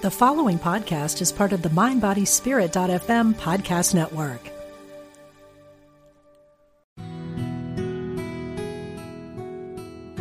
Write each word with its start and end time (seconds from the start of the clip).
The 0.00 0.12
following 0.12 0.60
podcast 0.60 1.20
is 1.20 1.32
part 1.32 1.52
of 1.52 1.62
the 1.62 1.70
MindBodySpirit.fm 1.70 3.34
podcast 3.34 3.94
network. 3.94 4.40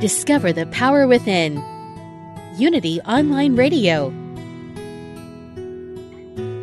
Discover 0.01 0.53
the 0.53 0.65
power 0.71 1.05
within. 1.05 1.63
Unity 2.57 2.99
Online 3.01 3.55
Radio. 3.55 4.09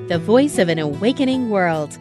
The 0.09 0.19
voice 0.19 0.59
of 0.59 0.69
an 0.69 0.81
awakening 0.81 1.51
world. 1.51 1.97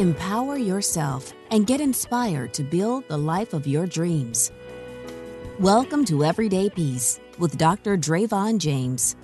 Empower 0.00 0.56
yourself 0.56 1.34
and 1.50 1.66
get 1.66 1.78
inspired 1.78 2.54
to 2.54 2.62
build 2.62 3.06
the 3.08 3.18
life 3.18 3.52
of 3.52 3.66
your 3.66 3.84
dreams. 3.86 4.50
Welcome 5.58 6.06
to 6.06 6.24
Everyday 6.24 6.70
Peace 6.70 7.20
with 7.38 7.58
Dr. 7.58 7.98
Dravon 7.98 8.56
James. 8.56 9.14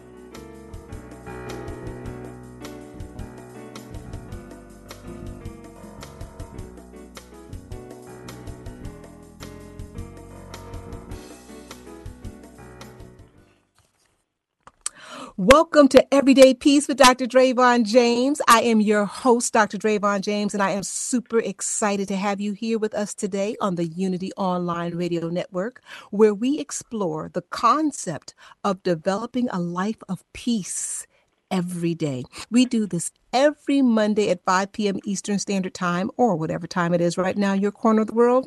Welcome 15.58 15.88
to 15.88 16.14
Everyday 16.14 16.52
Peace 16.52 16.86
with 16.86 16.98
Dr. 16.98 17.24
Dravon 17.24 17.86
James. 17.86 18.42
I 18.46 18.60
am 18.60 18.82
your 18.82 19.06
host, 19.06 19.54
Dr. 19.54 19.78
Dravon 19.78 20.20
James, 20.20 20.52
and 20.52 20.62
I 20.62 20.72
am 20.72 20.82
super 20.82 21.38
excited 21.38 22.08
to 22.08 22.16
have 22.16 22.42
you 22.42 22.52
here 22.52 22.78
with 22.78 22.92
us 22.92 23.14
today 23.14 23.56
on 23.58 23.76
the 23.76 23.86
Unity 23.86 24.32
Online 24.36 24.94
Radio 24.94 25.28
Network, 25.30 25.80
where 26.10 26.34
we 26.34 26.58
explore 26.58 27.30
the 27.32 27.40
concept 27.40 28.34
of 28.64 28.82
developing 28.82 29.48
a 29.48 29.58
life 29.58 29.96
of 30.10 30.22
peace 30.34 31.06
every 31.50 31.94
day. 31.94 32.24
We 32.50 32.66
do 32.66 32.86
this 32.86 33.10
every 33.32 33.80
Monday 33.80 34.28
at 34.28 34.44
5 34.44 34.72
p.m. 34.72 34.98
Eastern 35.06 35.38
Standard 35.38 35.72
Time, 35.72 36.10
or 36.18 36.36
whatever 36.36 36.66
time 36.66 36.92
it 36.92 37.00
is 37.00 37.16
right 37.16 37.38
now, 37.38 37.54
your 37.54 37.72
corner 37.72 38.02
of 38.02 38.08
the 38.08 38.14
world. 38.14 38.46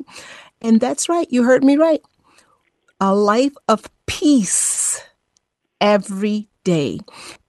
And 0.62 0.80
that's 0.80 1.08
right, 1.08 1.26
you 1.28 1.42
heard 1.42 1.64
me 1.64 1.76
right. 1.76 2.02
A 3.00 3.12
life 3.12 3.54
of 3.66 3.90
peace 4.06 5.02
every 5.80 6.49
day. 6.64 7.00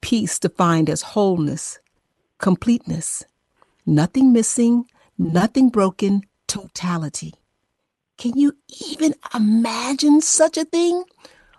Peace 0.02 0.40
defined 0.40 0.90
as 0.90 1.02
wholeness, 1.02 1.80
completeness, 2.40 3.24
nothing 3.86 4.34
missing, 4.34 4.86
nothing 5.18 5.70
broken, 5.70 6.24
totality. 6.48 7.34
Can 8.18 8.38
you 8.38 8.54
even 8.92 9.16
imagine 9.36 10.22
such 10.22 10.58
a 10.58 10.66
thing? 10.66 11.04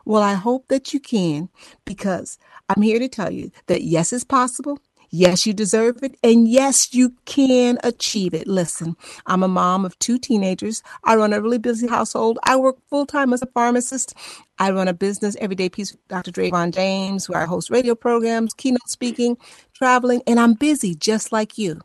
Well, 0.06 0.22
I 0.22 0.34
hope 0.34 0.68
that 0.68 0.94
you 0.94 1.00
can 1.00 1.50
because 1.84 2.38
I'm 2.68 2.82
here 2.82 2.98
to 3.00 3.08
tell 3.08 3.32
you 3.32 3.52
that 3.68 3.82
yes, 3.82 4.12
it's 4.12 4.24
possible. 4.24 4.78
Yes, 5.14 5.46
you 5.46 5.52
deserve 5.52 6.02
it. 6.02 6.16
And 6.22 6.48
yes, 6.48 6.94
you 6.94 7.14
can 7.26 7.78
achieve 7.84 8.32
it. 8.32 8.48
Listen, 8.48 8.96
I'm 9.26 9.42
a 9.42 9.48
mom 9.48 9.84
of 9.84 9.98
two 9.98 10.18
teenagers. 10.18 10.82
I 11.04 11.16
run 11.16 11.34
a 11.34 11.40
really 11.42 11.58
busy 11.58 11.86
household. 11.86 12.38
I 12.44 12.56
work 12.56 12.78
full 12.88 13.04
time 13.04 13.34
as 13.34 13.42
a 13.42 13.46
pharmacist. 13.46 14.14
I 14.58 14.70
run 14.70 14.88
a 14.88 14.94
business, 14.94 15.36
Everyday 15.38 15.68
Peace 15.68 15.92
with 15.92 16.08
Dr. 16.08 16.32
Dravon 16.32 16.72
James, 16.72 17.28
where 17.28 17.42
I 17.42 17.44
host 17.44 17.68
radio 17.68 17.94
programs, 17.94 18.54
keynote 18.54 18.88
speaking, 18.88 19.36
traveling, 19.74 20.22
and 20.26 20.40
I'm 20.40 20.54
busy 20.54 20.94
just 20.94 21.30
like 21.30 21.58
you. 21.58 21.78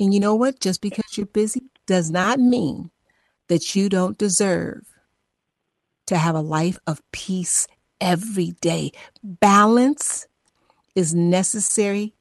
And 0.00 0.12
you 0.12 0.18
know 0.18 0.34
what? 0.34 0.58
Just 0.58 0.80
because 0.80 1.16
you're 1.16 1.26
busy 1.26 1.62
does 1.86 2.10
not 2.10 2.40
mean 2.40 2.90
that 3.48 3.76
you 3.76 3.88
don't 3.88 4.18
deserve 4.18 4.82
to 6.08 6.16
have 6.16 6.34
a 6.34 6.40
life 6.40 6.78
of 6.88 7.00
peace 7.12 7.68
every 8.00 8.50
day. 8.60 8.90
Balance 9.22 10.26
is 10.96 11.14
necessary 11.14 12.15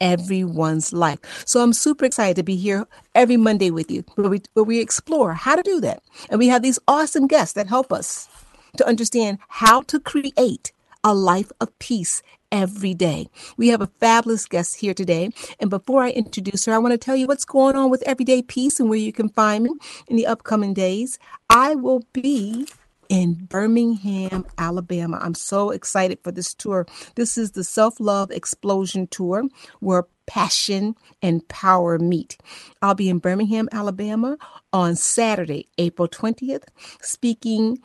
everyone's 0.00 0.92
life. 0.92 1.18
So 1.46 1.60
I'm 1.60 1.72
super 1.72 2.04
excited 2.04 2.36
to 2.36 2.42
be 2.42 2.56
here 2.56 2.86
every 3.14 3.36
Monday 3.36 3.70
with 3.70 3.90
you, 3.90 4.04
where 4.14 4.30
we, 4.30 4.42
where 4.54 4.64
we 4.64 4.80
explore 4.80 5.34
how 5.34 5.56
to 5.56 5.62
do 5.62 5.80
that. 5.80 6.02
And 6.30 6.38
we 6.38 6.48
have 6.48 6.62
these 6.62 6.78
awesome 6.88 7.26
guests 7.26 7.54
that 7.54 7.66
help 7.66 7.92
us 7.92 8.28
to 8.76 8.86
understand 8.86 9.38
how 9.48 9.82
to 9.82 10.00
create 10.00 10.72
a 11.04 11.14
life 11.14 11.50
of 11.60 11.76
peace 11.78 12.22
every 12.50 12.94
day. 12.94 13.28
We 13.56 13.68
have 13.68 13.80
a 13.80 13.90
fabulous 14.00 14.46
guest 14.46 14.76
here 14.76 14.94
today. 14.94 15.30
And 15.60 15.70
before 15.70 16.02
I 16.02 16.10
introduce 16.10 16.64
her, 16.64 16.72
I 16.72 16.78
want 16.78 16.92
to 16.92 16.98
tell 16.98 17.16
you 17.16 17.26
what's 17.26 17.44
going 17.44 17.76
on 17.76 17.90
with 17.90 18.02
Everyday 18.02 18.42
Peace 18.42 18.80
and 18.80 18.88
where 18.88 18.98
you 18.98 19.12
can 19.12 19.28
find 19.28 19.64
me 19.64 19.70
in 20.08 20.16
the 20.16 20.26
upcoming 20.26 20.74
days. 20.74 21.18
I 21.50 21.74
will 21.74 22.04
be 22.12 22.66
in 23.08 23.34
Birmingham, 23.46 24.44
Alabama. 24.58 25.18
I'm 25.20 25.34
so 25.34 25.70
excited 25.70 26.18
for 26.22 26.32
this 26.32 26.54
tour. 26.54 26.86
This 27.14 27.38
is 27.38 27.52
the 27.52 27.64
Self 27.64 28.00
Love 28.00 28.30
Explosion 28.30 29.06
Tour 29.08 29.44
where 29.80 30.04
passion 30.26 30.94
and 31.22 31.46
power 31.48 31.98
meet. 31.98 32.36
I'll 32.82 32.94
be 32.94 33.08
in 33.08 33.18
Birmingham, 33.18 33.68
Alabama 33.72 34.36
on 34.72 34.94
Saturday, 34.96 35.68
April 35.78 36.08
20th, 36.08 36.64
speaking 37.00 37.78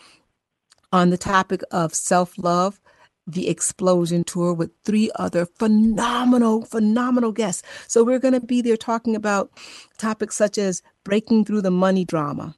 on 0.91 1.09
the 1.09 1.17
topic 1.17 1.61
of 1.71 1.93
self 1.93 2.37
love. 2.37 2.79
The 3.25 3.47
Explosion 3.47 4.25
Tour 4.25 4.53
with 4.53 4.71
three 4.83 5.09
other 5.15 5.45
phenomenal, 5.45 6.65
phenomenal 6.65 7.31
guests. 7.31 7.63
So, 7.87 8.03
we're 8.03 8.19
going 8.19 8.33
to 8.33 8.41
be 8.45 8.61
there 8.61 8.75
talking 8.75 9.15
about 9.15 9.49
topics 9.97 10.35
such 10.35 10.57
as 10.57 10.81
breaking 11.05 11.45
through 11.45 11.61
the 11.61 11.71
money 11.71 12.03
drama, 12.03 12.57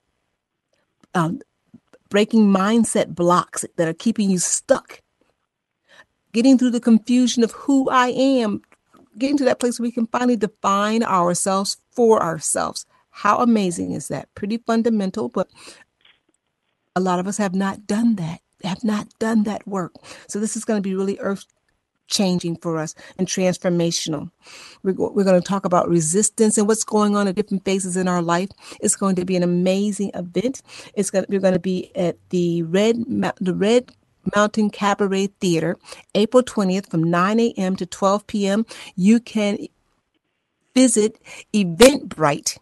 um, 1.14 1.40
breaking 2.16 2.48
mindset 2.48 3.14
blocks 3.14 3.66
that 3.76 3.90
are 3.90 3.94
keeping 3.94 4.30
you 4.30 4.40
stuck, 4.40 5.02
getting 6.31 6.58
through 6.58 6.70
the 6.70 6.80
confusion 6.80 7.44
of 7.44 7.52
who 7.52 7.90
I 7.90 8.08
am, 8.08 8.62
getting 9.18 9.36
to 9.36 9.44
that 9.44 9.59
place 9.59 9.78
where 9.78 9.88
we 9.88 9.92
can 9.92 10.08
finally 10.08 10.38
define 10.38 11.03
ourselves 11.03 11.76
for 11.92 12.24
ourselves. 12.24 12.86
How 13.09 13.40
amazing 13.40 13.92
is 13.92 14.08
that? 14.08 14.34
Pretty 14.34 14.59
fundamental, 14.59 15.28
but 15.28 15.50
a 16.96 17.02
lot 17.02 17.20
of 17.20 17.28
us 17.28 17.36
have 17.36 17.53
not 17.53 17.86
done 17.86 18.16
that, 18.16 18.40
have 18.64 18.86
not 18.86 19.09
done 19.20 19.44
that 19.44 19.68
work. 19.68 19.92
So 20.30 20.40
this 20.40 20.56
is 20.56 20.64
going 20.64 20.78
to 20.78 20.90
be 20.90 20.96
really 20.96 21.20
earth 21.20 21.44
changing 22.07 22.57
for 22.57 22.77
us 22.77 22.95
and 23.17 23.27
transformational. 23.27 24.31
We're, 24.83 24.93
we're 24.93 25.23
going 25.23 25.41
to 25.41 25.47
talk 25.47 25.66
about 25.66 25.89
resistance 25.89 26.57
and 26.57 26.67
what's 26.67 26.83
going 26.83 27.16
on 27.16 27.27
at 27.27 27.35
different 27.35 27.66
phases 27.66 27.97
in 27.97 28.07
our 28.07 28.21
life. 28.21 28.49
It's 28.81 28.95
going 28.95 29.16
to 29.16 29.25
be 29.25 29.35
an 29.35 29.43
amazing 29.43 30.11
event. 30.13 30.61
It's 30.93 31.09
going 31.09 31.25
to, 31.25 31.31
we're 31.31 31.39
going 31.39 31.53
to 31.53 31.59
be 31.59 31.91
at 31.95 32.17
the 32.29 32.63
Red 32.63 33.03
the 33.39 33.53
Red 33.53 33.91
Mountain 34.35 34.71
Cabaret 34.71 35.27
Theater, 35.39 35.77
April 36.16 36.43
20th 36.43 36.89
from 36.89 37.03
9 37.03 37.39
a.m. 37.39 37.75
to 37.75 37.85
12 37.85 38.27
p.m. 38.27 38.66
You 38.95 39.19
can 39.19 39.67
visit 40.73 41.19
Eventbrite 41.53 42.57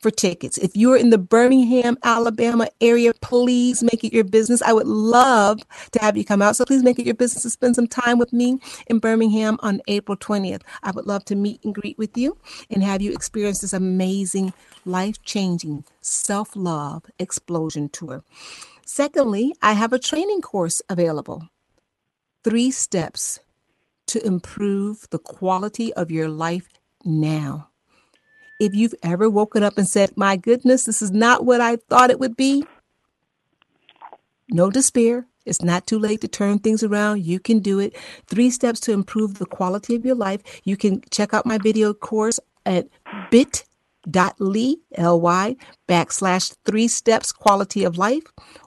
for 0.00 0.10
tickets. 0.10 0.58
If 0.58 0.76
you're 0.76 0.96
in 0.96 1.10
the 1.10 1.18
Birmingham, 1.18 1.98
Alabama 2.02 2.68
area, 2.80 3.12
please 3.20 3.82
make 3.82 4.04
it 4.04 4.12
your 4.12 4.24
business. 4.24 4.62
I 4.62 4.72
would 4.72 4.86
love 4.86 5.60
to 5.92 6.00
have 6.00 6.16
you 6.16 6.24
come 6.24 6.42
out. 6.42 6.56
So 6.56 6.64
please 6.64 6.82
make 6.82 6.98
it 6.98 7.06
your 7.06 7.14
business 7.14 7.42
to 7.42 7.50
spend 7.50 7.74
some 7.74 7.86
time 7.88 8.18
with 8.18 8.32
me 8.32 8.58
in 8.86 8.98
Birmingham 8.98 9.58
on 9.60 9.80
April 9.88 10.16
20th. 10.16 10.62
I 10.82 10.92
would 10.92 11.06
love 11.06 11.24
to 11.26 11.36
meet 11.36 11.64
and 11.64 11.74
greet 11.74 11.98
with 11.98 12.16
you 12.16 12.36
and 12.70 12.82
have 12.82 13.02
you 13.02 13.12
experience 13.12 13.60
this 13.60 13.72
amazing, 13.72 14.52
life 14.84 15.22
changing 15.22 15.84
self 16.00 16.54
love 16.54 17.04
explosion 17.18 17.88
tour. 17.88 18.22
Secondly, 18.86 19.52
I 19.60 19.72
have 19.74 19.92
a 19.92 19.98
training 19.98 20.40
course 20.40 20.80
available. 20.88 21.48
Three 22.44 22.70
steps 22.70 23.40
to 24.06 24.24
improve 24.26 25.06
the 25.10 25.18
quality 25.18 25.92
of 25.94 26.10
your 26.10 26.28
life 26.28 26.68
now. 27.04 27.68
If 28.58 28.74
you've 28.74 28.94
ever 29.02 29.30
woken 29.30 29.62
up 29.62 29.78
and 29.78 29.88
said, 29.88 30.16
My 30.16 30.36
goodness, 30.36 30.84
this 30.84 31.00
is 31.00 31.10
not 31.12 31.44
what 31.44 31.60
I 31.60 31.76
thought 31.76 32.10
it 32.10 32.18
would 32.18 32.36
be, 32.36 32.64
no 34.50 34.70
despair. 34.70 35.26
It's 35.44 35.62
not 35.62 35.86
too 35.86 35.98
late 35.98 36.20
to 36.20 36.28
turn 36.28 36.58
things 36.58 36.82
around. 36.82 37.24
You 37.24 37.40
can 37.40 37.60
do 37.60 37.78
it. 37.78 37.96
Three 38.26 38.50
steps 38.50 38.80
to 38.80 38.92
improve 38.92 39.38
the 39.38 39.46
quality 39.46 39.94
of 39.94 40.04
your 40.04 40.14
life. 40.14 40.42
You 40.64 40.76
can 40.76 41.02
check 41.10 41.32
out 41.32 41.46
my 41.46 41.56
video 41.56 41.94
course 41.94 42.38
at 42.66 42.88
bit.ly, 43.30 44.74
L-Y, 44.94 45.56
backslash 45.88 46.54
three 46.66 46.88
steps 46.88 47.32
quality 47.32 47.84
of 47.84 47.96
life. 47.96 48.24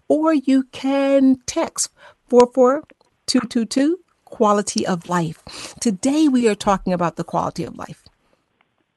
Or 0.08 0.34
you 0.34 0.64
can 0.72 1.38
text 1.46 1.92
44222 2.30 4.00
quality 4.26 4.88
of 4.88 5.08
life. 5.08 5.44
Today 5.80 6.28
we 6.28 6.48
are 6.48 6.56
talking 6.56 6.94
about 6.94 7.16
the 7.16 7.24
quality 7.24 7.64
of 7.64 7.78
life. 7.78 8.01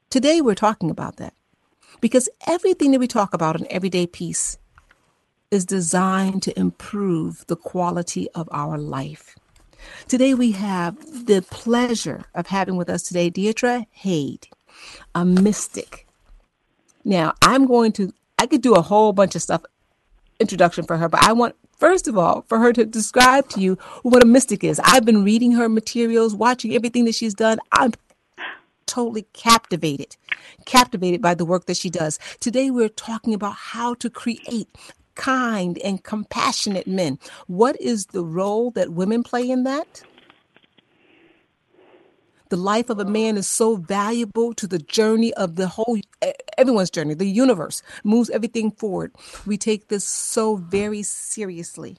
Today, 0.09 0.41
we're 0.41 0.55
talking 0.55 0.89
about 0.89 1.17
that 1.17 1.33
because 1.99 2.29
everything 2.47 2.91
that 2.91 2.99
we 2.99 3.07
talk 3.07 3.33
about 3.33 3.59
in 3.59 3.67
everyday 3.69 4.07
peace 4.07 4.57
is 5.51 5.65
designed 5.65 6.43
to 6.43 6.57
improve 6.59 7.45
the 7.47 7.55
quality 7.55 8.29
of 8.31 8.47
our 8.51 8.77
life. 8.77 9.35
Today, 10.07 10.33
we 10.33 10.51
have 10.51 11.25
the 11.25 11.41
pleasure 11.49 12.25
of 12.33 12.47
having 12.47 12.75
with 12.75 12.89
us 12.89 13.03
today 13.03 13.29
Deidre 13.29 13.85
Hade, 13.91 14.47
a 15.13 15.25
mystic. 15.25 16.07
Now, 17.03 17.33
I'm 17.41 17.67
going 17.67 17.91
to 17.93 18.13
I 18.37 18.47
could 18.47 18.61
do 18.61 18.73
a 18.73 18.81
whole 18.81 19.13
bunch 19.13 19.35
of 19.35 19.41
stuff 19.41 19.63
introduction 20.39 20.85
for 20.85 20.97
her, 20.97 21.07
but 21.07 21.23
I 21.23 21.33
want 21.33 21.55
first 21.77 22.07
of 22.07 22.17
all 22.17 22.43
for 22.47 22.59
her 22.59 22.73
to 22.73 22.85
describe 22.85 23.47
to 23.49 23.61
you 23.61 23.77
what 24.03 24.23
a 24.23 24.25
mystic 24.25 24.63
is. 24.63 24.79
I've 24.83 25.05
been 25.05 25.23
reading 25.23 25.53
her 25.53 25.69
materials, 25.69 26.35
watching 26.35 26.73
everything 26.73 27.05
that 27.05 27.15
she's 27.15 27.33
done. 27.33 27.59
I'm 27.71 27.93
totally 28.95 29.27
captivated, 29.33 30.15
captivated 30.65 31.21
by 31.21 31.35
the 31.35 31.43
work 31.43 31.65
that 31.65 31.75
she 31.75 31.89
does. 31.89 32.17
Today 32.39 32.71
we're 32.71 32.87
talking 32.87 33.33
about 33.33 33.55
how 33.55 33.93
to 33.95 34.09
create 34.09 34.69
kind 35.15 35.77
and 35.79 36.01
compassionate 36.01 36.87
men. 36.87 37.19
What 37.47 37.79
is 37.81 38.05
the 38.07 38.23
role 38.23 38.71
that 38.71 38.93
women 38.93 39.21
play 39.21 39.49
in 39.49 39.63
that? 39.65 40.01
The 42.47 42.55
life 42.55 42.89
of 42.89 42.99
a 42.99 43.05
man 43.05 43.35
is 43.35 43.47
so 43.47 43.75
valuable 43.75 44.53
to 44.53 44.65
the 44.65 44.79
journey 44.79 45.33
of 45.33 45.57
the 45.57 45.67
whole, 45.67 45.99
everyone's 46.57 46.89
journey, 46.89 47.15
the 47.15 47.25
universe 47.25 47.81
moves 48.05 48.29
everything 48.29 48.71
forward. 48.71 49.13
We 49.45 49.57
take 49.57 49.89
this 49.89 50.05
so 50.05 50.55
very 50.55 51.03
seriously. 51.03 51.97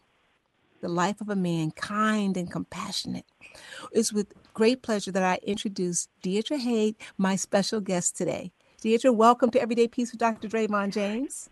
The 0.81 0.89
life 0.89 1.21
of 1.21 1.29
a 1.29 1.37
man, 1.37 1.73
kind 1.73 2.39
and 2.39 2.51
compassionate. 2.51 3.27
is 3.93 4.13
with 4.13 4.33
great 4.57 4.81
pleasure 4.81 5.13
that 5.13 5.23
I 5.23 5.39
introduce 5.43 6.09
Deidre 6.25 6.59
Hade, 6.59 6.97
my 7.19 7.37
special 7.37 7.79
guest 7.79 8.17
today. 8.17 8.53
Deidre, 8.83 9.15
welcome 9.15 9.51
to 9.51 9.61
Everyday 9.61 9.87
Peace 9.87 10.13
with 10.13 10.19
Dr. 10.19 10.49
Dravon 10.49 10.91
James. 10.91 11.51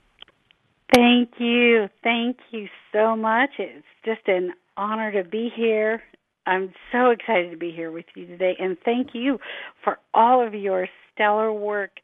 Thank 0.94 1.32
you. 1.38 1.90
Thank 2.02 2.38
you 2.50 2.66
so 2.94 3.14
much. 3.14 3.50
It's 3.58 3.84
just 4.06 4.26
an 4.26 4.54
honor 4.78 5.12
to 5.12 5.22
be 5.22 5.50
here. 5.54 6.02
I'm 6.46 6.72
so 6.92 7.10
excited 7.10 7.50
to 7.50 7.58
be 7.58 7.72
here 7.72 7.92
with 7.92 8.06
you 8.16 8.26
today, 8.26 8.56
and 8.58 8.78
thank 8.86 9.08
you 9.12 9.38
for 9.82 9.98
all 10.14 10.44
of 10.44 10.54
your 10.54 10.88
stellar 11.12 11.52
work 11.52 12.00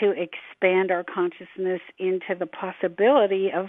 to 0.00 0.10
expand 0.10 0.90
our 0.90 1.04
consciousness 1.04 1.80
into 2.00 2.34
the 2.36 2.46
possibility 2.46 3.50
of 3.54 3.66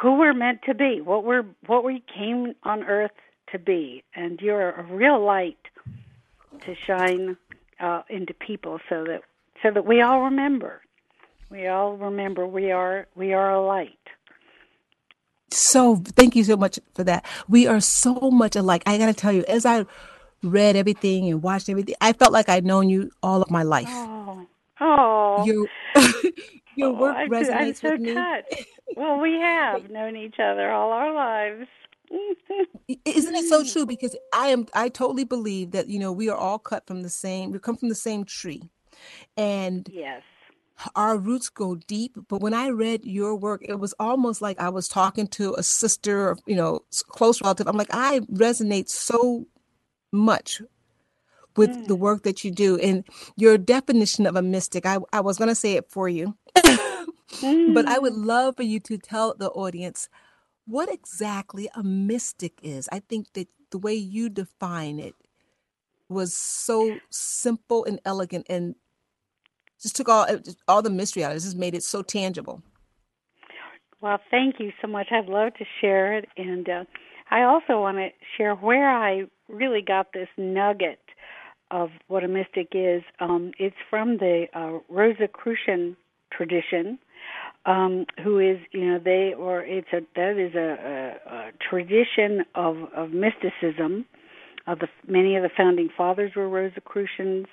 who 0.00 0.16
we're 0.16 0.32
meant 0.32 0.60
to 0.66 0.74
be, 0.74 1.00
what 1.00 1.24
we're 1.24 1.44
what 1.66 1.82
we 1.82 2.04
came 2.14 2.54
on 2.62 2.84
earth 2.84 3.10
to 3.52 3.58
be, 3.58 4.02
and 4.14 4.40
you're 4.40 4.70
a 4.70 4.82
real 4.84 5.24
light 5.24 5.58
to 6.64 6.74
shine 6.86 7.36
uh, 7.80 8.02
into 8.08 8.34
people, 8.34 8.78
so 8.88 9.04
that 9.04 9.22
so 9.62 9.70
that 9.70 9.84
we 9.84 10.00
all 10.02 10.22
remember, 10.22 10.82
we 11.50 11.66
all 11.66 11.96
remember 11.96 12.46
we 12.46 12.70
are 12.70 13.06
we 13.14 13.32
are 13.32 13.52
a 13.52 13.64
light 13.64 13.98
so 15.50 15.96
thank 15.96 16.36
you 16.36 16.44
so 16.44 16.56
much 16.56 16.78
for 16.94 17.04
that. 17.04 17.24
We 17.48 17.66
are 17.66 17.80
so 17.80 18.30
much 18.30 18.56
alike. 18.56 18.82
I 18.86 18.98
got 18.98 19.06
to 19.06 19.14
tell 19.14 19.32
you, 19.32 19.44
as 19.48 19.64
I 19.64 19.86
read 20.42 20.76
everything 20.76 21.28
and 21.30 21.42
watched 21.42 21.68
everything, 21.68 21.94
I 22.00 22.12
felt 22.12 22.32
like 22.32 22.48
I'd 22.48 22.64
known 22.64 22.88
you 22.88 23.10
all 23.22 23.42
of 23.42 23.50
my 23.50 23.62
life. 23.62 23.88
Oh, 23.88 24.46
oh. 24.80 25.44
your 25.46 25.66
your 26.76 26.90
oh, 26.90 27.00
work 27.00 27.16
I'm 27.16 27.30
resonates 27.30 27.46
so, 27.46 27.52
I'm 27.54 27.74
so 27.74 27.90
with 27.92 28.00
me. 28.00 28.14
touched. 28.14 28.66
Well, 28.96 29.20
we 29.20 29.32
have 29.34 29.90
known 29.90 30.16
each 30.16 30.38
other 30.38 30.70
all 30.70 30.92
our 30.92 31.14
lives. 31.14 31.68
Isn't 33.04 33.34
it 33.34 33.48
so 33.48 33.64
true? 33.64 33.86
Because 33.86 34.16
I 34.34 34.48
am, 34.48 34.66
I 34.74 34.88
totally 34.88 35.24
believe 35.24 35.72
that 35.72 35.88
you 35.88 35.98
know 35.98 36.12
we 36.12 36.28
are 36.28 36.36
all 36.36 36.58
cut 36.58 36.86
from 36.86 37.02
the 37.02 37.10
same. 37.10 37.52
We 37.52 37.58
come 37.58 37.76
from 37.76 37.88
the 37.88 37.94
same 37.94 38.24
tree, 38.24 38.70
and 39.36 39.88
yes 39.92 40.22
our 40.94 41.16
roots 41.16 41.48
go 41.48 41.74
deep 41.74 42.16
but 42.28 42.40
when 42.40 42.54
i 42.54 42.68
read 42.68 43.04
your 43.04 43.34
work 43.34 43.60
it 43.64 43.78
was 43.78 43.94
almost 43.98 44.40
like 44.40 44.58
i 44.60 44.68
was 44.68 44.88
talking 44.88 45.26
to 45.26 45.54
a 45.54 45.62
sister 45.62 46.28
or 46.28 46.38
you 46.46 46.54
know 46.54 46.80
close 47.08 47.42
relative 47.42 47.66
i'm 47.66 47.76
like 47.76 47.92
i 47.92 48.20
resonate 48.32 48.88
so 48.88 49.46
much 50.12 50.62
with 51.56 51.70
mm. 51.70 51.86
the 51.88 51.96
work 51.96 52.22
that 52.22 52.44
you 52.44 52.50
do 52.50 52.78
and 52.78 53.04
your 53.36 53.58
definition 53.58 54.26
of 54.26 54.36
a 54.36 54.42
mystic 54.42 54.86
i, 54.86 54.98
I 55.12 55.20
was 55.20 55.38
going 55.38 55.48
to 55.48 55.54
say 55.54 55.74
it 55.74 55.90
for 55.90 56.08
you 56.08 56.36
mm. 56.56 57.74
but 57.74 57.88
i 57.88 57.98
would 57.98 58.12
mm. 58.12 58.24
love 58.24 58.56
for 58.56 58.62
you 58.62 58.78
to 58.80 58.98
tell 58.98 59.34
the 59.36 59.50
audience 59.50 60.08
what 60.68 60.92
exactly 60.92 61.68
a 61.74 61.82
mystic 61.82 62.58
is 62.62 62.88
i 62.92 63.00
think 63.00 63.32
that 63.32 63.48
the 63.70 63.78
way 63.78 63.94
you 63.94 64.28
define 64.28 64.98
it 64.98 65.14
was 66.08 66.34
so 66.34 66.96
simple 67.10 67.84
and 67.84 68.00
elegant 68.04 68.46
and 68.48 68.74
just 69.80 69.96
took 69.96 70.08
all 70.08 70.26
all 70.66 70.82
the 70.82 70.90
mystery 70.90 71.24
out 71.24 71.30
of 71.30 71.36
it. 71.36 71.40
Just 71.40 71.56
made 71.56 71.74
it 71.74 71.82
so 71.82 72.02
tangible. 72.02 72.62
Well, 74.00 74.20
thank 74.30 74.60
you 74.60 74.72
so 74.80 74.88
much. 74.88 75.08
I'd 75.10 75.26
love 75.28 75.54
to 75.54 75.64
share 75.80 76.16
it, 76.16 76.28
and 76.36 76.68
uh, 76.68 76.84
I 77.30 77.42
also 77.42 77.80
want 77.80 77.96
to 77.98 78.10
share 78.36 78.54
where 78.54 78.90
I 78.90 79.24
really 79.48 79.82
got 79.82 80.12
this 80.12 80.28
nugget 80.36 81.00
of 81.70 81.90
what 82.06 82.24
a 82.24 82.28
mystic 82.28 82.68
is. 82.72 83.02
Um, 83.20 83.52
it's 83.58 83.76
from 83.90 84.18
the 84.18 84.46
uh, 84.54 84.78
Rosicrucian 84.88 85.96
tradition, 86.32 86.98
um, 87.66 88.06
who 88.22 88.38
is 88.38 88.58
you 88.72 88.86
know 88.86 88.98
they 88.98 89.34
or 89.36 89.62
it's 89.62 89.88
a 89.92 90.00
that 90.16 90.38
is 90.38 90.54
a, 90.54 91.18
a, 91.28 91.34
a 91.34 91.52
tradition 91.70 92.44
of 92.54 92.76
of 92.94 93.10
mysticism 93.10 94.06
uh, 94.68 94.74
the, 94.74 94.88
many 95.10 95.34
of 95.34 95.42
the 95.42 95.48
founding 95.56 95.88
fathers 95.96 96.32
were 96.36 96.48
Rosicrucians. 96.48 97.46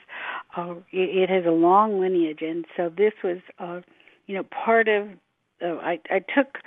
Uh, 0.58 0.76
it, 0.92 1.30
it 1.30 1.30
has 1.30 1.46
a 1.46 1.52
long 1.52 2.00
lineage, 2.00 2.42
and 2.42 2.66
so 2.76 2.90
this 2.90 3.14
was, 3.24 3.38
uh, 3.58 3.80
you 4.28 4.36
know, 4.36 4.44
part 4.44 4.88
of. 4.90 5.08
Uh, 5.64 5.78
I, 5.78 6.00
I 6.10 6.20
took 6.20 6.58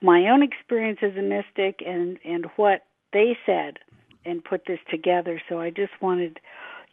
my 0.00 0.28
own 0.28 0.42
experience 0.42 1.00
as 1.02 1.12
a 1.18 1.22
mystic 1.22 1.84
and 1.86 2.18
and 2.24 2.46
what 2.56 2.86
they 3.12 3.36
said, 3.44 3.78
and 4.24 4.42
put 4.42 4.62
this 4.66 4.78
together. 4.90 5.40
So 5.48 5.60
I 5.60 5.68
just 5.68 5.92
wanted 6.00 6.40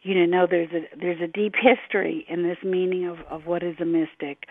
you 0.02 0.26
know 0.28 0.48
there's 0.50 0.72
a 0.72 0.88
there's 0.96 1.22
a 1.22 1.28
deep 1.28 1.56
history 1.56 2.26
in 2.28 2.44
this 2.44 2.58
meaning 2.64 3.06
of 3.08 3.20
of 3.30 3.46
what 3.46 3.64
is 3.64 3.76
a 3.80 3.86
mystic. 3.86 4.46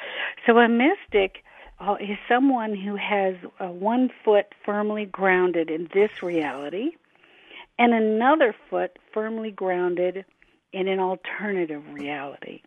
So 0.47 0.59
a 0.59 0.69
mystic 0.69 1.45
uh, 1.81 1.97
is 2.01 2.19
someone 2.29 2.75
who 2.75 2.97
has 2.97 3.35
uh, 3.61 3.67
one 3.67 4.11
foot 4.25 4.47
firmly 4.65 5.05
grounded 5.05 5.71
in 5.71 5.89
this 5.93 6.23
reality, 6.23 6.93
and 7.79 7.93
another 7.93 8.55
foot 8.71 8.99
firmly 9.13 9.51
grounded 9.51 10.25
in 10.73 10.89
an 10.89 11.01
alternative 11.01 11.83
reality. 11.93 12.63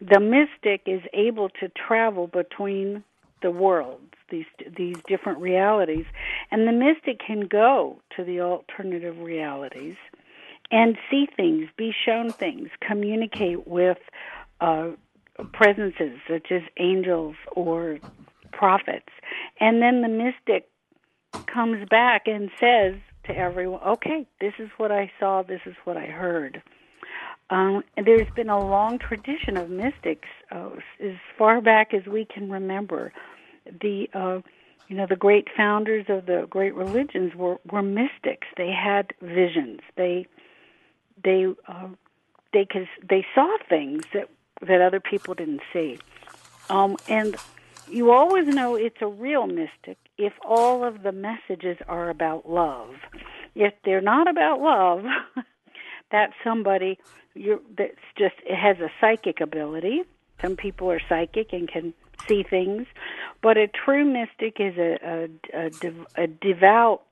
The 0.00 0.20
mystic 0.20 0.82
is 0.86 1.02
able 1.12 1.50
to 1.60 1.68
travel 1.68 2.26
between 2.26 3.04
the 3.42 3.50
worlds, 3.50 4.14
these 4.30 4.46
these 4.76 4.96
different 5.06 5.38
realities, 5.38 6.06
and 6.50 6.66
the 6.66 6.72
mystic 6.72 7.20
can 7.26 7.40
go 7.40 8.00
to 8.16 8.24
the 8.24 8.40
alternative 8.40 9.18
realities 9.18 9.96
and 10.70 10.96
see 11.10 11.26
things, 11.36 11.68
be 11.76 11.92
shown 12.04 12.30
things, 12.30 12.68
communicate 12.80 13.66
with 13.66 13.98
uh, 14.60 14.90
presences 15.52 16.18
such 16.28 16.50
as 16.50 16.62
angels 16.78 17.36
or 17.52 17.98
prophets, 18.52 19.08
and 19.58 19.82
then 19.82 20.02
the 20.02 20.08
mystic 20.08 20.68
comes 21.46 21.88
back 21.88 22.26
and 22.26 22.50
says, 22.58 22.94
to 23.24 23.36
everyone, 23.36 23.80
okay, 23.82 24.26
this 24.40 24.54
is 24.58 24.68
what 24.76 24.90
I 24.90 25.10
saw, 25.18 25.42
this 25.42 25.60
is 25.66 25.74
what 25.84 25.96
I 25.96 26.06
heard. 26.06 26.62
Um, 27.50 27.82
there's 28.02 28.30
been 28.34 28.48
a 28.48 28.58
long 28.58 28.98
tradition 28.98 29.56
of 29.56 29.70
mystics 29.70 30.28
uh, 30.52 30.70
as 31.02 31.14
far 31.36 31.60
back 31.60 31.92
as 31.92 32.06
we 32.06 32.24
can 32.24 32.50
remember. 32.50 33.12
The 33.80 34.08
uh, 34.14 34.40
you 34.88 34.96
know 34.96 35.06
the 35.08 35.16
great 35.16 35.48
founders 35.56 36.06
of 36.08 36.26
the 36.26 36.46
great 36.48 36.74
religions 36.74 37.34
were 37.34 37.58
were 37.70 37.82
mystics. 37.82 38.46
They 38.56 38.70
had 38.70 39.12
visions. 39.20 39.80
They 39.96 40.26
they 41.22 41.46
uh, 41.68 41.88
they 42.52 42.64
cause 42.64 42.86
they 43.08 43.24
saw 43.34 43.56
things 43.68 44.02
that 44.12 44.28
that 44.62 44.80
other 44.80 45.00
people 45.00 45.34
didn't 45.34 45.62
see. 45.72 45.98
Um, 46.68 46.96
and 47.08 47.36
you 47.88 48.12
always 48.12 48.46
know 48.46 48.76
it's 48.76 49.00
a 49.00 49.06
real 49.06 49.46
mystic 49.46 49.98
if 50.18 50.32
all 50.44 50.84
of 50.84 51.02
the 51.02 51.12
messages 51.12 51.78
are 51.88 52.10
about 52.10 52.48
love. 52.48 52.94
If 53.54 53.74
they're 53.84 54.00
not 54.00 54.28
about 54.28 54.60
love, 54.60 55.04
that's 56.10 56.34
somebody 56.44 56.98
you 57.34 57.62
that's 57.76 57.94
just 58.16 58.34
it 58.44 58.56
has 58.56 58.78
a 58.78 58.90
psychic 59.00 59.40
ability. 59.40 60.02
Some 60.40 60.56
people 60.56 60.90
are 60.90 61.00
psychic 61.08 61.52
and 61.52 61.68
can 61.68 61.92
see 62.28 62.42
things, 62.42 62.86
but 63.42 63.56
a 63.56 63.66
true 63.66 64.04
mystic 64.04 64.60
is 64.60 64.76
a 64.76 65.28
a, 65.54 65.66
a, 65.66 66.24
a 66.24 66.26
devout 66.26 67.02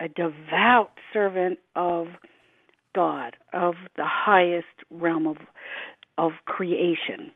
a 0.00 0.08
devout 0.08 0.90
servant 1.12 1.58
of 1.76 2.08
God, 2.94 3.36
of 3.52 3.74
the 3.96 4.06
highest 4.06 4.66
realm 4.90 5.26
of 5.26 5.38
of 6.18 6.32
creation. 6.44 7.32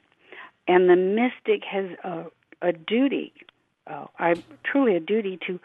And 0.69 0.91
the 0.91 0.97
mystic 0.97 1.63
has 1.65 1.87
a, 2.05 2.25
a 2.61 2.73
duty 2.73 3.33
uh, 3.87 4.07
I 4.19 4.35
truly 4.65 4.97
a 4.97 5.01
duty 5.01 5.39
to 5.47 5.59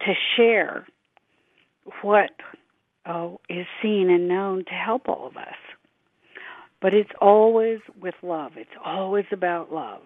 to 0.00 0.12
share 0.36 0.86
what 2.02 2.30
uh, 3.04 3.30
is 3.48 3.66
seen 3.82 4.10
and 4.10 4.28
known 4.28 4.64
to 4.66 4.72
help 4.72 5.08
all 5.08 5.26
of 5.26 5.36
us. 5.36 5.54
But 6.80 6.94
it's 6.94 7.10
always 7.20 7.80
with 8.00 8.14
love. 8.22 8.52
It's 8.56 8.70
always 8.84 9.24
about 9.32 9.72
love. 9.72 10.02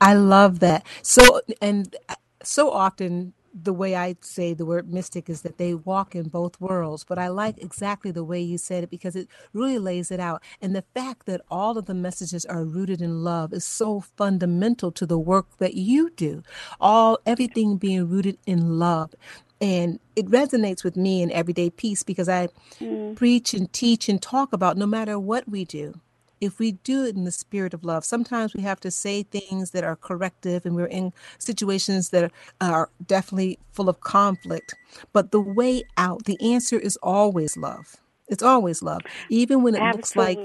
I 0.00 0.14
love 0.14 0.60
that. 0.60 0.86
So 1.02 1.40
and 1.60 1.94
so 2.42 2.70
often 2.70 3.34
the 3.54 3.72
way 3.72 3.94
I 3.94 4.16
say 4.20 4.54
the 4.54 4.64
word 4.64 4.92
mystic 4.92 5.28
is 5.28 5.42
that 5.42 5.58
they 5.58 5.74
walk 5.74 6.14
in 6.14 6.28
both 6.28 6.60
worlds. 6.60 7.04
But 7.04 7.18
I 7.18 7.28
like 7.28 7.58
exactly 7.58 8.10
the 8.10 8.24
way 8.24 8.40
you 8.40 8.58
said 8.58 8.84
it 8.84 8.90
because 8.90 9.16
it 9.16 9.28
really 9.52 9.78
lays 9.78 10.10
it 10.10 10.20
out. 10.20 10.42
And 10.60 10.74
the 10.74 10.84
fact 10.94 11.26
that 11.26 11.42
all 11.50 11.76
of 11.76 11.86
the 11.86 11.94
messages 11.94 12.44
are 12.46 12.64
rooted 12.64 13.02
in 13.02 13.22
love 13.22 13.52
is 13.52 13.64
so 13.64 14.00
fundamental 14.00 14.90
to 14.92 15.06
the 15.06 15.18
work 15.18 15.58
that 15.58 15.74
you 15.74 16.10
do. 16.10 16.42
All 16.80 17.18
everything 17.26 17.76
being 17.76 18.08
rooted 18.08 18.38
in 18.46 18.78
love. 18.78 19.14
And 19.60 20.00
it 20.16 20.26
resonates 20.26 20.82
with 20.82 20.96
me 20.96 21.22
in 21.22 21.30
everyday 21.30 21.70
peace 21.70 22.02
because 22.02 22.28
I 22.28 22.48
mm. 22.80 23.14
preach 23.14 23.54
and 23.54 23.72
teach 23.72 24.08
and 24.08 24.20
talk 24.20 24.52
about 24.52 24.76
no 24.76 24.86
matter 24.86 25.18
what 25.20 25.48
we 25.48 25.64
do, 25.64 26.00
if 26.42 26.58
we 26.58 26.72
do 26.72 27.04
it 27.04 27.14
in 27.14 27.24
the 27.24 27.30
spirit 27.30 27.72
of 27.72 27.84
love, 27.84 28.04
sometimes 28.04 28.52
we 28.52 28.62
have 28.62 28.80
to 28.80 28.90
say 28.90 29.22
things 29.22 29.70
that 29.70 29.84
are 29.84 29.94
corrective 29.96 30.66
and 30.66 30.74
we're 30.74 30.86
in 30.86 31.12
situations 31.38 32.10
that 32.10 32.32
are 32.60 32.90
definitely 33.06 33.60
full 33.70 33.88
of 33.88 34.00
conflict. 34.00 34.74
But 35.12 35.30
the 35.30 35.40
way 35.40 35.84
out, 35.96 36.24
the 36.24 36.36
answer 36.42 36.78
is 36.78 36.98
always 37.02 37.56
love. 37.56 37.96
It's 38.28 38.42
always 38.42 38.82
love, 38.82 39.02
even 39.30 39.62
when 39.62 39.76
it 39.76 39.82
Absolutely. 39.82 39.96
looks 39.96 40.16
like. 40.16 40.38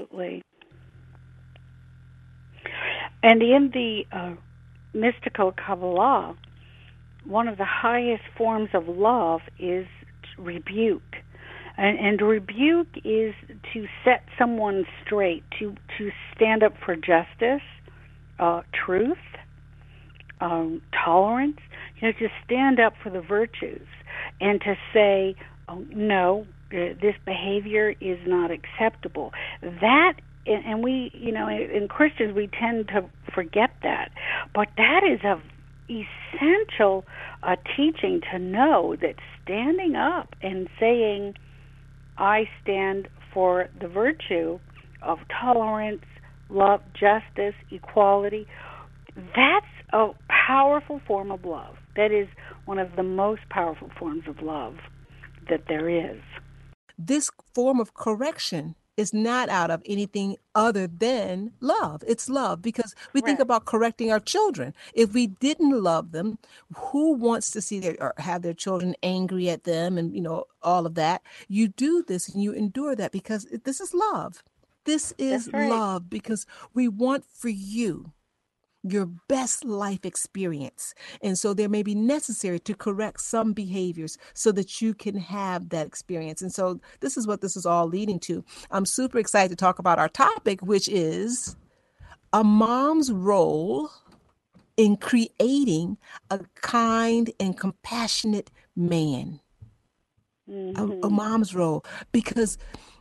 And 3.24 3.42
in 3.42 3.70
the 3.74 4.06
uh, 4.12 4.34
mystical 4.94 5.52
Kabbalah, 5.52 6.36
one 7.24 7.48
of 7.48 7.58
the 7.58 7.64
highest 7.64 8.22
forms 8.36 8.68
of 8.72 8.86
love 8.88 9.40
is 9.58 9.86
rebuke. 10.38 11.07
And, 11.78 11.98
and 11.98 12.20
rebuke 12.20 12.88
is 13.04 13.34
to 13.72 13.86
set 14.04 14.24
someone 14.38 14.84
straight, 15.04 15.44
to 15.60 15.74
to 15.96 16.10
stand 16.34 16.62
up 16.64 16.74
for 16.84 16.96
justice, 16.96 17.62
uh, 18.40 18.62
truth, 18.72 19.16
um, 20.40 20.82
tolerance. 20.92 21.58
You 22.00 22.08
know, 22.08 22.18
to 22.18 22.28
stand 22.44 22.80
up 22.80 22.94
for 23.02 23.10
the 23.10 23.20
virtues, 23.20 23.86
and 24.40 24.60
to 24.62 24.74
say, 24.92 25.36
oh, 25.68 25.84
no, 25.94 26.46
uh, 26.72 26.94
this 27.00 27.14
behavior 27.24 27.94
is 28.00 28.18
not 28.26 28.50
acceptable. 28.50 29.32
That 29.62 30.14
and 30.46 30.82
we, 30.82 31.10
you 31.14 31.30
know, 31.30 31.48
in 31.48 31.88
Christians 31.88 32.34
we 32.34 32.48
tend 32.48 32.88
to 32.88 33.04
forget 33.34 33.70
that, 33.82 34.10
but 34.54 34.68
that 34.76 35.02
is 35.04 35.20
a 35.22 35.40
essential 35.90 37.04
uh, 37.42 37.56
teaching 37.76 38.20
to 38.30 38.38
know 38.38 38.96
that 39.00 39.14
standing 39.42 39.96
up 39.96 40.34
and 40.42 40.68
saying 40.78 41.34
I 42.18 42.48
stand 42.62 43.08
for 43.32 43.68
the 43.80 43.88
virtue 43.88 44.58
of 45.02 45.18
tolerance, 45.40 46.04
love, 46.50 46.80
justice, 46.92 47.54
equality. 47.70 48.46
That's 49.14 49.66
a 49.92 50.10
powerful 50.28 51.00
form 51.06 51.30
of 51.30 51.44
love. 51.44 51.76
That 51.96 52.12
is 52.12 52.28
one 52.64 52.78
of 52.78 52.96
the 52.96 53.02
most 53.02 53.42
powerful 53.50 53.90
forms 53.98 54.24
of 54.26 54.42
love 54.42 54.76
that 55.48 55.62
there 55.68 55.88
is. 55.88 56.20
This 56.98 57.30
form 57.54 57.80
of 57.80 57.94
correction 57.94 58.74
is 58.98 59.14
not 59.14 59.48
out 59.48 59.70
of 59.70 59.80
anything 59.86 60.36
other 60.56 60.88
than 60.88 61.52
love. 61.60 62.02
It's 62.04 62.28
love 62.28 62.60
because 62.60 62.96
we 63.12 63.20
think 63.20 63.38
about 63.38 63.64
correcting 63.64 64.10
our 64.10 64.18
children. 64.18 64.74
If 64.92 65.14
we 65.14 65.28
didn't 65.28 65.70
love 65.70 66.10
them, 66.10 66.38
who 66.74 67.12
wants 67.14 67.52
to 67.52 67.60
see 67.60 67.78
their 67.78 67.96
or 68.00 68.12
have 68.18 68.42
their 68.42 68.54
children 68.54 68.96
angry 69.00 69.48
at 69.48 69.62
them 69.62 69.96
and 69.96 70.12
you 70.12 70.20
know 70.20 70.46
all 70.62 70.84
of 70.84 70.96
that? 70.96 71.22
You 71.46 71.68
do 71.68 72.02
this 72.02 72.28
and 72.28 72.42
you 72.42 72.52
endure 72.52 72.96
that 72.96 73.12
because 73.12 73.46
this 73.64 73.80
is 73.80 73.94
love. 73.94 74.42
This 74.84 75.14
is 75.16 75.48
right. 75.52 75.70
love 75.70 76.10
because 76.10 76.44
we 76.74 76.88
want 76.88 77.24
for 77.24 77.48
you 77.48 78.12
your 78.92 79.06
best 79.28 79.64
life 79.64 80.04
experience. 80.04 80.94
And 81.22 81.38
so 81.38 81.54
there 81.54 81.68
may 81.68 81.82
be 81.82 81.94
necessary 81.94 82.58
to 82.60 82.74
correct 82.74 83.20
some 83.20 83.52
behaviors 83.52 84.18
so 84.34 84.52
that 84.52 84.80
you 84.80 84.94
can 84.94 85.16
have 85.16 85.70
that 85.70 85.86
experience. 85.86 86.42
And 86.42 86.52
so 86.52 86.80
this 87.00 87.16
is 87.16 87.26
what 87.26 87.40
this 87.40 87.56
is 87.56 87.66
all 87.66 87.86
leading 87.86 88.20
to. 88.20 88.44
I'm 88.70 88.86
super 88.86 89.18
excited 89.18 89.50
to 89.50 89.56
talk 89.56 89.78
about 89.78 89.98
our 89.98 90.08
topic, 90.08 90.60
which 90.62 90.88
is 90.88 91.56
a 92.32 92.44
mom's 92.44 93.12
role 93.12 93.90
in 94.76 94.96
creating 94.96 95.98
a 96.30 96.40
kind 96.54 97.30
and 97.40 97.58
compassionate 97.58 98.50
man. 98.76 99.40
Mm-hmm. 100.48 100.80
A, 100.80 100.84
a 100.84 100.88
mm-hmm. 100.88 101.14
mom's 101.14 101.54
role. 101.54 101.84
Because 102.12 102.58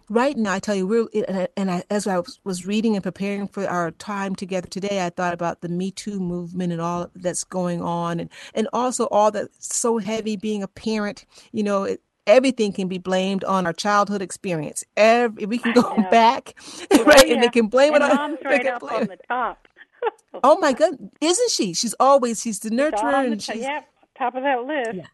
right 0.10 0.38
now, 0.38 0.54
I 0.54 0.60
tell 0.60 0.76
you, 0.76 0.88
we're 0.88 1.08
and 1.56 1.72
I, 1.72 1.84
as 1.90 2.08
I 2.08 2.22
was 2.44 2.66
reading 2.66 2.96
and 2.96 3.04
preparing 3.04 3.48
for 3.48 3.68
our 3.68 3.92
time 3.92 4.36
together 4.36 4.68
today, 4.68 5.06
I 5.06 5.10
thought 5.10 5.34
about 5.34 5.62
the 5.62 5.70
Me 5.70 5.92
Too 5.92 6.20
movement 6.20 6.72
and 6.72 6.82
all 6.82 7.10
that's 7.16 7.44
going 7.44 7.82
on, 7.82 8.20
and 8.20 8.30
and 8.54 8.68
also 8.74 9.06
all 9.08 9.32
that's 9.32 9.76
so 9.76 9.98
heavy 9.98 10.36
being 10.36 10.64
a 10.64 10.68
parent. 10.68 11.26
You 11.52 11.64
know, 11.64 11.84
it, 11.84 12.02
everything 12.26 12.74
can 12.74 12.88
be 12.88 12.98
blamed 12.98 13.44
on 13.44 13.66
our 13.66 13.74
childhood 13.74 14.22
experience. 14.22 14.84
Every 14.96 15.46
we 15.46 15.58
can 15.58 15.74
go 15.74 15.96
back, 16.12 16.56
right, 16.92 16.92
oh, 16.92 17.26
yeah. 17.26 17.34
and 17.34 17.44
they 17.44 17.50
can 17.50 17.68
blame 17.68 17.94
and 17.94 18.04
it 18.04 18.12
on. 18.12 18.16
Mom's 18.16 18.40
right 18.46 18.66
up 18.68 18.84
on 18.84 19.08
the 19.08 19.18
top. 19.28 19.68
oh 20.44 20.58
my 20.60 20.74
God, 20.74 20.98
isn't 21.22 21.52
she? 21.52 21.74
She's 21.74 21.96
always 22.00 22.42
she's 22.42 22.60
the 22.60 22.70
nurturer, 22.70 23.26
and 23.26 23.42
she's 23.42 23.62
yeah, 23.62 23.82
top 24.18 24.36
of 24.36 24.44
that 24.44 24.64
list. 24.66 24.94
Yeah. 24.94 25.06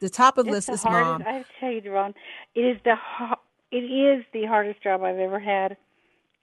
The 0.00 0.10
top 0.10 0.36
of 0.36 0.44
the 0.44 0.52
list 0.52 0.66
the 0.66 0.74
is 0.74 0.82
hardest, 0.82 1.24
mom. 1.24 1.34
I 1.34 1.44
tell 1.58 1.70
you, 1.70 1.90
Ron, 1.90 2.14
it 2.54 2.60
is 2.60 2.78
the 2.84 2.94
it 3.74 3.84
is 3.84 4.24
the 4.32 4.44
hardest 4.46 4.82
job 4.82 5.02
I've 5.02 5.18
ever 5.18 5.40
had. 5.40 5.76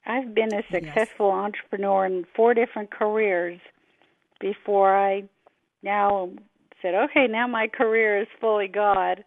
I've 0.06 0.36
been 0.36 0.54
a 0.54 0.64
successful 0.70 1.30
yes. 1.30 1.46
entrepreneur 1.46 2.06
in 2.06 2.26
four 2.36 2.54
different 2.54 2.92
careers 2.92 3.60
before 4.42 4.94
I 4.94 5.24
now 5.82 6.32
said, 6.82 6.94
okay, 6.94 7.28
now 7.30 7.48
my 7.48 7.68
career 7.68 8.20
is 8.22 8.28
fully 8.42 8.68
God. 8.68 9.24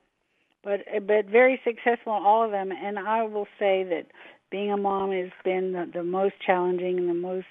But 0.63 0.81
but 1.07 1.27
very 1.27 1.61
successful 1.65 2.17
in 2.17 2.23
all 2.23 2.45
of 2.45 2.51
them, 2.51 2.73
and 2.73 2.99
I 2.99 3.23
will 3.23 3.47
say 3.59 3.85
that 3.85 4.07
being 4.51 4.71
a 4.71 4.77
mom 4.77 5.11
has 5.13 5.31
been 5.45 5.73
the, 5.73 5.91
the 5.93 6.03
most 6.03 6.35
challenging 6.45 6.99
and 6.99 7.09
the 7.09 7.15
most 7.15 7.47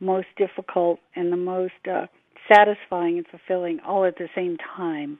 most 0.00 0.28
difficult 0.36 1.00
and 1.16 1.32
the 1.32 1.36
most 1.36 1.72
uh, 1.90 2.06
satisfying 2.50 3.18
and 3.18 3.26
fulfilling 3.26 3.80
all 3.86 4.04
at 4.04 4.16
the 4.16 4.28
same 4.34 4.56
time. 4.76 5.18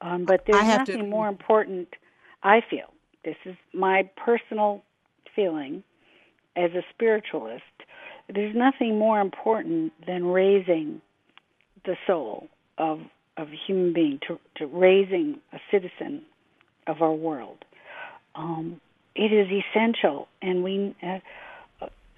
Um, 0.00 0.24
but 0.26 0.44
there's 0.46 0.62
nothing 0.66 0.98
to... 0.98 1.06
more 1.06 1.28
important, 1.28 1.88
I 2.42 2.60
feel, 2.70 2.92
this 3.24 3.36
is 3.44 3.56
my 3.72 4.08
personal 4.16 4.82
feeling 5.34 5.82
as 6.56 6.70
a 6.72 6.82
spiritualist. 6.94 7.62
There's 8.32 8.54
nothing 8.54 8.98
more 8.98 9.20
important 9.20 9.92
than 10.06 10.26
raising 10.26 11.00
the 11.84 11.96
soul 12.06 12.48
of 12.78 13.00
of 13.36 13.48
a 13.48 13.56
human 13.66 13.92
being 13.92 14.18
to, 14.28 14.38
to 14.56 14.66
raising 14.66 15.38
a 15.52 15.58
citizen 15.70 16.22
of 16.86 17.00
our 17.00 17.12
world. 17.12 17.64
Um, 18.34 18.80
it 19.14 19.32
is 19.32 19.48
essential, 19.50 20.28
and 20.42 20.62
we, 20.62 20.94
uh, 21.02 21.20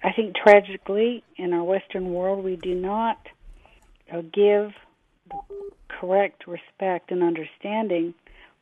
I 0.03 0.11
think, 0.11 0.35
tragically 0.35 1.23
in 1.37 1.53
our 1.53 1.63
Western 1.63 2.13
world, 2.13 2.43
we 2.43 2.57
do 2.57 2.75
not 2.75 3.19
uh, 4.11 4.21
give 4.33 4.71
correct 5.87 6.45
respect 6.45 7.11
and 7.11 7.23
understanding 7.23 8.13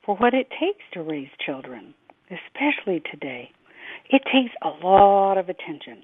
for 0.06 0.16
what 0.18 0.34
it 0.34 0.48
takes 0.50 0.84
to 0.94 1.02
raise 1.02 1.30
children 1.44 1.96
especially 2.32 3.02
today, 3.12 3.52
it 4.10 4.22
takes 4.26 4.54
a 4.62 4.86
lot 4.86 5.38
of 5.38 5.50
attention. 5.50 6.04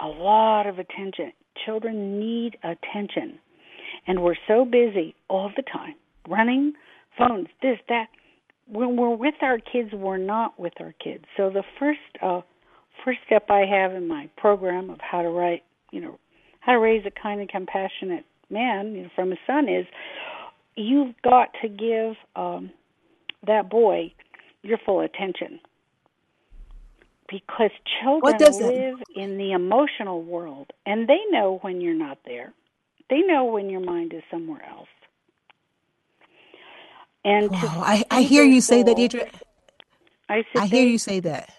A 0.00 0.06
lot 0.06 0.66
of 0.66 0.78
attention. 0.78 1.32
Children 1.64 2.18
need 2.18 2.56
attention. 2.62 3.38
And 4.06 4.22
we're 4.22 4.36
so 4.46 4.64
busy 4.64 5.14
all 5.28 5.50
the 5.56 5.62
time 5.62 5.94
running 6.28 6.74
phones, 7.16 7.48
this, 7.62 7.78
that. 7.88 8.06
When 8.70 8.96
we're 8.96 9.16
with 9.16 9.34
our 9.40 9.58
kids, 9.58 9.90
we're 9.94 10.18
not 10.18 10.60
with 10.60 10.74
our 10.78 10.94
kids. 11.02 11.24
So 11.38 11.48
the 11.48 11.62
first 11.78 12.00
uh, 12.22 12.42
first 13.02 13.20
step 13.24 13.46
I 13.48 13.64
have 13.64 13.94
in 13.94 14.06
my 14.06 14.28
program 14.36 14.90
of 14.90 14.98
how 15.00 15.22
to 15.22 15.30
write, 15.30 15.62
you 15.90 16.02
know, 16.02 16.18
how 16.60 16.72
to 16.72 16.78
raise 16.78 17.04
a 17.06 17.10
kind 17.10 17.40
and 17.40 17.48
compassionate 17.48 18.26
man 18.50 18.94
you 18.94 19.02
know, 19.04 19.08
from 19.14 19.32
a 19.32 19.36
son 19.46 19.68
is 19.68 19.86
you've 20.76 21.14
got 21.22 21.48
to 21.62 21.68
give 21.68 22.14
um, 22.36 22.70
that 23.46 23.70
boy 23.70 24.12
your 24.62 24.78
full 24.84 25.00
attention. 25.00 25.60
Because 27.28 27.70
children 28.00 28.36
live 28.38 28.98
in 29.14 29.36
the 29.36 29.52
emotional 29.52 30.22
world 30.22 30.72
and 30.86 31.06
they 31.06 31.20
know 31.30 31.58
when 31.60 31.80
you're 31.80 31.92
not 31.92 32.18
there. 32.24 32.54
They 33.10 33.20
know 33.20 33.44
when 33.44 33.68
your 33.68 33.80
mind 33.80 34.14
is 34.14 34.22
somewhere 34.30 34.64
else. 34.68 34.88
And 37.24 37.50
wow, 37.50 37.82
I, 37.84 38.04
I 38.10 38.22
hear 38.22 38.44
you 38.44 38.60
say 38.60 38.82
that, 38.82 38.96
Deidre. 38.96 39.28
I, 40.28 40.44
I 40.56 40.66
hear 40.66 40.86
you 40.86 40.98
say 40.98 41.20
that. 41.20 41.50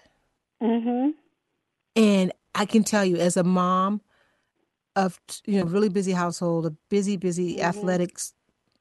Mm-hmm. 0.60 1.10
And 1.96 2.32
I 2.54 2.66
can 2.66 2.82
tell 2.82 3.04
you, 3.04 3.16
as 3.16 3.36
a 3.36 3.44
mom 3.44 4.00
of 4.96 5.20
you 5.46 5.58
know 5.58 5.64
really 5.64 5.88
busy 5.88 6.12
household, 6.12 6.66
a 6.66 6.70
busy, 6.88 7.16
busy 7.16 7.56
mm-hmm. 7.56 7.64
athletics 7.64 8.34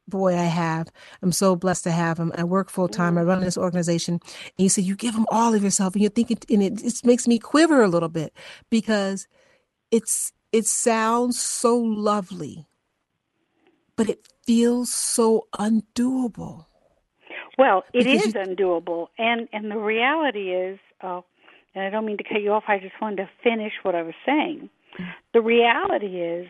boy 0.09 0.33
I 0.33 0.43
have. 0.45 0.91
I'm 1.21 1.31
so 1.31 1.55
blessed 1.55 1.85
to 1.85 1.91
have 1.91 2.17
him. 2.17 2.31
I 2.35 2.43
work 2.43 2.69
full 2.69 2.87
time. 2.87 3.17
I 3.17 3.23
run 3.23 3.41
this 3.41 3.57
organization. 3.57 4.15
And 4.15 4.53
you 4.57 4.69
say 4.69 4.81
you 4.81 4.95
give 4.95 5.15
him 5.15 5.25
all 5.31 5.53
of 5.53 5.63
yourself, 5.63 5.93
and 5.93 6.01
you're 6.01 6.11
thinking, 6.11 6.37
and 6.49 6.63
it 6.63 6.77
just 6.77 7.05
makes 7.05 7.27
me 7.27 7.39
quiver 7.39 7.81
a 7.81 7.87
little 7.87 8.09
bit 8.09 8.33
because 8.69 9.27
it's 9.91 10.33
it 10.51 10.65
sounds 10.65 11.39
so 11.39 11.77
lovely, 11.77 12.67
but 13.95 14.09
it 14.09 14.27
feels 14.45 14.91
so 14.91 15.47
undoable. 15.53 16.65
Well, 17.57 17.83
it 17.93 18.05
because 18.05 18.27
is 18.27 18.33
you... 18.33 18.41
undoable, 18.41 19.07
and 19.17 19.47
and 19.53 19.69
the 19.69 19.77
reality 19.77 20.51
is, 20.51 20.79
uh, 21.01 21.21
and 21.75 21.83
I 21.83 21.89
don't 21.89 22.05
mean 22.05 22.17
to 22.17 22.23
cut 22.23 22.41
you 22.41 22.51
off. 22.51 22.63
I 22.67 22.79
just 22.79 22.99
wanted 23.01 23.17
to 23.17 23.29
finish 23.43 23.73
what 23.83 23.95
I 23.95 24.01
was 24.01 24.15
saying. 24.25 24.69
The 25.33 25.41
reality 25.41 26.21
is 26.21 26.47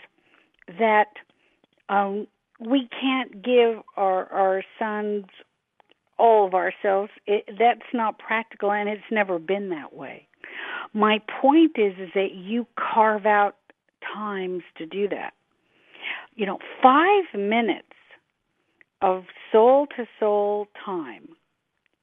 that 0.79 1.07
um, 1.89 2.27
we 2.59 2.89
can't 2.99 3.41
give 3.43 3.81
our 3.95 4.31
our 4.31 4.63
sons 4.77 5.25
all 6.17 6.45
of 6.45 6.53
ourselves. 6.53 7.11
It, 7.25 7.45
that's 7.57 7.93
not 7.93 8.19
practical, 8.19 8.71
and 8.71 8.89
it's 8.89 9.01
never 9.11 9.39
been 9.39 9.69
that 9.69 9.93
way. 9.93 10.27
My 10.93 11.21
point 11.41 11.77
is, 11.77 11.93
is 11.99 12.09
that 12.15 12.33
you 12.33 12.67
carve 12.77 13.25
out 13.25 13.55
times 14.13 14.63
to 14.77 14.85
do 14.85 15.07
that. 15.09 15.33
You 16.35 16.45
know, 16.45 16.59
five 16.81 17.25
minutes 17.33 17.87
of 19.01 19.23
soul 19.51 19.87
to 19.95 20.05
soul 20.19 20.67
time 20.83 21.29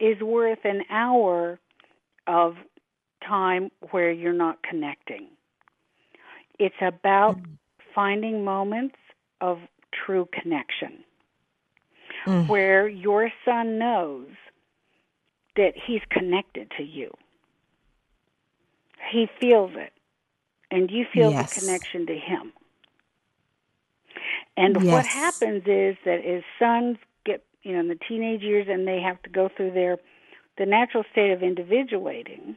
is 0.00 0.20
worth 0.20 0.64
an 0.64 0.82
hour 0.90 1.58
of 2.26 2.54
time 3.26 3.70
where 3.90 4.10
you're 4.10 4.32
not 4.32 4.62
connecting. 4.62 5.28
It's 6.58 6.74
about 6.80 7.38
mm. 7.38 7.46
finding 7.94 8.44
moments 8.44 8.96
of 9.40 9.58
true 10.04 10.28
connection 10.32 11.04
mm. 12.26 12.48
where 12.48 12.88
your 12.88 13.30
son 13.44 13.78
knows 13.78 14.28
that 15.56 15.72
he's 15.86 16.02
connected 16.10 16.70
to 16.76 16.82
you. 16.82 17.10
He 19.10 19.28
feels 19.40 19.72
it, 19.74 19.92
and 20.70 20.90
you 20.90 21.06
feel 21.12 21.30
yes. 21.30 21.54
the 21.54 21.60
connection 21.60 22.06
to 22.06 22.14
him. 22.14 22.52
And 24.56 24.82
yes. 24.82 24.92
what 24.92 25.06
happens 25.06 25.62
is 25.66 25.96
that 26.04 26.24
as 26.24 26.42
sons 26.58 26.96
get, 27.24 27.44
you 27.62 27.72
know, 27.72 27.80
in 27.80 27.88
the 27.88 27.98
teenage 28.08 28.42
years 28.42 28.66
and 28.68 28.86
they 28.86 29.00
have 29.00 29.22
to 29.22 29.30
go 29.30 29.48
through 29.54 29.72
their 29.72 29.98
the 30.58 30.64
natural 30.64 31.04
state 31.12 31.32
of 31.32 31.42
individuating, 31.42 32.56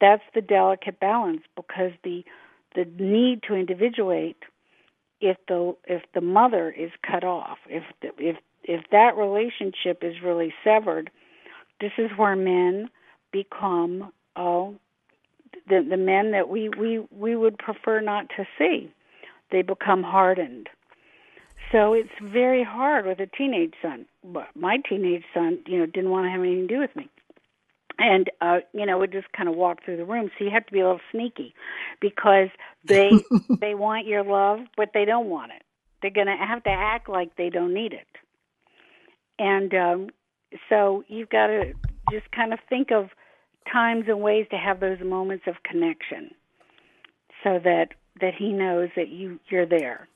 that's 0.00 0.22
the 0.34 0.40
delicate 0.40 1.00
balance 1.00 1.42
because 1.56 1.92
the 2.04 2.24
the 2.74 2.86
need 2.98 3.42
to 3.48 3.54
individuate 3.54 4.36
if 5.20 5.36
the 5.48 5.74
if 5.86 6.02
the 6.14 6.20
mother 6.20 6.70
is 6.70 6.90
cut 7.08 7.24
off, 7.24 7.58
if 7.68 7.84
the, 8.02 8.08
if 8.18 8.36
if 8.64 8.84
that 8.90 9.16
relationship 9.16 10.02
is 10.02 10.22
really 10.22 10.52
severed, 10.64 11.10
this 11.80 11.92
is 11.98 12.10
where 12.16 12.36
men 12.36 12.90
become 13.32 14.12
oh 14.36 14.74
the 15.68 15.86
the 15.88 15.96
men 15.96 16.32
that 16.32 16.48
we 16.48 16.68
we 16.68 17.00
we 17.10 17.36
would 17.36 17.58
prefer 17.58 18.00
not 18.00 18.28
to 18.36 18.46
see. 18.58 18.92
They 19.50 19.62
become 19.62 20.02
hardened. 20.02 20.68
So 21.72 21.92
it's 21.92 22.08
very 22.22 22.64
hard 22.64 23.06
with 23.06 23.20
a 23.20 23.26
teenage 23.26 23.74
son. 23.82 24.06
But 24.24 24.48
my 24.54 24.78
teenage 24.88 25.24
son, 25.34 25.58
you 25.66 25.78
know, 25.78 25.86
didn't 25.86 26.10
want 26.10 26.26
to 26.26 26.30
have 26.30 26.40
anything 26.40 26.68
to 26.68 26.74
do 26.74 26.80
with 26.80 26.94
me. 26.96 27.08
And 28.02 28.30
uh, 28.40 28.60
you 28.72 28.86
know, 28.86 28.98
would 28.98 29.12
just 29.12 29.30
kind 29.32 29.48
of 29.48 29.54
walk 29.54 29.84
through 29.84 29.98
the 29.98 30.04
room. 30.04 30.30
So 30.38 30.44
you 30.44 30.50
have 30.50 30.66
to 30.66 30.72
be 30.72 30.80
a 30.80 30.84
little 30.84 31.00
sneaky 31.12 31.54
because 32.00 32.48
they 32.88 33.10
they 33.60 33.74
want 33.74 34.06
your 34.06 34.24
love, 34.24 34.60
but 34.76 34.90
they 34.94 35.04
don't 35.04 35.28
want 35.28 35.52
it. 35.52 35.62
They're 36.00 36.10
gonna 36.10 36.36
have 36.36 36.64
to 36.64 36.70
act 36.70 37.08
like 37.08 37.36
they 37.36 37.50
don't 37.50 37.74
need 37.74 37.92
it. 37.92 38.08
And 39.38 39.74
um 39.74 40.08
so 40.68 41.04
you've 41.08 41.28
got 41.28 41.48
to 41.48 41.72
just 42.10 42.30
kind 42.32 42.52
of 42.52 42.58
think 42.68 42.90
of 42.90 43.10
times 43.72 44.04
and 44.08 44.20
ways 44.20 44.46
to 44.50 44.56
have 44.56 44.80
those 44.80 44.98
moments 45.00 45.44
of 45.46 45.54
connection 45.62 46.30
so 47.44 47.58
that 47.62 47.88
that 48.20 48.34
he 48.36 48.52
knows 48.52 48.88
that 48.96 49.08
you 49.08 49.38
you're 49.48 49.66
there 49.66 50.08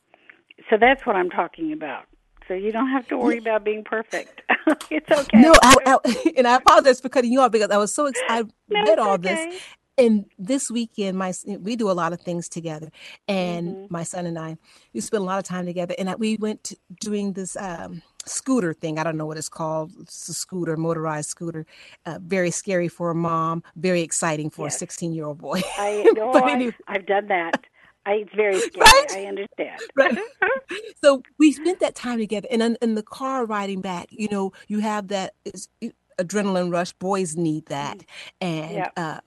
so 0.70 0.76
that's 0.80 1.06
what 1.06 1.16
i'm 1.16 1.30
talking 1.30 1.72
about 1.72 2.04
so 2.48 2.54
you 2.54 2.72
don't 2.72 2.88
have 2.88 3.06
to 3.08 3.16
worry 3.16 3.38
about 3.38 3.64
being 3.64 3.84
perfect 3.84 4.42
it's 4.90 5.10
okay 5.10 5.40
no 5.40 5.52
I, 5.62 5.76
I, 5.86 6.32
and 6.36 6.46
i 6.46 6.56
apologize 6.56 7.00
for 7.00 7.08
cutting 7.08 7.32
you 7.32 7.40
off 7.40 7.52
because 7.52 7.70
i 7.70 7.76
was 7.76 7.92
so 7.92 8.06
excited 8.06 8.52
i 8.70 8.74
no, 8.74 8.82
read 8.82 8.98
all 8.98 9.14
okay. 9.14 9.34
this 9.34 9.62
and 9.96 10.24
this 10.38 10.70
weekend 10.70 11.16
my 11.16 11.32
we 11.60 11.76
do 11.76 11.90
a 11.90 11.92
lot 11.92 12.12
of 12.12 12.20
things 12.20 12.48
together 12.48 12.90
and 13.28 13.68
mm-hmm. 13.68 13.86
my 13.90 14.02
son 14.02 14.26
and 14.26 14.38
i 14.38 14.56
we 14.92 15.00
spend 15.00 15.22
a 15.22 15.26
lot 15.26 15.38
of 15.38 15.44
time 15.44 15.66
together 15.66 15.94
and 15.98 16.12
we 16.18 16.36
went 16.36 16.72
doing 17.00 17.32
this 17.32 17.56
um, 17.56 18.02
scooter 18.26 18.72
thing. 18.72 18.98
I 18.98 19.04
don't 19.04 19.16
know 19.16 19.26
what 19.26 19.36
it's 19.36 19.48
called. 19.48 19.92
It's 20.00 20.28
a 20.28 20.34
scooter, 20.34 20.76
motorized 20.76 21.28
scooter. 21.28 21.66
Uh, 22.06 22.18
very 22.22 22.50
scary 22.50 22.88
for 22.88 23.10
a 23.10 23.14
mom. 23.14 23.62
Very 23.76 24.02
exciting 24.02 24.50
for 24.50 24.66
yes. 24.66 24.76
a 24.76 24.78
16 24.78 25.12
year 25.12 25.26
old 25.26 25.38
boy. 25.38 25.62
I 25.78 26.02
know. 26.14 26.32
anyway. 26.32 26.74
I've 26.88 27.06
done 27.06 27.26
that. 27.28 27.64
I, 28.06 28.12
it's 28.14 28.34
very 28.34 28.58
scary. 28.60 28.80
Right? 28.80 29.06
I 29.12 29.24
understand. 29.26 29.80
Right. 29.96 30.18
so 31.04 31.22
we 31.38 31.52
spent 31.52 31.80
that 31.80 31.94
time 31.94 32.18
together, 32.18 32.48
and 32.50 32.62
in, 32.62 32.76
in, 32.82 32.94
the 32.94 33.02
car 33.02 33.46
riding 33.46 33.80
back, 33.80 34.08
you 34.10 34.28
know, 34.30 34.52
you 34.68 34.80
have 34.80 35.08
that 35.08 35.34
adrenaline 36.18 36.72
rush. 36.72 36.92
Boys 36.94 37.36
need 37.36 37.66
that, 37.66 37.98
mm. 37.98 38.04
and 38.40 38.90
uh, 38.96 39.20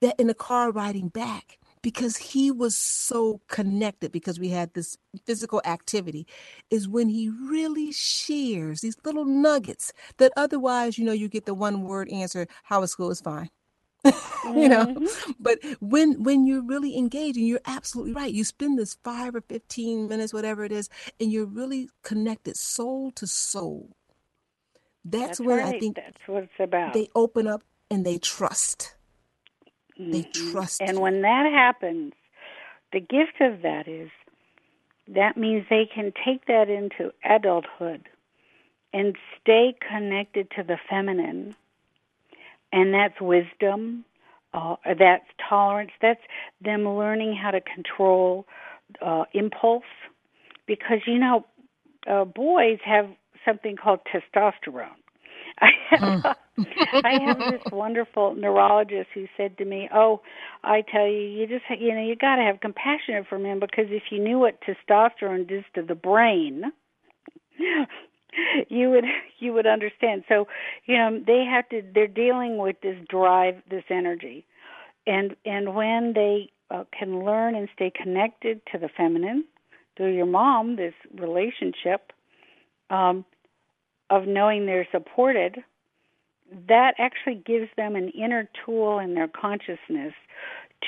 that 0.00 0.14
in 0.18 0.26
the 0.26 0.34
car 0.34 0.70
riding 0.70 1.08
back 1.08 1.58
because 1.82 2.16
he 2.16 2.50
was 2.50 2.76
so 2.76 3.40
connected 3.48 4.12
because 4.12 4.38
we 4.38 4.48
had 4.48 4.74
this 4.74 4.96
physical 5.24 5.62
activity 5.64 6.26
is 6.70 6.88
when 6.88 7.08
he 7.08 7.28
really 7.28 7.92
shares 7.92 8.80
these 8.80 8.96
little 9.04 9.24
nuggets 9.24 9.92
that 10.18 10.32
otherwise 10.36 10.98
you 10.98 11.04
know 11.04 11.12
you 11.12 11.28
get 11.28 11.46
the 11.46 11.54
one 11.54 11.82
word 11.82 12.08
answer 12.10 12.46
how 12.64 12.82
is 12.82 12.90
school 12.90 13.10
is 13.10 13.20
fine 13.20 13.48
you 14.56 14.68
know 14.68 14.86
mm-hmm. 14.86 15.32
but 15.40 15.58
when 15.80 16.22
when 16.22 16.46
you're 16.46 16.64
really 16.64 16.96
engaging 16.96 17.44
you're 17.44 17.60
absolutely 17.66 18.12
right 18.12 18.32
you 18.32 18.44
spend 18.44 18.78
this 18.78 18.96
5 19.04 19.36
or 19.36 19.40
15 19.42 20.08
minutes 20.08 20.32
whatever 20.32 20.64
it 20.64 20.72
is 20.72 20.88
and 21.20 21.32
you're 21.32 21.46
really 21.46 21.88
connected 22.02 22.56
soul 22.56 23.10
to 23.12 23.26
soul 23.26 23.96
that's, 25.04 25.26
that's 25.26 25.40
when 25.40 25.58
right. 25.58 25.74
i 25.74 25.78
think 25.78 25.96
that's 25.96 26.26
what 26.26 26.44
it's 26.44 26.52
about 26.60 26.92
they 26.92 27.08
open 27.14 27.46
up 27.46 27.62
and 27.90 28.04
they 28.04 28.18
trust 28.18 28.94
they 29.98 30.22
mm-hmm. 30.22 30.52
trust. 30.52 30.80
And 30.80 31.00
when 31.00 31.22
that 31.22 31.50
happens, 31.52 32.12
the 32.92 33.00
gift 33.00 33.40
of 33.40 33.62
that 33.62 33.88
is 33.88 34.10
that 35.08 35.36
means 35.36 35.66
they 35.68 35.88
can 35.92 36.12
take 36.24 36.46
that 36.46 36.68
into 36.68 37.12
adulthood 37.24 38.08
and 38.92 39.16
stay 39.40 39.74
connected 39.86 40.50
to 40.56 40.62
the 40.62 40.78
feminine. 40.88 41.56
And 42.72 42.94
that's 42.94 43.20
wisdom, 43.20 44.04
uh, 44.54 44.76
that's 44.98 45.24
tolerance, 45.48 45.90
that's 46.00 46.20
them 46.64 46.88
learning 46.88 47.38
how 47.40 47.50
to 47.50 47.60
control 47.60 48.46
uh, 49.04 49.24
impulse. 49.34 49.82
Because, 50.66 50.98
you 51.06 51.18
know, 51.18 51.46
uh, 52.10 52.24
boys 52.24 52.78
have 52.84 53.08
something 53.44 53.76
called 53.76 54.00
testosterone. 54.12 54.88
I 55.60 55.70
have, 55.90 56.00
mm. 56.00 56.34
I 57.04 57.18
have 57.26 57.38
this 57.38 57.62
wonderful 57.72 58.34
neurologist 58.34 59.08
who 59.12 59.26
said 59.36 59.58
to 59.58 59.64
me, 59.64 59.88
"Oh, 59.92 60.20
I 60.62 60.82
tell 60.82 61.06
you, 61.06 61.18
you 61.18 61.46
just 61.48 61.64
you 61.80 61.92
know 61.92 62.00
you 62.00 62.14
got 62.14 62.36
to 62.36 62.42
have 62.42 62.60
compassion 62.60 63.26
for 63.28 63.40
men 63.40 63.58
because 63.58 63.86
if 63.88 64.04
you 64.12 64.22
knew 64.22 64.38
what 64.38 64.60
testosterone 64.62 65.48
does 65.48 65.64
to 65.74 65.82
the 65.82 65.96
brain." 65.96 66.64
you 68.68 68.90
would 68.90 69.04
you 69.38 69.52
would 69.52 69.66
understand. 69.66 70.24
So 70.28 70.46
you 70.86 70.96
know 70.96 71.20
they 71.26 71.44
have 71.44 71.68
to 71.70 71.82
they're 71.94 72.06
dealing 72.06 72.58
with 72.58 72.76
this 72.82 72.96
drive 73.08 73.56
this 73.70 73.84
energy. 73.90 74.44
And 75.06 75.36
and 75.44 75.74
when 75.74 76.12
they 76.14 76.50
uh, 76.70 76.84
can 76.96 77.24
learn 77.24 77.54
and 77.54 77.68
stay 77.74 77.90
connected 77.90 78.60
to 78.72 78.78
the 78.78 78.88
feminine 78.88 79.44
through 79.96 80.14
your 80.14 80.26
mom 80.26 80.76
this 80.76 80.94
relationship 81.14 82.12
um 82.90 83.24
of 84.10 84.26
knowing 84.26 84.64
they're 84.64 84.88
supported, 84.90 85.58
that 86.68 86.94
actually 86.98 87.34
gives 87.34 87.68
them 87.76 87.94
an 87.94 88.08
inner 88.10 88.48
tool 88.64 88.98
in 88.98 89.14
their 89.14 89.28
consciousness 89.28 90.14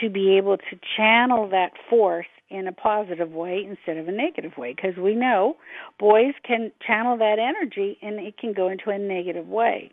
to 0.00 0.09
be 0.09 0.37
able 0.37 0.57
to 0.57 0.79
channel 0.96 1.48
that 1.48 1.72
force 1.88 2.26
in 2.48 2.66
a 2.66 2.72
positive 2.72 3.31
way 3.33 3.64
instead 3.68 3.96
of 3.96 4.09
a 4.09 4.12
negative 4.12 4.57
way 4.57 4.74
because 4.74 4.96
we 4.96 5.14
know 5.14 5.57
boys 5.98 6.35
can 6.44 6.72
channel 6.85 7.16
that 7.16 7.38
energy 7.38 7.98
and 8.03 8.18
it 8.18 8.37
can 8.38 8.53
go 8.53 8.68
into 8.68 8.90
a 8.90 8.98
negative 8.98 9.46
way 9.46 9.90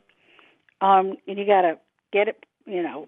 um 0.82 1.16
and 1.28 1.38
you 1.38 1.46
got 1.46 1.62
to 1.62 1.78
get 2.12 2.28
it 2.28 2.46
you 2.66 2.82
know 2.82 3.08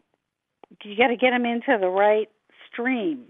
you 0.83 0.95
got 0.95 1.07
to 1.07 1.15
get 1.15 1.31
them 1.31 1.45
into 1.45 1.77
the 1.79 1.87
right 1.87 2.29
stream 2.71 3.25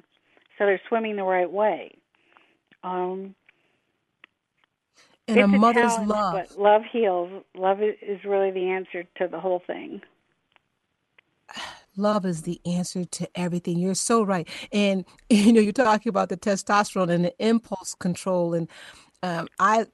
so 0.58 0.66
they're 0.66 0.82
swimming 0.90 1.16
the 1.16 1.24
right 1.24 1.52
way 1.52 1.96
um 2.84 3.34
and 5.30 5.40
a 5.40 5.48
mother's 5.48 5.96
a 5.96 6.02
love. 6.02 6.34
But 6.34 6.60
love 6.60 6.82
heals. 6.92 7.44
Love 7.56 7.82
is 7.82 8.24
really 8.26 8.52
the 8.52 8.70
answer 8.70 9.04
to 9.18 9.28
the 9.28 9.40
whole 9.40 9.62
thing. 9.66 10.02
Love 12.00 12.26
is 12.26 12.44
the 12.44 12.60
answer 12.66 13.06
to 13.06 13.30
everything. 13.36 13.78
You're 13.78 13.96
so 13.96 14.24
right. 14.24 14.48
And 14.72 15.06
you 15.30 15.54
know, 15.54 15.62
you're 15.62 15.74
talking 15.74 16.10
about 16.10 16.30
the 16.30 16.38
testosterone 16.38 17.10
and 17.10 17.26
the 17.26 17.34
impulse 17.40 17.96
control. 17.96 18.54
And 18.54 18.70
um, 19.22 19.48
I 19.60 19.86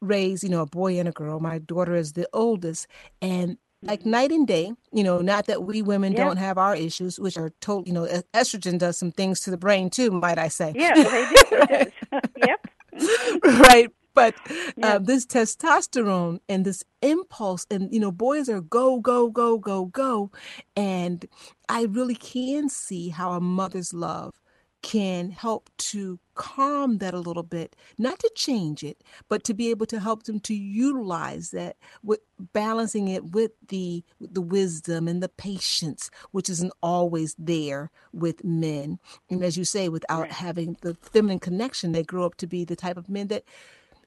raise 0.00 0.42
you 0.42 0.50
know, 0.50 0.62
a 0.62 0.66
boy 0.66 0.98
and 0.98 1.08
a 1.08 1.12
girl. 1.12 1.40
My 1.40 1.58
daughter 1.58 1.94
is 1.94 2.12
the 2.12 2.28
oldest, 2.32 2.86
and 3.20 3.58
like 3.82 4.06
night 4.06 4.32
and 4.32 4.46
day. 4.46 4.72
You 4.92 5.04
know, 5.04 5.20
not 5.20 5.46
that 5.46 5.64
we 5.64 5.82
women 5.82 6.12
yeah. 6.12 6.24
don't 6.24 6.38
have 6.38 6.58
our 6.58 6.74
issues, 6.74 7.18
which 7.20 7.36
are 7.36 7.50
total. 7.60 7.86
You 7.86 7.92
know, 7.92 8.22
estrogen 8.34 8.78
does 8.78 8.96
some 8.96 9.12
things 9.12 9.40
to 9.40 9.50
the 9.50 9.56
brain 9.56 9.90
too, 9.90 10.10
might 10.10 10.38
I 10.38 10.48
say? 10.48 10.72
Yeah, 10.74 10.94
they 10.94 11.84
do. 11.84 11.90
yep. 12.46 12.66
right? 13.44 13.90
But 14.16 14.34
uh, 14.82 14.98
this 14.98 15.26
testosterone 15.26 16.40
and 16.48 16.64
this 16.64 16.82
impulse, 17.02 17.66
and 17.70 17.92
you 17.92 18.00
know, 18.00 18.10
boys 18.10 18.48
are 18.48 18.62
go, 18.62 18.98
go, 18.98 19.28
go, 19.28 19.58
go, 19.58 19.84
go. 19.84 20.30
And 20.74 21.26
I 21.68 21.84
really 21.84 22.14
can 22.14 22.70
see 22.70 23.10
how 23.10 23.32
a 23.32 23.40
mother's 23.42 23.92
love 23.92 24.40
can 24.80 25.30
help 25.30 25.68
to 25.76 26.18
calm 26.34 26.98
that 26.98 27.12
a 27.12 27.18
little 27.18 27.42
bit, 27.42 27.76
not 27.98 28.18
to 28.20 28.30
change 28.34 28.82
it, 28.82 29.02
but 29.28 29.44
to 29.44 29.52
be 29.52 29.68
able 29.68 29.84
to 29.84 30.00
help 30.00 30.22
them 30.22 30.40
to 30.40 30.54
utilize 30.54 31.50
that 31.50 31.76
with 32.02 32.20
balancing 32.54 33.08
it 33.08 33.32
with 33.32 33.50
the 33.68 34.02
the 34.18 34.40
wisdom 34.40 35.08
and 35.08 35.22
the 35.22 35.28
patience, 35.28 36.10
which 36.30 36.48
isn't 36.48 36.72
always 36.82 37.34
there 37.38 37.90
with 38.14 38.44
men. 38.44 38.98
And 39.28 39.42
as 39.42 39.58
you 39.58 39.64
say, 39.64 39.90
without 39.90 40.22
right. 40.22 40.32
having 40.32 40.78
the 40.80 40.94
feminine 40.94 41.40
connection, 41.40 41.92
they 41.92 42.02
grow 42.02 42.24
up 42.24 42.36
to 42.36 42.46
be 42.46 42.64
the 42.64 42.76
type 42.76 42.96
of 42.96 43.10
men 43.10 43.26
that 43.26 43.44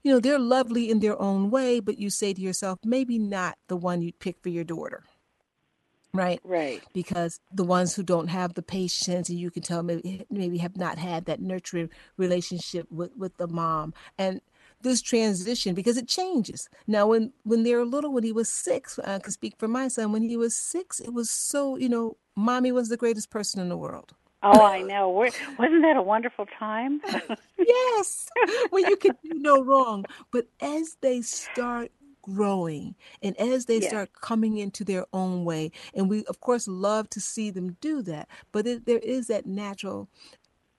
you 0.04 0.12
know 0.12 0.20
they're 0.20 0.40
lovely 0.40 0.90
in 0.90 1.00
their 1.00 1.20
own 1.22 1.50
way, 1.50 1.80
but 1.80 1.98
you 1.98 2.10
say 2.10 2.34
to 2.34 2.42
yourself, 2.42 2.80
maybe 2.84 3.18
not 3.20 3.58
the 3.68 3.78
one 3.78 4.02
you'd 4.02 4.20
pick 4.20 4.42
for 4.42 4.50
your 4.50 4.64
daughter 4.64 5.04
right? 6.14 6.40
Right. 6.44 6.82
Because 6.94 7.40
the 7.52 7.64
ones 7.64 7.96
who 7.96 8.04
don't 8.04 8.28
have 8.28 8.54
the 8.54 8.62
patience 8.62 9.30
and 9.30 9.40
you 9.40 9.52
can 9.52 9.62
tell 9.62 9.84
maybe 9.84 10.22
eh, 10.22 10.24
maybe 10.30 10.58
have 10.58 10.78
not 10.78 10.98
had 10.98 11.26
that 11.26 11.42
nurturing 11.42 11.90
relationship 12.18 12.88
with 12.92 13.12
with 13.16 13.38
the 13.38 13.48
mom. 13.48 13.94
And 14.18 14.42
this 14.82 15.02
transition 15.02 15.76
because 15.76 15.98
it 15.98 16.08
changes. 16.08 16.70
Now 16.88 17.08
when 17.08 17.34
when 17.44 17.64
they're 17.64 17.86
little 17.86 18.14
when 18.14 18.24
he 18.24 18.32
was 18.32 18.50
six 18.50 18.98
i 19.00 19.20
can 19.20 19.32
speak 19.32 19.56
for 19.58 19.68
my 19.68 19.88
son 19.88 20.12
when 20.12 20.24
he 20.24 20.38
was 20.38 20.56
six 20.56 21.00
it 21.00 21.14
was 21.14 21.30
so 21.30 21.76
you 21.78 21.90
know 21.90 22.18
mommy 22.36 22.72
was 22.72 22.90
the 22.90 22.98
greatest 22.98 23.30
person 23.30 23.60
in 23.60 23.70
the 23.70 23.78
world 23.78 24.14
Oh, 24.44 24.64
I 24.66 24.82
know. 24.84 25.10
Wasn't 25.10 25.82
that 25.82 25.98
a 25.98 26.02
wonderful 26.02 26.46
time? 26.58 27.02
yes. 27.58 28.28
Well, 28.72 28.84
you 28.88 28.98
can 28.98 29.14
do 29.24 29.32
no 29.36 29.64
wrong. 29.64 30.06
But 30.32 30.48
as 30.62 30.98
they 31.02 31.22
start 31.22 31.92
growing 32.22 32.96
and 33.24 33.36
as 33.38 33.66
they 33.66 33.80
start 33.80 34.10
coming 34.22 34.58
into 34.58 34.84
their 34.84 35.06
own 35.14 35.46
way 35.46 35.72
and 35.94 36.10
we 36.10 36.24
of 36.26 36.40
course 36.42 36.68
love 36.68 37.10
to 37.10 37.20
see 37.20 37.50
them 37.50 37.78
do 37.80 38.02
that 38.02 38.28
but 38.52 38.68
it, 38.68 38.86
there 38.86 39.00
is 39.00 39.28
that 39.28 39.46
natural 39.46 40.10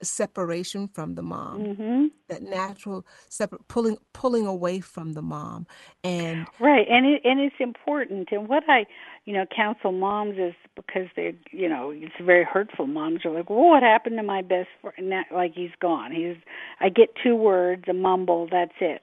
separation 0.03 0.89
from 0.89 1.15
the 1.15 1.23
mom. 1.23 1.61
Mm-hmm. 1.61 2.07
that 2.29 2.43
natural 2.43 3.05
separate 3.29 3.67
pulling 3.69 3.97
pulling 4.13 4.47
away 4.47 4.81
from 4.81 5.13
the 5.13 5.23
mom. 5.23 5.67
And 6.05 6.47
right 6.59 6.87
and 6.89 7.07
it 7.07 7.23
and 7.25 7.41
it's 7.41 7.57
important. 7.59 8.29
And 8.33 8.49
what 8.49 8.65
i 8.69 8.87
you 9.25 9.35
know 9.35 9.45
counsel 9.55 9.93
moms 9.93 10.39
is 10.39 10.55
because 10.75 11.09
they're 11.17 11.33
you 11.51 11.69
know 11.69 11.91
it's 11.91 12.15
very 12.25 12.45
hurtful 12.45 12.87
moms 12.87 13.25
are 13.25 13.31
like 13.31 13.51
well 13.51 13.71
what 13.71 13.83
happened 13.83 14.17
to 14.17 14.23
my 14.23 14.43
best 14.43 14.69
friend 14.81 15.13
like 15.33 15.53
he's 15.55 15.71
gone. 15.81 16.13
He's 16.13 16.37
i 16.81 16.89
get 16.89 17.11
two 17.23 17.37
words 17.37 17.85
a 17.89 17.93
mumble 17.93 18.49
that's 18.51 18.73
it. 18.81 19.03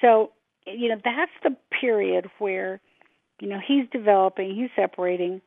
So 0.00 0.32
you 0.66 0.88
know 0.88 1.00
that's 1.02 1.32
the 1.42 1.56
period 1.80 2.30
where 2.38 2.80
you 3.40 3.48
know 3.48 3.58
he's 3.66 3.86
developing 3.90 4.54
he's 4.54 4.70
separating 4.76 5.40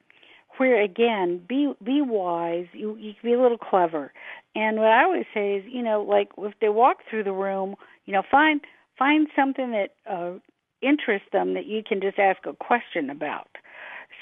where 0.58 0.82
again 0.82 1.42
be 1.48 1.74
be 1.84 2.02
wise 2.02 2.68
you 2.74 2.96
you 2.98 3.14
can 3.14 3.30
be 3.30 3.34
a 3.34 3.42
little 3.42 3.58
clever 3.58 4.12
and 4.56 4.78
what 4.78 4.88
i 4.88 5.04
always 5.04 5.26
say 5.34 5.56
is 5.56 5.66
you 5.68 5.82
know 5.82 6.02
like 6.02 6.30
if 6.38 6.54
they 6.62 6.70
walk 6.70 6.98
through 7.10 7.24
the 7.24 7.32
room 7.32 7.76
you 8.06 8.14
know 8.14 8.24
find 8.30 8.62
find 8.98 9.28
something 9.36 9.72
that 9.72 9.90
uh 10.10 10.34
interests 10.82 11.28
them 11.32 11.54
that 11.54 11.66
you 11.66 11.82
can 11.88 12.02
just 12.02 12.20
ask 12.20 12.46
a 12.46 12.54
question 12.54 13.10
about 13.10 13.48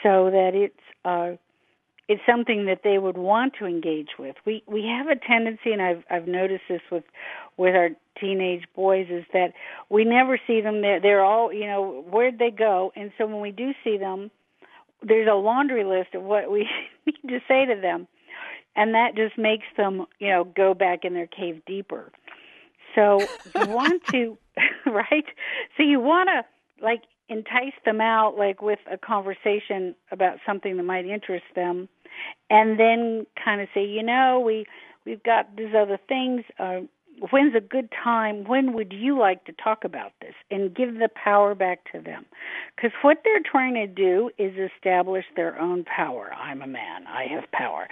so 0.04 0.30
that 0.30 0.52
it's 0.54 0.76
uh 1.06 1.36
it's 2.12 2.22
something 2.30 2.66
that 2.66 2.82
they 2.84 2.98
would 2.98 3.18
want 3.18 3.54
to 3.58 3.66
engage 3.66 4.10
with. 4.20 4.36
We 4.46 4.64
we 4.68 4.84
have 4.86 5.08
a 5.08 5.16
tendency, 5.16 5.72
and 5.72 5.82
I've 5.82 6.04
I've 6.10 6.28
noticed 6.28 6.64
this 6.68 6.82
with 6.92 7.06
with 7.56 7.74
our 7.74 7.92
teenage 8.20 8.66
boys, 8.76 9.08
is 9.10 9.24
that 9.32 9.54
we 9.90 10.04
never 10.04 10.38
see 10.46 10.60
them. 10.60 10.82
They're 10.82 11.00
they're 11.00 11.24
all 11.24 11.54
you 11.54 11.68
know 11.68 12.04
where'd 12.10 12.38
they 12.38 12.52
go? 12.52 12.92
And 12.98 13.14
so 13.18 13.26
when 13.28 13.40
we 13.40 13.52
do 13.52 13.72
see 13.82 13.98
them, 13.98 14.30
there's 15.02 15.28
a 15.30 15.36
laundry 15.36 15.84
list 15.84 16.16
of 16.16 16.24
what 16.24 16.52
we 16.52 16.68
need 17.06 17.30
to 17.30 17.40
say 17.48 17.66
to 17.66 17.80
them, 17.80 18.08
and 18.76 18.94
that 18.94 19.16
just 19.16 19.38
makes 19.38 19.66
them 19.78 20.06
you 20.20 20.30
know 20.30 20.44
go 20.44 20.74
back 20.74 21.04
in 21.04 21.14
their 21.14 21.28
cave 21.28 21.62
deeper. 21.66 22.12
So 22.96 23.32
you 23.56 23.66
want 23.68 24.04
to 24.12 24.38
right? 24.86 25.26
So 25.78 25.84
you 25.84 26.00
want 26.00 26.30
to 26.30 26.84
like 26.84 27.04
entice 27.30 27.74
them 27.86 28.02
out 28.02 28.36
like 28.38 28.62
with 28.62 28.80
a 28.92 28.98
conversation 28.98 29.96
about 30.12 30.38
something 30.46 30.76
that 30.78 30.84
might 30.84 31.06
interest 31.06 31.46
them 31.56 31.88
and 32.50 32.80
then 32.80 33.26
kind 33.44 33.62
of 33.62 33.70
say, 33.74 33.86
you 33.86 34.04
know, 34.04 34.42
we 34.46 34.66
we've 35.06 35.24
got 35.24 35.56
these 35.56 35.74
other 35.78 35.98
things. 36.08 36.44
Uh, 36.60 36.82
when's 37.30 37.56
a 37.56 37.62
good 37.62 37.90
time? 38.04 38.44
When 38.46 38.74
would 38.74 38.92
you 38.92 39.18
like 39.18 39.46
to 39.46 39.54
talk 39.54 39.84
about 39.84 40.12
this? 40.22 40.34
And 40.50 40.76
give 40.76 40.96
the 40.96 41.10
power 41.24 41.56
back 41.56 41.80
to 41.92 42.02
them, 42.02 42.26
because 42.76 42.92
what 43.02 43.20
they're 43.24 43.42
trying 43.50 43.76
to 43.76 43.88
do 43.88 44.32
is 44.38 44.54
establish 44.58 45.26
their 45.36 45.60
own 45.60 45.84
power. 45.84 46.32
I'm 46.34 46.62
a 46.62 46.68
man. 46.68 47.06
I 47.08 47.26
have 47.34 47.50
power, 47.52 47.88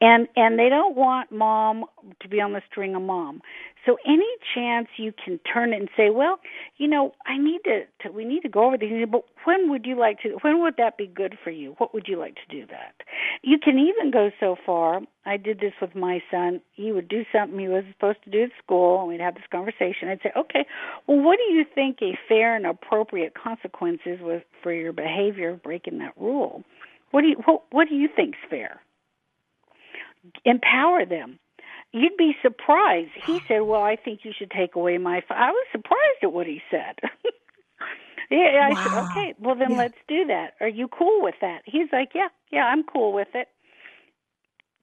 and 0.00 0.28
and 0.36 0.58
they 0.58 0.68
don't 0.68 0.96
want 0.96 1.30
mom 1.32 1.84
to 2.20 2.28
be 2.28 2.40
on 2.40 2.52
the 2.52 2.62
string 2.70 2.94
of 2.94 3.02
mom. 3.02 3.40
So 3.84 3.96
any 4.06 4.28
chance 4.54 4.86
you 4.96 5.12
can 5.12 5.40
turn 5.40 5.72
it 5.72 5.80
and 5.80 5.88
say, 5.96 6.10
well, 6.10 6.38
you 6.76 6.86
know, 6.86 7.12
I 7.26 7.36
need 7.36 7.60
to, 7.64 7.82
to 8.02 8.12
we 8.12 8.24
need 8.24 8.42
to 8.42 8.48
go 8.48 8.66
over 8.66 8.78
these, 8.78 9.06
but 9.10 9.24
when 9.44 9.70
would 9.70 9.86
you 9.86 9.98
like 9.98 10.20
to? 10.20 10.36
When 10.42 10.62
would 10.62 10.74
that 10.78 10.96
be 10.96 11.08
good 11.08 11.36
for 11.42 11.50
you? 11.50 11.74
What 11.78 11.92
would 11.92 12.06
you 12.06 12.16
like 12.16 12.36
to 12.36 12.46
do 12.48 12.64
that? 12.66 12.94
You 13.42 13.58
can 13.58 13.78
even 13.78 14.12
go 14.12 14.30
so 14.38 14.56
far. 14.64 15.00
I 15.26 15.36
did 15.36 15.58
this 15.58 15.72
with 15.80 15.96
my 15.96 16.22
son. 16.30 16.60
He 16.72 16.92
would 16.92 17.08
do 17.08 17.24
something 17.32 17.58
he 17.58 17.68
was 17.68 17.84
supposed 17.92 18.22
to 18.24 18.30
do 18.30 18.44
at 18.44 18.50
school, 18.62 19.00
and 19.00 19.08
we'd 19.08 19.20
have 19.20 19.34
this 19.34 19.44
conversation. 19.50 20.08
I'd 20.08 20.20
say, 20.22 20.32
okay, 20.36 20.64
well, 21.08 21.18
what 21.18 21.38
do 21.38 21.52
you 21.52 21.64
think 21.74 21.98
a 22.02 22.16
fair 22.28 22.54
and 22.54 22.66
appropriate 22.66 23.34
consequences 23.34 24.20
was 24.20 24.42
for 24.62 24.72
your 24.72 24.92
behavior 24.92 25.50
of 25.50 25.62
breaking 25.62 25.98
that 25.98 26.14
rule? 26.16 26.62
What 27.10 27.22
do 27.22 27.28
you 27.28 27.36
what, 27.44 27.62
what 27.70 27.88
do 27.88 27.96
you 27.96 28.08
think's 28.14 28.38
fair? 28.48 28.80
Empower 30.44 31.04
them 31.04 31.38
you'd 31.92 32.16
be 32.16 32.34
surprised. 32.42 33.10
He 33.24 33.40
said, 33.46 33.60
"Well, 33.60 33.82
I 33.82 33.96
think 33.96 34.20
you 34.24 34.32
should 34.36 34.50
take 34.50 34.74
away 34.74 34.98
my." 34.98 35.18
F-. 35.18 35.24
I 35.30 35.50
was 35.50 35.66
surprised 35.70 36.22
at 36.22 36.32
what 36.32 36.46
he 36.46 36.60
said. 36.70 36.98
yeah, 38.30 38.68
I 38.68 38.70
wow. 38.70 38.82
said, 38.82 39.10
"Okay, 39.10 39.34
well 39.38 39.54
then 39.54 39.72
yeah. 39.72 39.78
let's 39.78 39.98
do 40.08 40.26
that. 40.26 40.54
Are 40.60 40.68
you 40.68 40.88
cool 40.88 41.22
with 41.22 41.36
that?" 41.40 41.62
He's 41.64 41.88
like, 41.92 42.10
"Yeah, 42.14 42.28
yeah, 42.50 42.64
I'm 42.64 42.82
cool 42.82 43.12
with 43.12 43.28
it." 43.34 43.48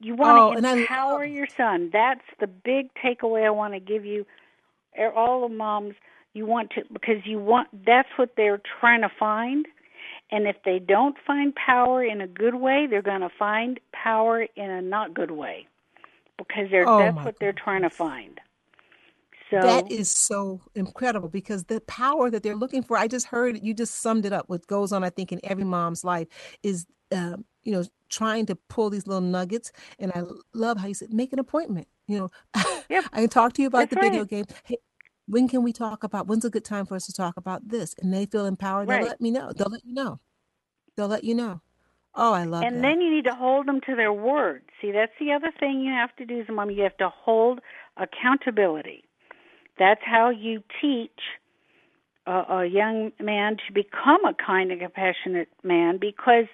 You 0.01 0.15
want 0.15 0.63
to 0.63 0.65
oh, 0.65 0.71
empower 0.73 1.25
your 1.25 1.47
son. 1.57 1.89
That's 1.91 2.23
the 2.39 2.47
big 2.47 2.89
takeaway 3.03 3.45
I 3.45 3.49
want 3.49 3.73
to 3.73 3.81
give 3.81 4.05
you. 4.05 4.25
All 5.15 5.47
the 5.47 5.53
moms, 5.53 5.95
you 6.33 6.45
want 6.45 6.71
to 6.71 6.83
because 6.91 7.25
you 7.25 7.39
want. 7.39 7.67
That's 7.85 8.09
what 8.15 8.35
they're 8.37 8.61
trying 8.79 9.01
to 9.01 9.11
find. 9.19 9.65
And 10.31 10.47
if 10.47 10.57
they 10.63 10.77
don't 10.77 11.17
find 11.25 11.53
power 11.55 12.03
in 12.03 12.21
a 12.21 12.27
good 12.27 12.55
way, 12.55 12.85
they're 12.87 13.01
going 13.01 13.21
to 13.21 13.31
find 13.37 13.79
power 13.91 14.43
in 14.55 14.69
a 14.69 14.81
not 14.81 15.15
good 15.15 15.31
way 15.31 15.67
because 16.47 16.69
they're, 16.71 16.87
oh 16.87 16.99
that's 16.99 17.25
what 17.25 17.35
they're 17.39 17.53
trying 17.53 17.83
to 17.83 17.89
find. 17.89 18.39
So 19.49 19.59
that 19.61 19.91
is 19.91 20.11
so 20.11 20.61
incredible 20.75 21.27
because 21.27 21.63
the 21.63 21.81
power 21.81 22.29
that 22.29 22.43
they're 22.43 22.55
looking 22.55 22.83
for, 22.83 22.97
I 22.97 23.07
just 23.07 23.27
heard 23.27 23.59
you 23.63 23.73
just 23.73 23.95
summed 23.95 24.25
it 24.25 24.33
up. 24.33 24.47
What 24.47 24.67
goes 24.67 24.91
on, 24.91 25.03
I 25.03 25.09
think, 25.09 25.31
in 25.31 25.39
every 25.43 25.63
mom's 25.63 26.03
life 26.03 26.27
is, 26.61 26.85
um, 27.11 27.45
you 27.63 27.71
know, 27.71 27.83
trying 28.09 28.45
to 28.47 28.55
pull 28.55 28.89
these 28.91 29.07
little 29.07 29.21
nuggets. 29.21 29.71
And 29.97 30.11
I 30.13 30.23
love 30.53 30.77
how 30.77 30.87
you 30.87 30.93
said, 30.93 31.11
make 31.11 31.33
an 31.33 31.39
appointment. 31.39 31.87
You 32.07 32.19
know, 32.19 32.29
yep. 32.89 33.05
I 33.13 33.21
can 33.21 33.29
talk 33.29 33.53
to 33.53 33.61
you 33.61 33.67
about 33.67 33.89
That's 33.89 33.95
the 33.95 34.01
video 34.01 34.25
game. 34.25 34.45
Hey, 34.65 34.77
when 35.27 35.47
can 35.47 35.63
we 35.63 35.73
talk 35.73 36.03
about? 36.03 36.27
When's 36.27 36.45
a 36.45 36.49
good 36.49 36.65
time 36.65 36.85
for 36.85 36.95
us 36.95 37.05
to 37.07 37.13
talk 37.13 37.37
about 37.37 37.67
this? 37.67 37.95
And 37.99 38.13
they 38.13 38.25
feel 38.27 38.45
empowered. 38.45 38.87
Right. 38.87 38.99
They'll 38.99 39.09
let 39.09 39.21
me 39.21 39.31
know. 39.31 39.51
They'll 39.51 39.69
let 39.69 39.85
you 39.85 39.93
know. 39.93 40.19
They'll 40.95 41.07
let 41.07 41.23
you 41.23 41.33
know. 41.33 41.61
Oh, 42.15 42.33
I 42.33 42.43
love 42.43 42.63
it. 42.63 42.67
and 42.67 42.77
that. 42.77 42.81
then 42.81 43.01
you 43.01 43.13
need 43.15 43.25
to 43.25 43.35
hold 43.35 43.67
them 43.67 43.81
to 43.81 43.95
their 43.95 44.13
word. 44.13 44.63
See, 44.81 44.91
that's 44.91 45.11
the 45.19 45.31
other 45.31 45.51
thing 45.59 45.81
you 45.81 45.91
have 45.91 46.15
to 46.17 46.25
do 46.25 46.41
as 46.41 46.49
a 46.49 46.51
mom. 46.51 46.69
You 46.71 46.83
have 46.83 46.97
to 46.97 47.09
hold 47.09 47.59
accountability. 47.97 49.03
That's 49.77 50.01
how 50.03 50.29
you 50.29 50.63
teach 50.81 51.19
a, 52.25 52.31
a 52.31 52.65
young 52.65 53.11
man 53.19 53.57
to 53.67 53.73
become 53.73 54.25
a 54.25 54.33
kind 54.33 54.71
and 54.71 54.81
compassionate 54.81 55.49
man 55.63 55.97
because 55.99 56.45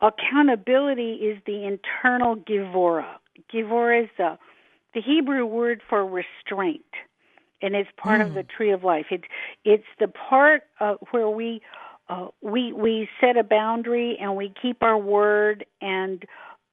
accountability 0.00 1.14
is 1.14 1.38
the 1.46 1.64
internal 1.64 2.36
gevurah. 2.36 3.16
Gevurah 3.52 4.04
is 4.04 4.10
the, 4.18 4.38
the 4.94 5.00
Hebrew 5.00 5.46
word 5.46 5.80
for 5.88 6.04
restraint, 6.04 6.84
and 7.60 7.74
it's 7.74 7.90
part 7.96 8.20
mm. 8.20 8.26
of 8.26 8.34
the 8.34 8.42
tree 8.42 8.72
of 8.72 8.84
life. 8.84 9.06
It's 9.10 9.24
it's 9.64 9.84
the 10.00 10.08
part 10.08 10.64
uh, 10.80 10.94
where 11.10 11.28
we 11.28 11.62
uh, 12.08 12.28
we 12.40 12.72
we 12.72 13.08
set 13.20 13.36
a 13.36 13.44
boundary 13.44 14.18
and 14.20 14.36
we 14.36 14.52
keep 14.60 14.82
our 14.82 14.98
word 14.98 15.64
and 15.80 16.24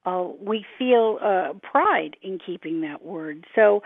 uh, 0.06 0.26
we 0.40 0.64
feel 0.78 1.18
uh, 1.22 1.52
pride 1.62 2.16
in 2.22 2.38
keeping 2.44 2.80
that 2.82 3.04
word. 3.04 3.44
So, 3.54 3.82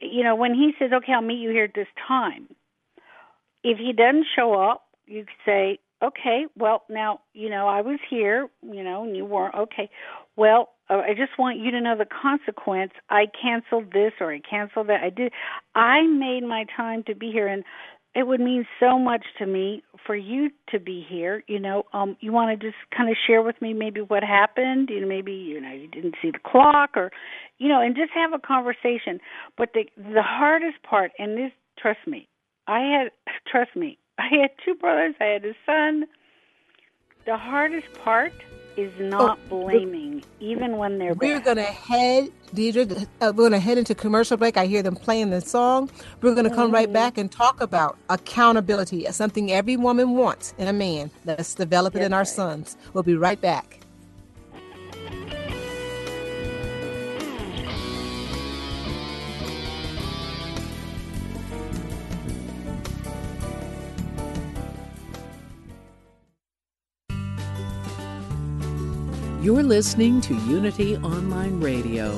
you 0.00 0.24
know, 0.24 0.34
when 0.34 0.54
he 0.54 0.72
says, 0.78 0.90
"Okay, 0.92 1.12
I'll 1.12 1.22
meet 1.22 1.38
you 1.38 1.50
here 1.50 1.64
at 1.64 1.74
this 1.74 1.88
time," 2.06 2.48
if 3.62 3.78
he 3.78 3.92
doesn't 3.92 4.26
show 4.36 4.54
up, 4.54 4.84
you 5.06 5.24
say, 5.44 5.78
"Okay, 6.02 6.46
well, 6.56 6.82
now 6.88 7.20
you 7.32 7.48
know 7.48 7.68
I 7.68 7.80
was 7.80 8.00
here, 8.08 8.48
you 8.62 8.82
know, 8.82 9.04
and 9.04 9.16
you 9.16 9.24
weren't. 9.24 9.54
Okay, 9.54 9.88
well, 10.36 10.70
uh, 10.90 10.98
I 10.98 11.14
just 11.14 11.38
want 11.38 11.58
you 11.58 11.70
to 11.70 11.80
know 11.80 11.96
the 11.96 12.06
consequence. 12.06 12.92
I 13.08 13.26
canceled 13.40 13.92
this 13.92 14.12
or 14.20 14.32
I 14.32 14.40
canceled 14.40 14.88
that. 14.88 15.02
I 15.02 15.10
did. 15.10 15.32
I 15.74 16.02
made 16.06 16.42
my 16.42 16.66
time 16.76 17.02
to 17.04 17.14
be 17.14 17.30
here, 17.30 17.46
and 17.46 17.64
it 18.14 18.26
would 18.26 18.40
mean 18.40 18.66
so 18.78 18.98
much 18.98 19.24
to 19.38 19.46
me 19.46 19.82
for 20.06 20.14
you 20.14 20.50
to 20.70 20.78
be 20.78 21.04
here. 21.08 21.42
You 21.46 21.58
know, 21.58 21.84
um, 21.92 22.16
you 22.20 22.32
want 22.32 22.58
to 22.58 22.66
just 22.66 22.76
kind 22.96 23.08
of 23.08 23.16
share 23.26 23.42
with 23.42 23.60
me 23.62 23.72
maybe 23.72 24.00
what 24.00 24.22
happened. 24.22 24.90
You 24.90 25.00
know, 25.00 25.08
maybe 25.08 25.32
you 25.32 25.60
know 25.60 25.72
you 25.72 25.88
didn't 25.88 26.16
see 26.20 26.30
the 26.30 26.38
clock, 26.44 26.90
or 26.96 27.10
you 27.58 27.68
know, 27.68 27.80
and 27.80 27.96
just 27.96 28.10
have 28.14 28.32
a 28.32 28.38
conversation. 28.38 29.18
But 29.56 29.70
the 29.72 29.84
the 29.96 30.22
hardest 30.22 30.82
part, 30.82 31.12
and 31.18 31.38
this, 31.38 31.52
trust 31.78 32.00
me, 32.06 32.28
I 32.66 32.80
had 32.80 33.10
trust 33.50 33.74
me, 33.76 33.98
I 34.18 34.28
had 34.40 34.50
two 34.64 34.74
brothers. 34.74 35.14
I 35.20 35.24
had 35.24 35.44
a 35.44 35.54
son. 35.64 36.04
The 37.24 37.36
hardest 37.36 37.86
part 38.04 38.32
is 38.76 38.92
not 38.98 39.38
oh, 39.50 39.62
blaming, 39.62 40.24
even 40.40 40.76
when 40.76 40.98
they're 40.98 41.14
We're 41.14 41.40
bad. 41.40 41.44
to 41.56 41.62
head, 41.64 42.30
Deidre, 42.54 43.06
uh, 43.20 43.32
we're 43.34 43.50
to 43.50 43.58
head 43.58 43.78
into 43.78 43.94
commercial 43.94 44.36
break. 44.36 44.56
I 44.56 44.66
hear 44.66 44.82
them 44.82 44.96
playing 44.96 45.30
the 45.30 45.40
song. 45.40 45.90
We're 46.20 46.34
to 46.44 46.50
come 46.50 46.66
mm-hmm. 46.66 46.74
right 46.74 46.92
back 46.92 47.18
and 47.18 47.30
talk 47.30 47.60
about 47.60 47.98
accountability, 48.08 49.06
as 49.06 49.16
something 49.16 49.52
every 49.52 49.76
woman 49.76 50.10
wants 50.16 50.54
in 50.58 50.68
a 50.68 50.72
man. 50.72 51.10
Let's 51.24 51.54
develop 51.54 51.94
it 51.96 52.02
in 52.02 52.12
our 52.12 52.20
right. 52.20 52.28
sons. 52.28 52.76
We'll 52.92 53.02
be 53.02 53.16
right 53.16 53.40
back. 53.40 53.81
You're 69.42 69.64
listening 69.64 70.20
to 70.20 70.34
Unity 70.46 70.96
Online 70.98 71.58
Radio, 71.58 72.16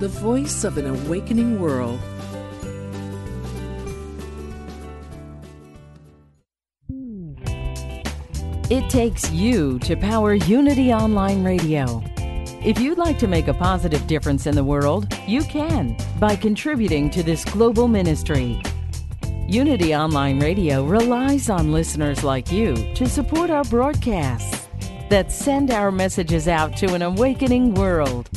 the 0.00 0.08
voice 0.08 0.64
of 0.64 0.78
an 0.78 0.86
awakening 0.86 1.60
world. 1.60 2.00
It 8.68 8.90
takes 8.90 9.30
you 9.30 9.78
to 9.78 9.94
power 9.94 10.34
Unity 10.34 10.92
Online 10.92 11.44
Radio. 11.44 12.02
If 12.64 12.80
you'd 12.80 12.98
like 12.98 13.20
to 13.20 13.28
make 13.28 13.46
a 13.46 13.54
positive 13.54 14.04
difference 14.08 14.48
in 14.48 14.56
the 14.56 14.64
world, 14.64 15.06
you 15.28 15.44
can 15.44 15.96
by 16.18 16.34
contributing 16.34 17.10
to 17.10 17.22
this 17.22 17.44
global 17.44 17.86
ministry. 17.86 18.60
Unity 19.48 19.94
Online 19.94 20.40
Radio 20.40 20.84
relies 20.84 21.48
on 21.48 21.72
listeners 21.72 22.22
like 22.22 22.52
you 22.52 22.74
to 22.92 23.08
support 23.08 23.48
our 23.48 23.64
broadcasts 23.64 24.68
that 25.08 25.32
send 25.32 25.70
our 25.70 25.90
messages 25.90 26.46
out 26.46 26.76
to 26.76 26.92
an 26.92 27.00
awakening 27.00 27.72
world. 27.72 28.28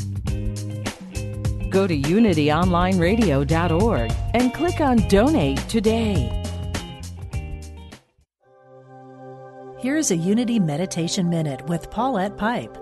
Go 1.69 1.85
to 1.85 1.99
unityonlineradio.org 1.99 4.13
and 4.33 4.53
click 4.53 4.79
on 4.79 5.05
Donate 5.09 5.57
today. 5.67 6.31
Here's 9.79 10.11
a 10.11 10.15
Unity 10.15 10.61
Meditation 10.61 11.29
Minute 11.29 11.67
with 11.67 11.91
Paulette 11.91 12.37
Pipe. 12.37 12.77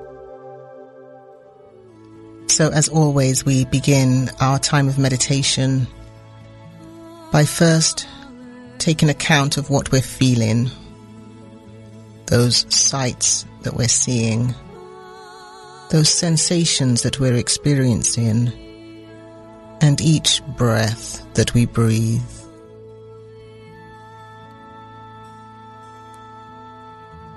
So, 2.45 2.69
as 2.69 2.89
always, 2.89 3.43
we 3.43 3.65
begin 3.65 4.29
our 4.39 4.59
time 4.59 4.87
of 4.87 4.99
meditation 4.99 5.87
by 7.31 7.45
first 7.45 8.07
taking 8.79 9.09
account 9.09 9.57
of 9.57 9.69
what 9.69 9.91
we're 9.91 10.01
feeling, 10.01 10.69
those 12.25 12.65
sights 12.73 13.45
that 13.61 13.75
we're 13.75 13.87
seeing, 13.87 14.55
those 15.91 16.09
sensations 16.09 17.03
that 17.03 17.19
we're 17.19 17.35
experiencing, 17.35 18.51
and 19.81 20.01
each 20.01 20.41
breath 20.57 21.25
that 21.35 21.53
we 21.53 21.65
breathe. 21.65 22.21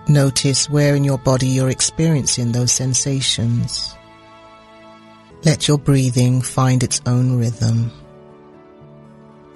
Notice 0.09 0.69
where 0.69 0.97
in 0.97 1.05
your 1.05 1.19
body 1.19 1.47
you're 1.47 1.71
experiencing 1.71 2.53
those 2.53 2.73
sensations. 2.73 3.95
Let 5.45 5.69
your 5.69 5.79
breathing 5.79 6.43
find 6.43 6.83
its 6.83 7.01
own 7.07 7.37
rhythm 7.39 7.91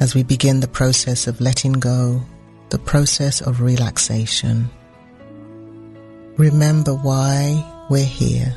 as 0.01 0.15
we 0.15 0.23
begin 0.23 0.61
the 0.61 0.69
process 0.69 1.27
of 1.27 1.41
letting 1.41 1.73
go, 1.73 2.23
the 2.71 2.79
process 2.79 3.41
of 3.41 3.61
relaxation. 3.61 4.71
Remember 6.37 6.95
why 6.95 7.87
we're 7.89 8.05
here. 8.05 8.55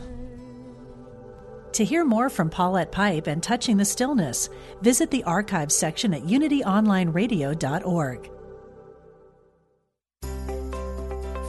To 1.74 1.86
hear 1.86 2.04
more 2.04 2.30
from 2.30 2.50
Paulette 2.50 2.92
Pipe 2.92 3.28
and 3.28 3.42
Touching 3.42 3.78
the 3.78 3.86
Stillness, 3.86 4.50
visit 4.82 5.12
the 5.12 5.24
archives 5.24 5.76
section 5.76 6.14
at 6.14 6.24
unityonlineradio.org. 6.24 8.32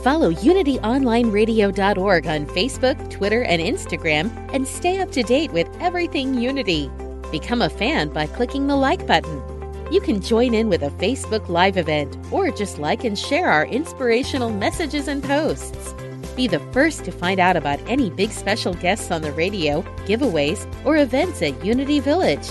Follow 0.04 0.32
unityonlineradio.org 0.32 2.26
on 2.26 2.46
Facebook, 2.46 3.10
Twitter, 3.10 3.42
and 3.42 3.60
Instagram 3.60 4.30
and 4.54 4.66
stay 4.66 4.98
up 4.98 5.10
to 5.12 5.22
date 5.22 5.52
with 5.52 5.68
everything 5.80 6.34
Unity. 6.34 6.90
Become 7.30 7.62
a 7.62 7.68
fan 7.68 8.08
by 8.10 8.26
clicking 8.26 8.66
the 8.66 8.76
like 8.76 9.06
button 9.06 9.49
you 9.90 10.00
can 10.00 10.20
join 10.20 10.54
in 10.54 10.68
with 10.68 10.82
a 10.82 10.90
Facebook 10.90 11.48
Live 11.48 11.76
event 11.76 12.16
or 12.30 12.50
just 12.50 12.78
like 12.78 13.04
and 13.04 13.18
share 13.18 13.50
our 13.50 13.66
inspirational 13.66 14.50
messages 14.50 15.08
and 15.08 15.22
posts. 15.22 15.94
Be 16.36 16.46
the 16.46 16.60
first 16.72 17.04
to 17.04 17.12
find 17.12 17.40
out 17.40 17.56
about 17.56 17.80
any 17.86 18.08
big 18.10 18.30
special 18.30 18.74
guests 18.74 19.10
on 19.10 19.22
the 19.22 19.32
radio, 19.32 19.82
giveaways, 20.06 20.66
or 20.84 20.96
events 20.96 21.42
at 21.42 21.64
Unity 21.64 22.00
Village. 22.00 22.48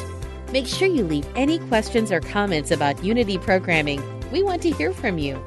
Make 0.51 0.67
sure 0.67 0.87
you 0.87 1.05
leave 1.05 1.27
any 1.35 1.59
questions 1.59 2.11
or 2.11 2.19
comments 2.19 2.71
about 2.71 3.03
Unity 3.03 3.37
programming. 3.37 4.03
We 4.31 4.43
want 4.43 4.61
to 4.63 4.71
hear 4.71 4.91
from 4.91 5.17
you. 5.17 5.41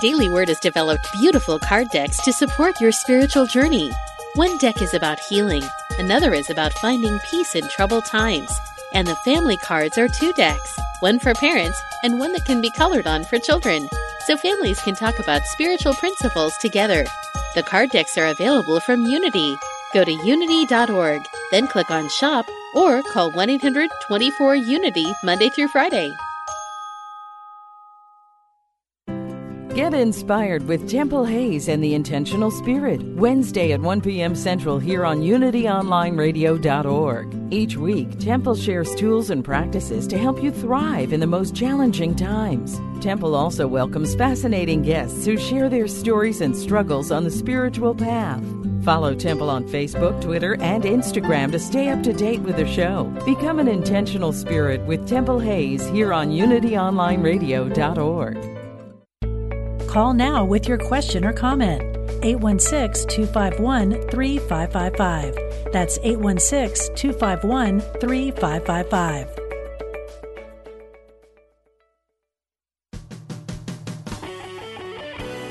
Daily 0.00 0.28
Word 0.28 0.48
has 0.48 0.58
developed 0.58 1.06
beautiful 1.20 1.58
card 1.60 1.88
decks 1.90 2.20
to 2.24 2.32
support 2.32 2.80
your 2.80 2.92
spiritual 2.92 3.46
journey. 3.46 3.90
One 4.34 4.58
deck 4.58 4.82
is 4.82 4.94
about 4.94 5.20
healing, 5.20 5.62
another 5.98 6.34
is 6.34 6.50
about 6.50 6.72
finding 6.74 7.18
peace 7.30 7.54
in 7.54 7.68
troubled 7.68 8.06
times. 8.06 8.50
And 8.92 9.06
the 9.06 9.16
family 9.16 9.56
cards 9.56 9.98
are 9.98 10.08
two 10.08 10.32
decks 10.32 10.78
one 11.00 11.18
for 11.18 11.34
parents 11.34 11.80
and 12.04 12.18
one 12.18 12.32
that 12.32 12.44
can 12.44 12.60
be 12.60 12.70
colored 12.70 13.06
on 13.06 13.24
for 13.24 13.38
children, 13.38 13.88
so 14.26 14.36
families 14.36 14.80
can 14.80 14.94
talk 14.94 15.18
about 15.18 15.42
spiritual 15.46 15.94
principles 15.94 16.56
together. 16.58 17.04
The 17.54 17.62
card 17.62 17.90
decks 17.90 18.16
are 18.16 18.26
available 18.26 18.80
from 18.80 19.06
Unity. 19.06 19.56
Go 19.92 20.04
to 20.04 20.12
unity.org, 20.12 21.26
then 21.50 21.66
click 21.66 21.90
on 21.90 22.08
Shop 22.08 22.46
or 22.74 23.02
call 23.02 23.30
1 23.30 23.50
800 23.50 23.90
24 24.02 24.56
Unity 24.56 25.12
Monday 25.22 25.48
through 25.48 25.68
Friday. 25.68 26.14
Get 29.74 29.94
inspired 29.94 30.68
with 30.68 30.86
Temple 30.86 31.24
Hayes 31.24 31.66
and 31.66 31.82
the 31.82 31.94
Intentional 31.94 32.50
Spirit, 32.50 33.02
Wednesday 33.16 33.72
at 33.72 33.80
1 33.80 34.02
p.m. 34.02 34.34
Central 34.34 34.78
here 34.78 35.06
on 35.06 35.22
UnityOnlineRadio.org. 35.22 37.34
Each 37.50 37.78
week, 37.78 38.18
Temple 38.18 38.54
shares 38.54 38.94
tools 38.94 39.30
and 39.30 39.42
practices 39.42 40.06
to 40.08 40.18
help 40.18 40.42
you 40.42 40.50
thrive 40.50 41.14
in 41.14 41.20
the 41.20 41.26
most 41.26 41.56
challenging 41.56 42.14
times. 42.14 42.82
Temple 43.02 43.34
also 43.34 43.66
welcomes 43.66 44.14
fascinating 44.14 44.82
guests 44.82 45.24
who 45.24 45.38
share 45.38 45.70
their 45.70 45.88
stories 45.88 46.42
and 46.42 46.54
struggles 46.54 47.10
on 47.10 47.24
the 47.24 47.30
spiritual 47.30 47.94
path. 47.94 48.44
Follow 48.84 49.14
Temple 49.14 49.48
on 49.48 49.64
Facebook, 49.64 50.20
Twitter, 50.20 50.60
and 50.60 50.84
Instagram 50.84 51.50
to 51.50 51.58
stay 51.58 51.88
up 51.88 52.02
to 52.02 52.12
date 52.12 52.40
with 52.40 52.56
the 52.56 52.68
show. 52.68 53.04
Become 53.24 53.58
an 53.58 53.68
intentional 53.68 54.34
spirit 54.34 54.82
with 54.82 55.08
Temple 55.08 55.40
Hayes 55.40 55.88
here 55.88 56.12
on 56.12 56.28
UnityOnlineRadio.org. 56.28 58.61
Call 59.92 60.14
now 60.14 60.42
with 60.42 60.66
your 60.66 60.78
question 60.78 61.22
or 61.22 61.34
comment. 61.34 61.82
816 62.24 63.08
251 63.08 64.08
3555. 64.08 65.70
That's 65.70 65.98
816 66.02 66.94
251 66.96 67.80
3555. 68.00 69.28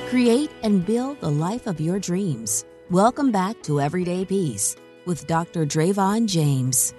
Create 0.10 0.50
and 0.64 0.84
build 0.88 1.22
the 1.22 1.30
life 1.30 1.68
of 1.68 1.80
your 1.80 2.00
dreams. 2.00 2.66
Welcome 2.90 3.32
back 3.32 3.62
to 3.62 3.80
Everyday 3.80 4.26
Peace 4.26 4.76
with 5.06 5.28
Dr. 5.28 5.68
Dravon 5.68 6.26
James. 6.26 6.96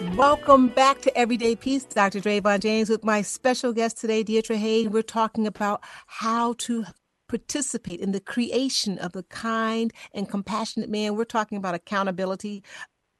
Welcome 0.00 0.68
back 0.68 1.00
to 1.02 1.18
Everyday 1.18 1.56
Peace. 1.56 1.82
Dr. 1.82 2.20
Dravon 2.20 2.60
James 2.60 2.88
with 2.88 3.02
my 3.02 3.20
special 3.22 3.72
guest 3.72 3.98
today, 3.98 4.22
Deidre 4.22 4.56
Hade. 4.56 4.92
We're 4.92 5.02
talking 5.02 5.44
about 5.44 5.82
how 6.06 6.54
to 6.58 6.84
participate 7.28 7.98
in 7.98 8.12
the 8.12 8.20
creation 8.20 8.98
of 8.98 9.12
the 9.12 9.24
kind 9.24 9.92
and 10.14 10.28
compassionate 10.28 10.88
man. 10.88 11.16
We're 11.16 11.24
talking 11.24 11.58
about 11.58 11.74
accountability, 11.74 12.62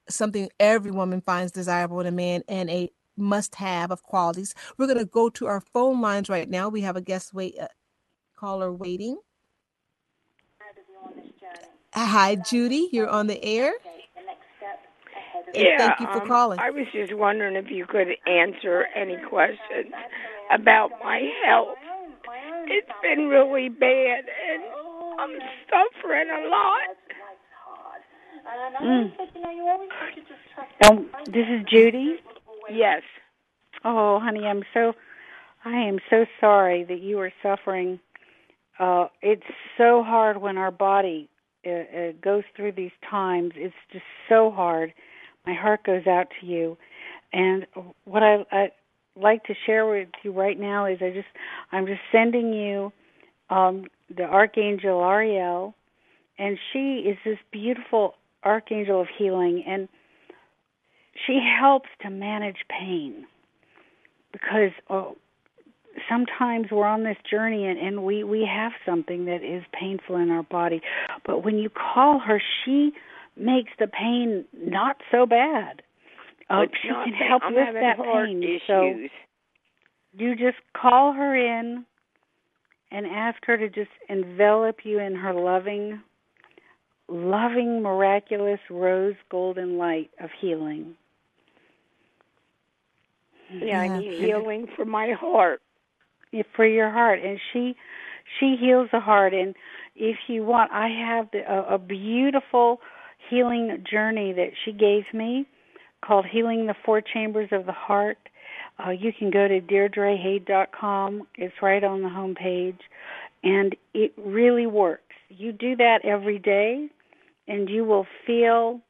something 0.09 0.51
every 0.61 0.93
woman 0.93 1.21
finds 1.21 1.51
desirable 1.51 2.01
in 2.01 2.07
a 2.07 2.13
man 2.13 2.43
and 2.49 2.71
a 2.71 2.91
must 3.17 3.57
have 3.57 3.91
of 3.91 4.05
qualities. 4.05 4.55
We're 4.77 4.87
going 4.87 4.99
to 4.99 5.05
go 5.05 5.31
to 5.31 5.47
our 5.47 5.61
phone 5.61 6.01
lines 6.01 6.29
right 6.29 6.49
now. 6.49 6.69
We 6.69 6.83
have 6.83 6.97
a 6.97 7.01
guest 7.03 7.35
wait 7.35 7.59
uh, 7.61 7.67
caller 8.37 8.73
waiting. 8.73 9.19
Hi, 11.95 12.37
Judy. 12.37 12.89
You're 12.93 13.09
on 13.09 13.27
the 13.27 13.43
air. 13.45 13.73
And 15.55 15.65
yeah, 15.65 15.79
thank 15.79 16.01
you 16.01 16.07
for 16.07 16.23
um, 16.23 16.29
calling. 16.29 16.59
I 16.59 16.71
was 16.71 16.87
just 16.93 17.15
wondering 17.15 17.57
if 17.57 17.71
you 17.71 17.87
could 17.87 18.09
answer 18.27 18.87
any 18.95 19.17
questions 19.29 19.93
about 20.53 20.91
my 21.03 21.21
health. 21.45 21.77
It's 22.67 22.89
been 23.03 23.29
really 23.29 23.69
bad, 23.69 24.25
and 24.29 24.63
I'm 25.19 25.39
suffering 25.71 26.29
a 26.29 26.49
lot. 26.49 26.97
Mm. 28.83 29.13
Um, 30.89 31.11
this 31.27 31.47
is 31.49 31.67
Judy. 31.71 32.17
Yes. 32.71 33.03
Oh, 33.85 34.21
honey, 34.21 34.45
I'm 34.45 34.63
so 34.75 34.95
I 35.65 35.77
am 35.77 35.99
so 36.11 36.25
sorry 36.41 36.85
that 36.85 37.01
you 37.01 37.19
are 37.21 37.33
suffering. 37.43 38.01
Uh 38.79 39.07
it's 39.23 39.43
so 39.77 40.03
hard 40.03 40.41
when 40.41 40.57
our 40.57 40.71
body 40.71 41.29
uh, 41.67 41.71
uh, 41.71 42.13
goes 42.23 42.45
through 42.57 42.73
these 42.73 42.93
times. 43.09 43.53
It's 43.57 43.75
just 43.93 44.05
so 44.29 44.51
hard. 44.51 44.93
My 45.49 45.55
heart 45.55 45.83
goes 45.83 46.07
out 46.07 46.27
to 46.41 46.47
you. 46.47 46.77
And 47.33 47.67
what 48.05 48.23
I 48.23 48.45
I 48.53 48.73
like 49.17 49.45
to 49.45 49.55
share 49.65 49.89
with 49.89 50.09
you 50.23 50.31
right 50.31 50.61
now 50.61 50.85
is 50.85 50.99
I 51.01 51.09
just 51.09 51.29
I'm 51.73 51.87
just 51.87 52.03
sending 52.13 52.53
you 52.53 52.93
um 53.49 53.87
the 54.15 54.25
archangel 54.25 55.03
Ariel 55.03 55.75
and 56.39 56.59
she 56.73 57.05
is 57.09 57.17
this 57.25 57.39
beautiful 57.51 58.15
archangel 58.45 59.01
of 59.01 59.09
healing 59.19 59.65
and 59.67 59.89
she 61.27 61.41
helps 61.61 61.89
to 62.03 62.11
manage 62.11 62.59
pain 62.69 63.27
because 64.33 64.71
oh, 64.91 65.17
sometimes 66.09 66.67
we're 66.71 66.87
on 66.87 67.05
this 67.05 67.17
journey 67.29 67.67
and, 67.67 67.79
and 67.79 68.05
we 68.05 68.23
we 68.23 68.47
have 68.47 68.73
something 68.85 69.25
that 69.25 69.43
is 69.43 69.63
painful 69.73 70.17
in 70.17 70.31
our 70.31 70.43
body 70.45 70.83
but 71.25 71.43
when 71.43 71.57
you 71.57 71.71
call 71.71 72.19
her 72.19 72.41
she 72.65 72.93
makes 73.39 73.71
the 73.79 73.87
pain 73.87 74.45
not 74.57 74.97
so 75.11 75.27
bad 75.27 75.83
uh, 76.51 76.63
It's 76.63 76.73
she 76.83 76.89
can 76.89 77.13
help 77.15 77.43
I'm 77.45 77.55
with 77.55 77.75
that 77.75 77.99
pain 77.99 78.43
issues. 78.43 78.61
so 78.67 78.99
you 80.17 80.35
just 80.35 80.57
call 80.77 81.13
her 81.13 81.35
in 81.37 81.85
and 82.91 83.07
ask 83.07 83.45
her 83.45 83.57
to 83.59 83.69
just 83.69 83.91
envelop 84.09 84.79
you 84.85 84.99
in 84.99 85.15
her 85.15 85.35
loving 85.35 86.01
loving 87.09 87.83
miraculous 87.83 88.61
rose 88.71 89.15
golden 89.31 89.79
light 89.79 90.11
of 90.21 90.31
healing 90.41 90.95
yeah, 93.51 93.81
I 93.81 93.87
Yeah. 93.89 93.99
need 94.01 94.21
healing 94.21 94.67
for 94.77 94.85
my 94.85 95.13
heart. 95.13 95.63
for 96.55 96.67
your 96.67 96.91
heart 96.91 97.21
and 97.25 97.41
she 97.53 97.75
she 98.39 98.57
heals 98.61 98.91
the 98.93 99.01
heart 99.01 99.33
and 99.33 99.55
if 99.97 100.17
you 100.29 100.45
want 100.45 100.71
i 100.73 100.87
have 100.89 101.31
the, 101.33 101.41
a, 101.51 101.75
a 101.77 101.79
beautiful 101.79 102.81
healing 103.29 103.85
journey 103.91 104.33
that 104.33 104.51
she 104.65 104.73
gave 104.73 105.05
me 105.13 105.47
called 106.05 106.27
healing 106.27 106.67
the 106.67 106.75
four 106.85 107.01
chambers 107.01 107.49
of 107.53 107.67
the 107.67 107.73
heart 107.73 108.19
uh, 108.85 108.91
you 108.91 109.13
can 109.13 109.31
go 109.31 109.49
to 109.49 109.61
deidrehade.com 109.61 111.27
it's 111.37 111.55
right 111.63 111.85
on 111.85 112.03
the 112.03 112.09
home 112.09 112.35
page 112.35 112.81
and 113.43 113.75
it 113.95 114.13
really 114.17 114.67
works 114.67 115.03
you 115.29 115.53
do 115.53 115.77
that 115.77 116.05
every 116.05 116.39
day 116.39 116.89
and 117.47 117.69
you 117.69 117.85
will 117.85 118.07
feel 118.27 118.81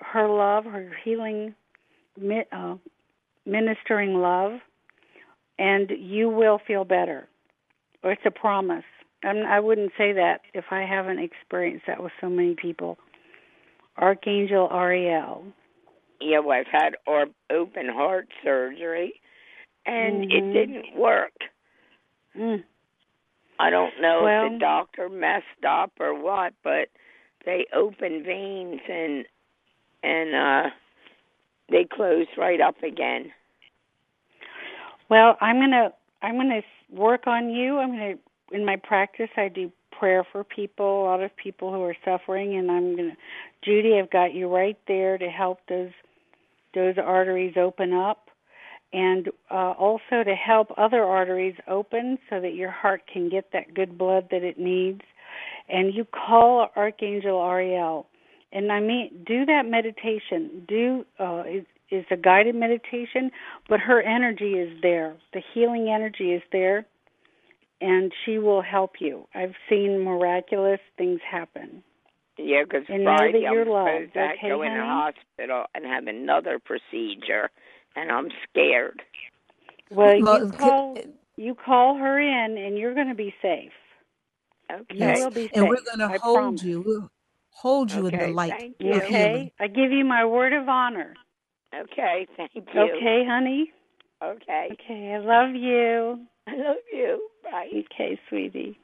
her 0.00 0.28
love 0.28 0.64
her 0.64 0.92
healing 1.04 1.54
uh, 2.52 2.74
ministering 3.46 4.14
love 4.14 4.60
and 5.58 5.90
you 5.96 6.28
will 6.28 6.60
feel 6.66 6.84
better. 6.84 7.28
It's 8.02 8.22
a 8.24 8.30
promise. 8.30 8.84
And 9.22 9.46
I 9.46 9.60
wouldn't 9.60 9.92
say 9.96 10.12
that 10.12 10.40
if 10.54 10.64
I 10.70 10.82
haven't 10.82 11.20
experienced 11.20 11.86
that 11.86 12.02
with 12.02 12.12
so 12.20 12.28
many 12.28 12.54
people. 12.54 12.98
Archangel 13.96 14.68
Ariel. 14.72 15.44
Yeah, 16.20 16.38
well, 16.38 16.58
I've 16.58 16.66
had 16.66 16.96
or 17.06 17.26
open 17.50 17.88
heart 17.88 18.28
surgery, 18.42 19.20
and 19.86 20.24
Mhm. 20.24 20.32
it 20.32 20.52
didn't 20.52 20.94
work. 20.94 21.32
Mm. 22.36 22.64
I 23.58 23.70
don't 23.70 24.00
know 24.00 24.22
Well- 24.24 24.46
if 24.46 24.52
the 24.52 24.58
doctor 24.58 25.08
messed 25.08 25.64
up 25.64 25.92
or 26.00 26.14
what, 26.14 26.54
but 26.62 26.88
they 27.44 27.66
opened 27.72 28.24
veins 28.24 28.80
and 28.88 29.26
and 30.04 30.34
uh 30.34 30.70
they 31.68 31.84
closed 31.84 32.36
right 32.36 32.60
up 32.60 32.82
again. 32.82 33.32
Well, 35.08 35.36
I'm 35.40 35.60
gonna 35.60 35.92
I'm 36.22 36.36
gonna 36.36 36.62
work 36.90 37.26
on 37.26 37.50
you. 37.50 37.78
I'm 37.78 37.90
gonna 37.90 38.18
in 38.52 38.64
my 38.64 38.76
practice 38.76 39.30
I 39.36 39.48
do 39.48 39.70
prayer 39.90 40.24
for 40.24 40.42
people, 40.44 41.02
a 41.02 41.04
lot 41.04 41.22
of 41.22 41.34
people 41.36 41.72
who 41.72 41.82
are 41.82 41.96
suffering, 42.04 42.56
and 42.56 42.70
I'm 42.70 42.96
gonna 42.96 43.16
Judy, 43.64 43.98
I've 43.98 44.10
got 44.10 44.34
you 44.34 44.48
right 44.48 44.78
there 44.88 45.18
to 45.18 45.28
help 45.28 45.58
those 45.68 45.90
those 46.74 46.94
arteries 47.02 47.54
open 47.56 47.92
up, 47.92 48.28
and 48.92 49.28
uh, 49.50 49.72
also 49.72 50.24
to 50.24 50.34
help 50.34 50.68
other 50.78 51.02
arteries 51.02 51.54
open 51.68 52.18
so 52.30 52.40
that 52.40 52.54
your 52.54 52.70
heart 52.70 53.02
can 53.12 53.28
get 53.28 53.52
that 53.52 53.74
good 53.74 53.98
blood 53.98 54.28
that 54.30 54.42
it 54.42 54.58
needs. 54.58 55.02
And 55.68 55.94
you 55.94 56.04
call 56.06 56.68
Archangel 56.74 57.40
Ariel, 57.40 58.06
and 58.52 58.72
I 58.72 58.80
mean 58.80 59.24
do 59.26 59.44
that 59.46 59.62
meditation. 59.66 60.64
Do 60.66 61.04
uh, 61.18 61.44
is 61.92 62.06
a 62.10 62.16
guided 62.16 62.54
meditation, 62.54 63.30
but 63.68 63.80
her 63.80 64.02
energy 64.02 64.54
is 64.54 64.80
there. 64.82 65.14
The 65.34 65.42
healing 65.54 65.92
energy 65.94 66.32
is 66.32 66.42
there, 66.50 66.86
and 67.80 68.12
she 68.24 68.38
will 68.38 68.62
help 68.62 68.92
you. 68.98 69.28
I've 69.34 69.54
seen 69.68 70.02
miraculous 70.02 70.80
things 70.96 71.20
happen. 71.30 71.82
Yeah, 72.38 72.64
because 72.64 72.86
And 72.88 73.04
know 73.04 73.10
Friday 73.10 73.46
I'm 73.46 73.54
you're 73.54 73.66
supposed 73.66 74.06
loved, 74.06 74.16
to 74.16 74.20
okay, 74.36 74.48
go 74.48 74.62
in 74.62 74.72
the 74.72 74.78
hospital 74.84 75.64
and 75.74 75.84
have 75.84 76.06
another 76.06 76.58
procedure, 76.58 77.50
and 77.96 78.10
I'm 78.10 78.28
scared. 78.50 79.02
Well, 79.90 80.16
Well, 80.18 80.40
you 80.40 80.52
c- 80.52 80.58
call 80.58 80.98
you 81.36 81.54
call 81.54 81.96
her 81.98 82.18
in, 82.20 82.58
and 82.58 82.78
you're 82.78 82.94
going 82.94 83.08
to 83.08 83.14
be 83.14 83.34
safe. 83.42 83.72
Okay. 84.72 84.84
You 84.98 85.12
will 85.12 85.30
be 85.30 85.50
and 85.54 85.68
we're 85.68 85.82
going 85.84 85.98
to 85.98 86.08
hold 86.20 86.34
promise. 86.34 86.62
you. 86.62 86.82
We'll 86.86 87.10
hold 87.50 87.92
you 87.92 88.06
in 88.06 88.18
the 88.18 88.28
light 88.28 88.52
thank 88.58 88.76
you. 88.80 88.94
Okay, 88.96 89.52
I 89.60 89.66
give 89.68 89.92
you 89.92 90.04
my 90.04 90.24
word 90.24 90.52
of 90.54 90.68
honor. 90.68 91.14
Okay, 91.74 92.26
thank 92.36 92.50
you. 92.54 92.62
Okay, 92.82 93.24
honey. 93.28 93.72
Okay. 94.22 94.68
Okay, 94.72 95.14
I 95.14 95.18
love 95.18 95.54
you. 95.54 96.26
I 96.46 96.56
love 96.56 96.76
you. 96.92 97.28
Bye. 97.44 97.68
Okay, 97.92 98.18
sweetie. 98.28 98.78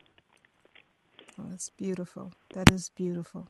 Oh, 1.38 1.46
that's 1.48 1.70
beautiful. 1.70 2.32
That 2.54 2.72
is 2.72 2.90
beautiful. 2.96 3.48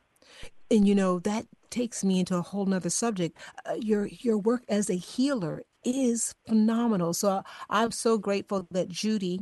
And 0.69 0.87
you 0.87 0.93
know 0.93 1.19
that 1.19 1.45
takes 1.71 2.03
me 2.03 2.19
into 2.19 2.35
a 2.35 2.41
whole 2.41 2.65
nother 2.65 2.89
subject. 2.89 3.37
Uh, 3.65 3.75
your 3.79 4.07
your 4.07 4.37
work 4.37 4.63
as 4.69 4.89
a 4.89 4.95
healer 4.95 5.63
is 5.83 6.33
phenomenal. 6.47 7.13
So 7.13 7.43
I'm 7.69 7.91
so 7.91 8.17
grateful 8.17 8.67
that 8.71 8.89
Judy 8.89 9.41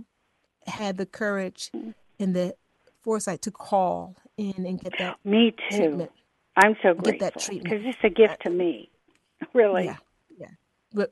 had 0.65 0.97
the 0.97 1.05
courage 1.05 1.71
and 2.19 2.35
the 2.35 2.55
foresight 3.01 3.41
to 3.43 3.51
call 3.51 4.15
in 4.37 4.65
and 4.65 4.79
get 4.79 4.97
that 4.99 5.17
Me 5.25 5.53
too. 5.69 5.77
treatment. 5.77 6.11
I'm 6.55 6.75
so 6.81 6.93
grateful 6.93 7.41
because 7.49 7.81
it's 7.83 7.97
a 8.03 8.09
gift 8.09 8.43
to 8.43 8.49
me. 8.49 8.89
Really. 9.53 9.85
Yeah, 9.85 9.97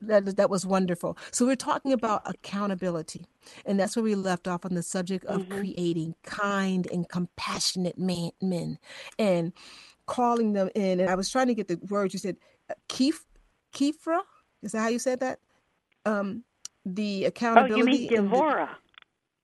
that 0.01 0.35
that 0.37 0.49
was 0.49 0.65
wonderful. 0.65 1.17
So 1.31 1.45
we're 1.45 1.55
talking 1.55 1.93
about 1.93 2.21
accountability, 2.25 3.25
and 3.65 3.79
that's 3.79 3.95
where 3.95 4.03
we 4.03 4.15
left 4.15 4.47
off 4.47 4.65
on 4.65 4.73
the 4.75 4.83
subject 4.83 5.25
of 5.25 5.43
Mhm. 5.43 5.49
creating 5.57 6.15
kind 6.23 6.87
and 6.91 7.07
compassionate 7.07 7.97
man, 7.97 8.31
men, 8.41 8.79
and 9.19 9.53
calling 10.05 10.53
them 10.53 10.69
in. 10.75 10.99
And 10.99 11.09
I 11.09 11.15
was 11.15 11.29
trying 11.29 11.47
to 11.47 11.55
get 11.55 11.67
the 11.67 11.79
words 11.89 12.13
you 12.13 12.19
said, 12.19 12.37
uh, 12.69 12.73
Kef, 12.89 13.23
Kefra. 13.73 14.21
Is 14.63 14.71
that 14.73 14.79
how 14.81 14.87
you 14.89 14.99
said 14.99 15.19
that? 15.21 15.39
Um, 16.05 16.43
the 16.85 17.25
Oh, 17.25 17.27
accountability. 17.29 17.77
you 17.79 17.85
mean 17.85 18.29
the- 18.29 18.37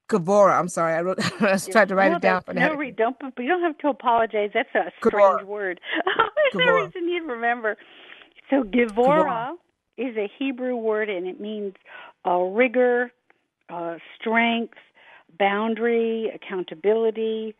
Gevurah. 0.09 0.59
I'm 0.59 0.67
sorry. 0.67 0.93
I 0.93 1.01
wrote. 1.01 1.19
I 1.41 1.53
was 1.53 1.67
trying 1.67 1.87
to 1.87 1.95
write 1.95 2.11
no, 2.11 2.17
it 2.17 2.21
down 2.21 2.41
for 2.41 2.53
no, 2.53 2.67
now. 2.67 2.73
re- 2.75 2.91
don't. 2.91 3.15
But 3.19 3.37
you 3.41 3.47
don't 3.47 3.61
have 3.63 3.77
to 3.79 3.87
apologize. 3.87 4.51
That's 4.53 4.67
a 4.75 4.91
strange 4.97 5.43
word. 5.43 5.79
There's 6.53 6.65
no 6.67 6.73
reason 6.85 7.07
you'd 7.07 7.23
remember. 7.27 7.77
So 8.49 8.63
Gevurah 8.63 9.53
is 10.01 10.17
a 10.17 10.29
Hebrew 10.39 10.75
word, 10.75 11.09
and 11.09 11.27
it 11.27 11.39
means 11.39 11.73
uh, 12.25 12.37
rigor, 12.37 13.11
uh, 13.69 13.97
strength, 14.19 14.77
boundary, 15.37 16.31
accountability, 16.33 17.55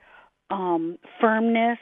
um, 0.50 0.98
firmness, 1.20 1.80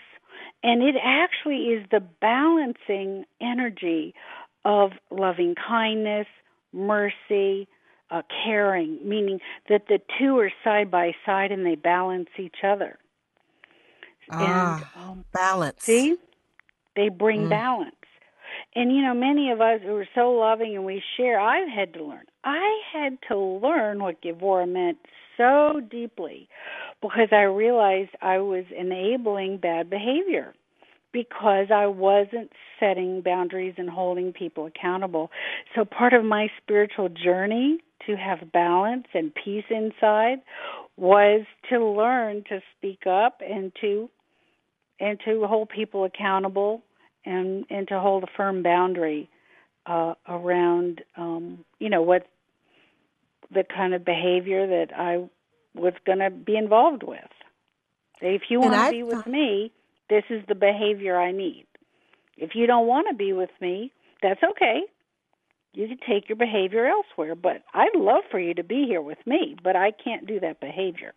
and 0.63 0.83
it 0.83 0.95
actually 1.03 1.67
is 1.69 1.85
the 1.91 2.01
balancing 2.21 3.25
energy 3.41 4.13
of 4.65 4.91
loving 5.09 5.55
kindness, 5.55 6.27
mercy, 6.73 7.67
uh, 8.11 8.21
caring, 8.43 8.99
meaning 9.07 9.39
that 9.69 9.87
the 9.87 9.99
two 10.19 10.37
are 10.37 10.51
side 10.63 10.91
by 10.91 11.13
side 11.25 11.51
and 11.51 11.65
they 11.65 11.75
balance 11.75 12.29
each 12.37 12.57
other. 12.63 12.97
Ah, 14.31 14.75
and 14.75 14.85
um, 14.95 15.25
balance. 15.33 15.83
see, 15.85 16.15
they 16.95 17.09
bring 17.09 17.47
Mm. 17.47 17.49
balance. 17.49 17.95
And 18.75 18.95
you 18.95 19.01
know, 19.01 19.13
many 19.13 19.51
of 19.51 19.61
us 19.61 19.81
who 19.83 19.95
are 19.95 20.07
so 20.15 20.31
loving 20.31 20.75
and 20.75 20.85
we 20.85 21.01
share, 21.17 21.39
I've 21.39 21.69
had 21.69 21.93
to 21.95 22.03
learn. 22.03 22.25
I 22.43 22.79
had 22.93 23.17
to 23.29 23.37
learn 23.37 24.01
what 24.01 24.21
Gevurah 24.21 24.71
meant 24.71 24.97
so 25.37 25.81
deeply 25.89 26.47
because 27.01 27.29
I 27.31 27.43
realized 27.43 28.11
I 28.21 28.37
was 28.39 28.65
enabling 28.77 29.57
bad 29.57 29.89
behavior. 29.89 30.53
because 31.11 31.67
I 31.73 31.87
wasn't 31.87 32.51
setting 32.79 33.21
boundaries 33.21 33.73
and 33.77 33.89
holding 33.89 34.31
people 34.31 34.65
accountable. 34.67 35.31
So 35.75 35.85
part 35.85 36.13
of 36.13 36.23
my 36.23 36.49
spiritual 36.61 37.09
journey 37.09 37.79
to 38.05 38.15
have 38.15 38.51
balance 38.51 39.07
and 39.13 39.33
peace 39.33 39.65
inside 39.69 40.37
was 40.97 41.45
to 41.69 41.83
learn 41.83 42.43
to 42.49 42.59
speak 42.77 43.07
up 43.07 43.41
and 43.47 43.71
to 43.81 44.09
and 44.99 45.19
to 45.25 45.45
hold 45.47 45.69
people 45.69 46.03
accountable 46.03 46.83
and 47.25 47.65
and 47.69 47.87
to 47.87 47.99
hold 47.99 48.23
a 48.23 48.27
firm 48.37 48.63
boundary 48.63 49.29
uh, 49.85 50.13
around 50.27 51.01
um, 51.17 51.65
you 51.79 51.89
know 51.89 52.01
what 52.01 52.27
the 53.51 53.63
kind 53.63 53.93
of 53.93 54.05
behavior 54.05 54.67
that 54.67 54.95
I 54.95 55.27
was 55.75 55.93
going 56.05 56.19
to 56.19 56.29
be 56.29 56.55
involved 56.55 57.03
with. 57.03 57.19
If 58.21 58.43
you 58.49 58.59
want 58.59 58.73
to 58.73 58.91
be 58.91 59.03
with 59.03 59.25
me, 59.25 59.71
this 60.09 60.23
is 60.29 60.43
the 60.47 60.55
behavior 60.55 61.19
I 61.19 61.31
need. 61.31 61.65
If 62.37 62.51
you 62.53 62.67
don't 62.67 62.87
want 62.87 63.07
to 63.09 63.15
be 63.15 63.33
with 63.33 63.49
me, 63.61 63.91
that's 64.21 64.41
okay. 64.51 64.81
You 65.73 65.87
can 65.87 65.97
take 65.97 66.27
your 66.27 66.35
behavior 66.35 66.85
elsewhere, 66.85 67.35
but 67.35 67.63
I'd 67.73 67.95
love 67.95 68.23
for 68.29 68.39
you 68.39 68.53
to 68.55 68.63
be 68.63 68.85
here 68.87 69.01
with 69.01 69.19
me, 69.25 69.55
but 69.63 69.75
I 69.75 69.91
can't 69.91 70.27
do 70.27 70.39
that 70.39 70.59
behavior. 70.59 71.13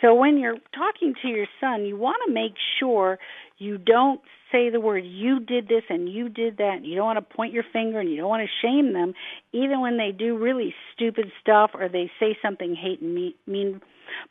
So 0.00 0.14
when 0.14 0.38
you're 0.38 0.58
talking 0.74 1.14
to 1.22 1.28
your 1.28 1.46
son, 1.60 1.84
you 1.84 1.96
want 1.96 2.18
to 2.26 2.32
make 2.32 2.54
sure 2.78 3.18
you 3.58 3.78
don't 3.78 4.20
say 4.52 4.68
the 4.68 4.80
word 4.80 5.04
you 5.04 5.40
did 5.40 5.68
this 5.68 5.82
and 5.88 6.08
you 6.08 6.28
did 6.28 6.58
that. 6.58 6.84
You 6.84 6.96
don't 6.96 7.06
want 7.06 7.28
to 7.28 7.34
point 7.34 7.52
your 7.52 7.64
finger 7.72 8.00
and 8.00 8.10
you 8.10 8.18
don't 8.18 8.28
want 8.28 8.46
to 8.46 8.66
shame 8.66 8.92
them 8.92 9.14
even 9.52 9.80
when 9.80 9.96
they 9.96 10.12
do 10.12 10.36
really 10.36 10.74
stupid 10.94 11.32
stuff 11.40 11.70
or 11.74 11.88
they 11.88 12.10
say 12.20 12.36
something 12.42 12.74
hate 12.74 13.00
and 13.00 13.32
mean 13.46 13.80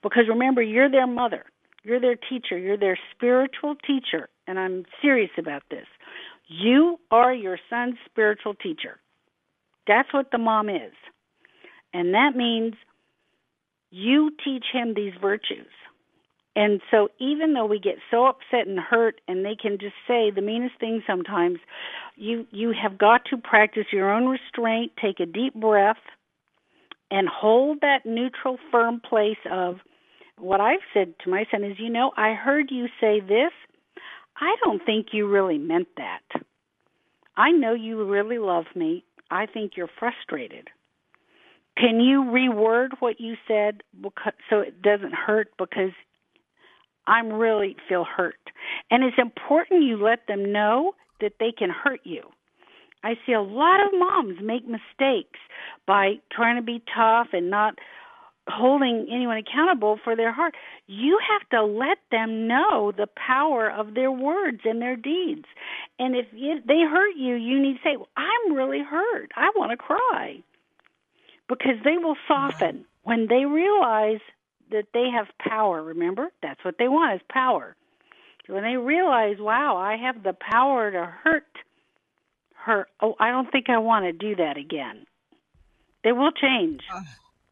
because 0.01 0.23
remember 0.29 0.61
you're 0.61 0.89
their 0.89 1.07
mother. 1.07 1.45
You're 1.83 1.99
their 1.99 2.15
teacher. 2.15 2.57
You're 2.57 2.77
their 2.77 2.97
spiritual 3.15 3.75
teacher. 3.75 4.29
And 4.47 4.59
I'm 4.59 4.85
serious 5.01 5.29
about 5.37 5.63
this. 5.69 5.85
You 6.47 6.99
are 7.11 7.33
your 7.33 7.59
son's 7.69 7.95
spiritual 8.05 8.55
teacher. 8.55 8.99
That's 9.87 10.11
what 10.13 10.31
the 10.31 10.37
mom 10.37 10.69
is. 10.69 10.93
And 11.93 12.13
that 12.13 12.35
means 12.35 12.73
you 13.95 14.29
teach 14.43 14.65
him 14.73 14.93
these 14.93 15.13
virtues. 15.21 15.71
And 16.53 16.81
so 16.91 17.07
even 17.17 17.53
though 17.53 17.65
we 17.65 17.79
get 17.79 17.95
so 18.11 18.25
upset 18.25 18.67
and 18.67 18.77
hurt 18.77 19.21
and 19.27 19.45
they 19.45 19.55
can 19.55 19.77
just 19.79 19.95
say 20.07 20.31
the 20.31 20.41
meanest 20.41 20.75
things 20.79 21.03
sometimes, 21.07 21.59
you 22.15 22.45
you 22.51 22.73
have 22.81 22.97
got 22.97 23.21
to 23.29 23.37
practice 23.37 23.85
your 23.91 24.11
own 24.11 24.27
restraint, 24.27 24.91
take 25.01 25.19
a 25.19 25.25
deep 25.25 25.53
breath 25.53 26.03
and 27.09 27.27
hold 27.29 27.81
that 27.81 28.05
neutral 28.05 28.57
firm 28.71 28.99
place 28.99 29.43
of 29.49 29.75
what 30.37 30.59
I've 30.59 30.85
said 30.93 31.13
to 31.23 31.29
my 31.29 31.45
son 31.49 31.63
is, 31.63 31.77
you 31.79 31.89
know, 31.89 32.11
I 32.17 32.33
heard 32.33 32.71
you 32.71 32.87
say 32.99 33.21
this. 33.21 33.51
I 34.37 34.55
don't 34.63 34.85
think 34.85 35.07
you 35.13 35.27
really 35.27 35.57
meant 35.57 35.87
that. 35.95 36.41
I 37.37 37.51
know 37.51 37.73
you 37.73 38.03
really 38.03 38.39
love 38.39 38.65
me. 38.75 39.05
I 39.31 39.45
think 39.45 39.73
you're 39.77 39.89
frustrated. 39.99 40.69
Can 41.77 41.99
you 41.99 42.23
reword 42.23 42.89
what 42.99 43.19
you 43.19 43.35
said 43.47 43.81
because, 44.01 44.33
so 44.49 44.59
it 44.59 44.81
doesn't 44.81 45.13
hurt 45.13 45.49
because 45.57 45.91
I'm 47.07 47.33
really 47.33 47.75
feel 47.87 48.05
hurt. 48.05 48.39
And 48.89 49.03
it's 49.03 49.17
important 49.17 49.83
you 49.83 50.01
let 50.01 50.27
them 50.27 50.51
know 50.51 50.93
that 51.21 51.33
they 51.39 51.51
can 51.51 51.69
hurt 51.69 52.01
you. 52.03 52.23
I 53.03 53.13
see 53.25 53.33
a 53.33 53.41
lot 53.41 53.85
of 53.85 53.91
moms 53.93 54.39
make 54.41 54.63
mistakes 54.65 55.39
by 55.85 56.15
trying 56.31 56.55
to 56.55 56.63
be 56.63 56.81
tough 56.95 57.27
and 57.33 57.49
not 57.49 57.75
holding 58.47 59.07
anyone 59.11 59.37
accountable 59.37 59.99
for 60.03 60.15
their 60.15 60.31
heart. 60.31 60.55
You 60.87 61.19
have 61.31 61.47
to 61.49 61.63
let 61.63 61.97
them 62.11 62.47
know 62.47 62.91
the 62.95 63.07
power 63.15 63.69
of 63.71 63.93
their 63.93 64.11
words 64.11 64.61
and 64.65 64.81
their 64.81 64.95
deeds. 64.95 65.45
And 65.99 66.15
if 66.15 66.25
they 66.31 66.81
hurt 66.81 67.15
you, 67.15 67.35
you 67.35 67.61
need 67.61 67.73
to 67.73 67.79
say, 67.83 67.97
well, 67.97 68.09
I'm 68.17 68.53
really 68.53 68.81
hurt. 68.81 69.31
I 69.35 69.51
want 69.55 69.71
to 69.71 69.77
cry. 69.77 70.43
Because 71.47 71.75
they 71.83 71.97
will 71.97 72.17
soften 72.27 72.85
when 73.03 73.27
they 73.27 73.45
realize 73.45 74.19
that 74.71 74.85
they 74.93 75.09
have 75.15 75.27
power. 75.39 75.83
Remember? 75.83 76.31
That's 76.41 76.63
what 76.63 76.75
they 76.79 76.87
want 76.87 77.15
is 77.15 77.21
power. 77.29 77.75
When 78.47 78.63
they 78.63 78.77
realize, 78.77 79.37
wow, 79.39 79.77
I 79.77 79.97
have 79.97 80.23
the 80.23 80.33
power 80.33 80.91
to 80.91 81.05
hurt 81.05 81.47
her. 82.65 82.87
Oh, 83.01 83.15
I 83.19 83.31
don't 83.31 83.51
think 83.51 83.69
I 83.69 83.77
want 83.77 84.05
to 84.05 84.11
do 84.11 84.35
that 84.35 84.57
again. 84.57 85.05
They 86.03 86.11
will 86.11 86.31
change. 86.31 86.81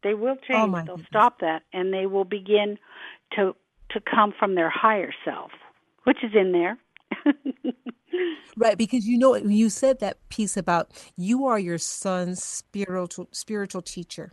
They 0.02 0.14
will 0.14 0.36
oh, 0.38 0.46
change. 0.48 0.74
Oh 0.74 0.82
They'll 0.84 0.96
goodness. 0.96 1.06
stop 1.08 1.40
that, 1.40 1.62
and 1.72 1.92
they 1.92 2.06
will 2.06 2.24
begin 2.24 2.78
to 3.36 3.56
to 3.90 4.00
come 4.00 4.32
from 4.38 4.54
their 4.54 4.70
higher 4.70 5.12
self, 5.24 5.50
which 6.04 6.18
is 6.22 6.32
in 6.34 6.52
there. 6.52 6.78
right, 8.56 8.78
because 8.78 9.06
you 9.06 9.18
know 9.18 9.34
you 9.36 9.70
said 9.70 10.00
that 10.00 10.16
piece 10.28 10.56
about 10.56 10.90
you 11.16 11.46
are 11.46 11.58
your 11.58 11.78
son's 11.78 12.42
spiritual 12.42 13.28
spiritual 13.32 13.82
teacher, 13.82 14.32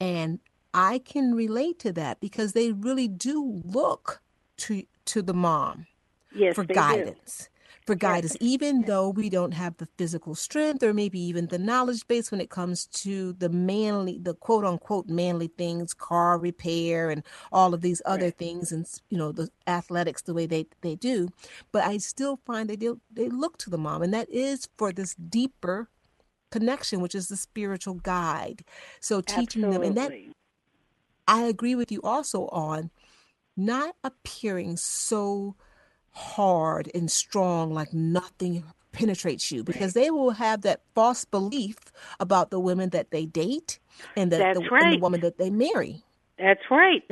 and 0.00 0.40
I 0.74 0.98
can 0.98 1.34
relate 1.34 1.78
to 1.80 1.92
that 1.92 2.20
because 2.20 2.52
they 2.52 2.72
really 2.72 3.08
do 3.08 3.62
look 3.64 4.20
to 4.58 4.82
to 5.06 5.22
the 5.22 5.34
mom 5.34 5.86
yes, 6.34 6.54
for 6.54 6.64
guidance. 6.64 7.48
For 7.86 7.94
guidance, 7.94 8.36
even 8.40 8.82
though 8.82 9.10
we 9.10 9.30
don't 9.30 9.54
have 9.54 9.76
the 9.76 9.86
physical 9.96 10.34
strength 10.34 10.82
or 10.82 10.92
maybe 10.92 11.20
even 11.20 11.46
the 11.46 11.58
knowledge 11.58 12.06
base 12.08 12.32
when 12.32 12.40
it 12.40 12.50
comes 12.50 12.86
to 12.86 13.32
the 13.34 13.48
manly, 13.48 14.18
the 14.18 14.34
quote 14.34 14.64
unquote 14.64 15.08
manly 15.08 15.46
things, 15.46 15.94
car 15.94 16.36
repair 16.36 17.10
and 17.10 17.22
all 17.52 17.74
of 17.74 17.82
these 17.82 18.02
other 18.04 18.24
right. 18.26 18.38
things, 18.38 18.72
and 18.72 18.86
you 19.08 19.16
know 19.16 19.30
the 19.30 19.50
athletics 19.68 20.22
the 20.22 20.34
way 20.34 20.46
they 20.46 20.66
they 20.80 20.96
do. 20.96 21.28
But 21.70 21.84
I 21.84 21.98
still 21.98 22.40
find 22.44 22.68
they 22.68 22.74
do, 22.74 23.00
they 23.12 23.28
look 23.28 23.56
to 23.58 23.70
the 23.70 23.78
mom, 23.78 24.02
and 24.02 24.12
that 24.12 24.28
is 24.30 24.68
for 24.76 24.90
this 24.90 25.14
deeper 25.14 25.88
connection, 26.50 27.00
which 27.00 27.14
is 27.14 27.28
the 27.28 27.36
spiritual 27.36 27.94
guide. 27.94 28.64
So 28.98 29.20
teaching 29.20 29.62
Absolutely. 29.62 29.76
them, 29.76 29.82
and 29.84 29.96
that 29.96 30.12
I 31.28 31.42
agree 31.42 31.76
with 31.76 31.92
you 31.92 32.00
also 32.02 32.46
on 32.48 32.90
not 33.56 33.94
appearing 34.02 34.76
so 34.76 35.54
hard 36.16 36.90
and 36.94 37.10
strong 37.10 37.72
like 37.72 37.92
nothing 37.92 38.64
penetrates 38.92 39.52
you 39.52 39.62
because 39.62 39.92
they 39.92 40.10
will 40.10 40.30
have 40.30 40.62
that 40.62 40.80
false 40.94 41.26
belief 41.26 41.76
about 42.18 42.50
the 42.50 42.58
women 42.58 42.88
that 42.90 43.10
they 43.10 43.26
date 43.26 43.78
and, 44.16 44.32
that 44.32 44.38
That's 44.38 44.58
the, 44.58 44.68
right. 44.70 44.84
and 44.84 44.94
the 44.94 44.98
woman 45.00 45.20
that 45.20 45.36
they 45.36 45.50
marry. 45.50 46.02
That's 46.38 46.62
right. 46.70 47.04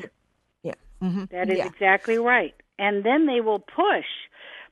Yeah. 0.62 0.72
Mm-hmm. 1.02 1.24
That 1.30 1.50
is 1.50 1.59
yeah. 1.59 1.66
exactly 1.66 2.16
right. 2.18 2.55
And 2.78 3.05
then 3.05 3.26
they 3.26 3.42
will 3.42 3.59
push 3.59 4.07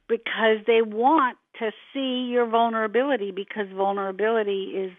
because 0.08 0.58
they 0.66 0.80
want 0.80 1.36
to 1.58 1.70
see 1.92 2.30
your 2.30 2.46
vulnerability 2.46 3.30
because 3.30 3.66
vulnerability 3.76 4.72
is 4.74 4.92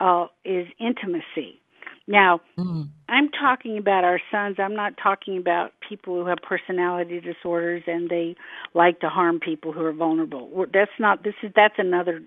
uh, 0.00 0.26
is 0.44 0.66
intimacy. 0.80 1.60
Now, 2.06 2.40
mm. 2.58 2.88
I'm 3.08 3.30
talking 3.30 3.78
about 3.78 4.04
our 4.04 4.20
sons. 4.30 4.56
I'm 4.58 4.76
not 4.76 4.94
talking 5.02 5.38
about 5.38 5.72
people 5.86 6.14
who 6.16 6.26
have 6.26 6.38
personality 6.42 7.20
disorders 7.20 7.82
and 7.86 8.10
they 8.10 8.36
like 8.74 9.00
to 9.00 9.08
harm 9.08 9.40
people 9.40 9.72
who 9.72 9.84
are 9.84 9.92
vulnerable. 9.92 10.66
That's 10.72 10.90
not 10.98 11.24
this 11.24 11.34
is 11.42 11.50
that's 11.56 11.74
another 11.78 12.22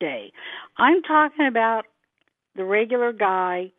day. 0.00 0.32
I'm 0.78 1.02
talking 1.02 1.46
about 1.46 1.84
the 2.56 2.64
regular 2.64 3.12
guy 3.12 3.72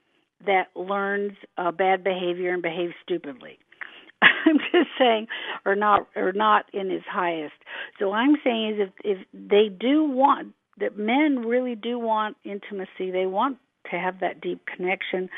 that 0.46 0.68
learns 0.76 1.34
uh, 1.58 1.72
bad 1.72 2.04
behavior 2.04 2.54
and 2.54 2.62
behaves 2.62 2.94
stupidly. 3.04 3.60
I'm 4.22 4.60
just 4.72 4.90
saying, 4.98 5.28
or 5.66 5.76
not, 5.76 6.08
or 6.16 6.32
not 6.32 6.66
in 6.74 6.90
his 6.90 7.04
highest. 7.10 7.56
So 8.00 8.14
I'm 8.14 8.38
saying 8.44 8.80
is 8.80 8.90
if 9.04 9.18
if 9.20 9.28
they 9.34 9.68
do 9.68 10.04
want 10.04 10.54
that 10.80 10.98
men 10.98 11.40
really 11.46 11.76
do 11.76 12.00
want 12.00 12.38
intimacy, 12.44 13.12
they 13.12 13.26
want 13.26 13.58
to 13.90 13.98
have 13.98 14.20
that 14.20 14.42
deep 14.42 14.62
connection. 14.66 15.30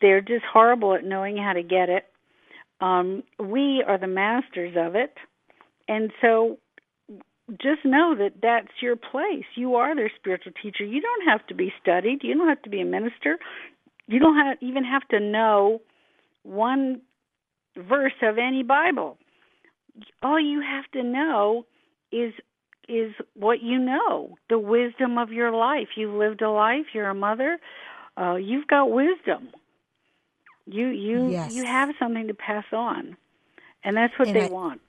They're 0.00 0.20
just 0.20 0.44
horrible 0.50 0.94
at 0.94 1.04
knowing 1.04 1.36
how 1.36 1.52
to 1.52 1.62
get 1.62 1.88
it. 1.88 2.04
Um, 2.80 3.22
we 3.38 3.84
are 3.86 3.98
the 3.98 4.08
masters 4.08 4.74
of 4.76 4.96
it, 4.96 5.14
and 5.88 6.10
so 6.20 6.58
just 7.60 7.84
know 7.84 8.14
that 8.18 8.34
that's 8.40 8.72
your 8.80 8.96
place. 8.96 9.44
You 9.56 9.76
are 9.76 9.94
their 9.94 10.10
spiritual 10.16 10.52
teacher. 10.62 10.84
You 10.84 11.00
don't 11.00 11.28
have 11.28 11.46
to 11.48 11.54
be 11.54 11.72
studied. 11.80 12.20
You 12.22 12.34
don't 12.34 12.48
have 12.48 12.62
to 12.62 12.70
be 12.70 12.80
a 12.80 12.84
minister. 12.84 13.38
You 14.06 14.18
don't 14.18 14.36
have, 14.36 14.58
even 14.60 14.84
have 14.84 15.06
to 15.08 15.20
know 15.20 15.80
one 16.42 17.02
verse 17.76 18.12
of 18.22 18.38
any 18.38 18.62
Bible. 18.62 19.18
All 20.22 20.40
you 20.40 20.60
have 20.60 20.90
to 20.92 21.02
know 21.02 21.66
is 22.10 22.32
is 22.88 23.12
what 23.34 23.62
you 23.62 23.78
know, 23.78 24.36
the 24.50 24.58
wisdom 24.58 25.16
of 25.16 25.30
your 25.30 25.52
life. 25.52 25.88
You've 25.96 26.14
lived 26.14 26.42
a 26.42 26.50
life. 26.50 26.86
You're 26.92 27.10
a 27.10 27.14
mother 27.14 27.58
uh, 28.20 28.34
you've 28.36 28.66
got 28.66 28.90
wisdom. 28.90 29.48
You 30.66 30.88
you 30.88 31.30
yes. 31.30 31.54
you 31.54 31.64
have 31.64 31.90
something 31.98 32.28
to 32.28 32.34
pass 32.34 32.64
on, 32.72 33.16
and 33.84 33.96
that's 33.96 34.16
what 34.18 34.28
and 34.28 34.36
they 34.36 34.46
I, 34.46 34.48
want. 34.48 34.80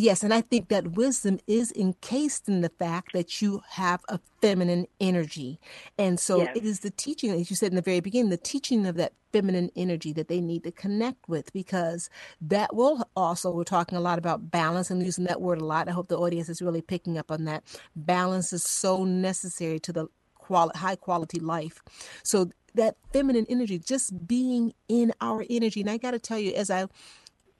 Yes, 0.00 0.22
and 0.22 0.32
I 0.32 0.42
think 0.42 0.68
that 0.68 0.92
wisdom 0.92 1.40
is 1.48 1.72
encased 1.72 2.48
in 2.48 2.60
the 2.60 2.68
fact 2.68 3.12
that 3.14 3.42
you 3.42 3.62
have 3.70 4.00
a 4.08 4.20
feminine 4.40 4.86
energy. 5.00 5.58
And 5.98 6.20
so 6.20 6.38
Yes. 6.38 6.56
it 6.56 6.64
is 6.64 6.80
the 6.80 6.90
teaching, 6.90 7.32
as 7.32 7.50
you 7.50 7.56
said 7.56 7.72
in 7.72 7.76
the 7.76 7.82
very 7.82 7.98
beginning, 7.98 8.30
the 8.30 8.36
teaching 8.36 8.86
of 8.86 8.94
that 8.94 9.14
feminine 9.32 9.70
energy 9.74 10.12
that 10.12 10.28
they 10.28 10.40
need 10.40 10.62
to 10.62 10.70
connect 10.70 11.28
with 11.28 11.52
because 11.52 12.10
that 12.40 12.76
will 12.76 13.08
also, 13.16 13.50
we're 13.50 13.64
talking 13.64 13.98
a 13.98 14.00
lot 14.00 14.18
about 14.18 14.52
balance 14.52 14.88
and 14.88 15.02
using 15.04 15.24
that 15.24 15.40
word 15.40 15.60
a 15.60 15.64
lot. 15.64 15.88
I 15.88 15.92
hope 15.92 16.06
the 16.06 16.16
audience 16.16 16.48
is 16.48 16.62
really 16.62 16.80
picking 16.80 17.18
up 17.18 17.32
on 17.32 17.44
that. 17.46 17.64
Balance 17.96 18.52
is 18.52 18.62
so 18.62 19.04
necessary 19.04 19.80
to 19.80 19.92
the 19.92 20.06
quality, 20.48 20.78
high 20.78 20.96
quality 20.96 21.40
life. 21.40 21.82
So 22.22 22.50
that 22.74 22.96
feminine 23.12 23.46
energy, 23.48 23.78
just 23.78 24.26
being 24.26 24.72
in 24.88 25.12
our 25.20 25.44
energy. 25.50 25.80
And 25.82 25.90
I 25.90 25.98
got 25.98 26.12
to 26.12 26.18
tell 26.18 26.38
you, 26.38 26.52
as 26.54 26.70
I 26.70 26.86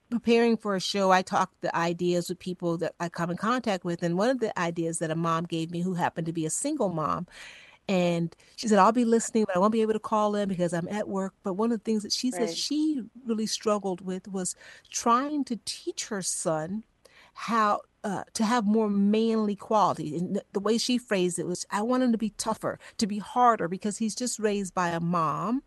preparing 0.09 0.57
for 0.57 0.75
a 0.75 0.79
show, 0.79 1.11
I 1.11 1.21
talk 1.21 1.51
the 1.61 1.75
ideas 1.75 2.29
with 2.29 2.39
people 2.39 2.77
that 2.79 2.93
I 2.99 3.09
come 3.09 3.29
in 3.29 3.37
contact 3.37 3.85
with. 3.85 4.01
And 4.01 4.17
one 4.17 4.31
of 4.31 4.39
the 4.39 4.57
ideas 4.59 4.97
that 4.99 5.11
a 5.11 5.15
mom 5.15 5.45
gave 5.45 5.69
me 5.69 5.81
who 5.81 5.93
happened 5.93 6.25
to 6.25 6.33
be 6.33 6.47
a 6.47 6.49
single 6.49 6.89
mom, 6.89 7.27
and 7.87 8.35
she 8.55 8.67
said, 8.67 8.79
I'll 8.79 8.91
be 8.91 9.05
listening, 9.05 9.45
but 9.45 9.55
I 9.55 9.59
won't 9.59 9.73
be 9.73 9.81
able 9.81 9.93
to 9.93 9.99
call 9.99 10.35
in 10.35 10.47
because 10.47 10.73
I'm 10.73 10.87
at 10.89 11.07
work. 11.07 11.33
But 11.43 11.53
one 11.53 11.71
of 11.71 11.79
the 11.79 11.83
things 11.83 12.03
that 12.03 12.11
she 12.11 12.31
said 12.31 12.55
she 12.55 13.01
really 13.25 13.47
struggled 13.47 14.01
with 14.01 14.27
was 14.27 14.55
trying 14.91 15.43
to 15.45 15.59
teach 15.65 16.07
her 16.09 16.21
son 16.21 16.83
how 17.33 17.81
uh, 18.03 18.23
to 18.33 18.43
have 18.43 18.65
more 18.65 18.89
manly 18.89 19.55
quality. 19.55 20.15
And 20.15 20.41
the, 20.53 20.59
way 20.59 20.77
she 20.77 20.97
phrased 20.97 21.39
it 21.39 21.45
was, 21.45 21.65
I 21.71 21.81
want 21.81 22.03
him 22.03 22.11
to 22.11 22.17
be 22.17 22.31
tougher, 22.31 22.79
to 22.97 23.07
be 23.07 23.19
harder, 23.19 23.67
because 23.67 23.97
he's 23.97 24.15
just 24.15 24.39
raised 24.39 24.73
by 24.73 24.89
a 24.89 24.99
mom. 24.99 25.63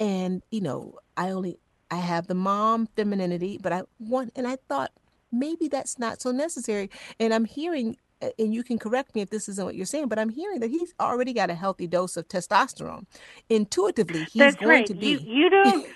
And, 0.00 0.42
you 0.50 0.60
know, 0.60 0.98
I 1.16 1.30
only, 1.30 1.58
I 1.90 1.96
have 1.96 2.26
the 2.26 2.34
mom 2.34 2.88
femininity, 2.96 3.58
but 3.62 3.72
I 3.72 3.82
want, 3.98 4.32
and 4.36 4.46
I 4.46 4.56
thought 4.68 4.92
maybe 5.30 5.68
that's 5.68 5.98
not 5.98 6.22
so 6.22 6.30
necessary. 6.30 6.90
And 7.20 7.34
I'm 7.34 7.44
hearing, 7.44 7.96
and 8.38 8.54
you 8.54 8.62
can 8.62 8.78
correct 8.78 9.14
me 9.14 9.20
if 9.20 9.30
this 9.30 9.48
isn't 9.48 9.64
what 9.64 9.74
you're 9.74 9.86
saying, 9.86 10.08
but 10.08 10.18
I'm 10.18 10.30
hearing 10.30 10.60
that 10.60 10.70
he's 10.70 10.94
already 11.00 11.32
got 11.32 11.50
a 11.50 11.54
healthy 11.54 11.86
dose 11.86 12.16
of 12.16 12.28
testosterone. 12.28 13.06
Intuitively, 13.48 14.24
he's 14.24 14.40
That's 14.40 14.56
going 14.56 14.70
right. 14.70 14.86
to 14.86 14.94
be. 14.94 15.08
You 15.08 15.20
you 15.24 15.50
don't 15.50 15.86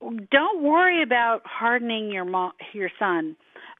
don't 0.30 0.62
worry 0.62 1.02
about 1.02 1.42
hardening 1.44 2.10
your 2.10 2.24
mo- 2.24 2.52
your 2.72 2.90
son. 2.98 3.36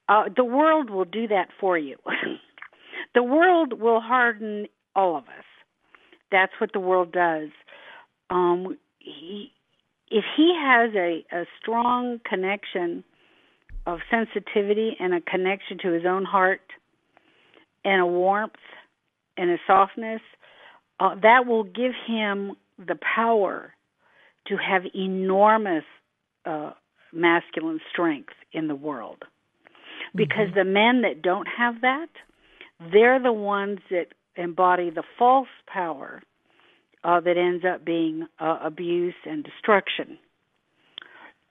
Uh, 0.08 0.24
the 0.34 0.44
world 0.44 0.90
will 0.90 1.04
do 1.04 1.28
that 1.28 1.48
for 1.60 1.76
you. 1.76 1.96
the 3.14 3.22
world 3.22 3.78
will 3.78 4.00
harden 4.00 4.66
all 4.96 5.16
of 5.16 5.24
us. 5.24 5.44
That's 6.32 6.52
what 6.60 6.72
the 6.72 6.80
world 6.80 7.12
does. 7.12 7.48
Um, 8.30 8.78
he, 8.98 9.52
if 10.10 10.24
he 10.36 10.54
has 10.58 10.90
a, 10.94 11.24
a 11.32 11.44
strong 11.60 12.20
connection 12.28 13.04
of 13.86 14.00
sensitivity 14.10 14.96
and 14.98 15.14
a 15.14 15.20
connection 15.20 15.78
to 15.82 15.92
his 15.92 16.04
own 16.06 16.24
heart 16.24 16.60
and 17.84 18.00
a 18.00 18.06
warmth 18.06 18.52
and 19.36 19.50
a 19.50 19.56
softness, 19.66 20.20
uh, 21.00 21.14
that 21.22 21.46
will 21.46 21.64
give 21.64 21.92
him 22.06 22.52
the 22.78 22.98
power 23.14 23.72
to 24.46 24.56
have 24.56 24.82
enormous 24.94 25.84
uh, 26.44 26.72
masculine 27.12 27.80
strength 27.92 28.32
in 28.52 28.68
the 28.68 28.74
world. 28.74 29.24
Because 30.14 30.48
the 30.54 30.64
men 30.64 31.02
that 31.02 31.22
don't 31.22 31.46
have 31.46 31.80
that, 31.82 32.08
they're 32.92 33.22
the 33.22 33.32
ones 33.32 33.78
that 33.90 34.06
embody 34.36 34.90
the 34.90 35.02
false 35.18 35.48
power 35.66 36.22
uh, 37.04 37.20
that 37.20 37.36
ends 37.36 37.64
up 37.64 37.84
being 37.84 38.26
uh, 38.38 38.58
abuse 38.62 39.14
and 39.24 39.44
destruction. 39.44 40.18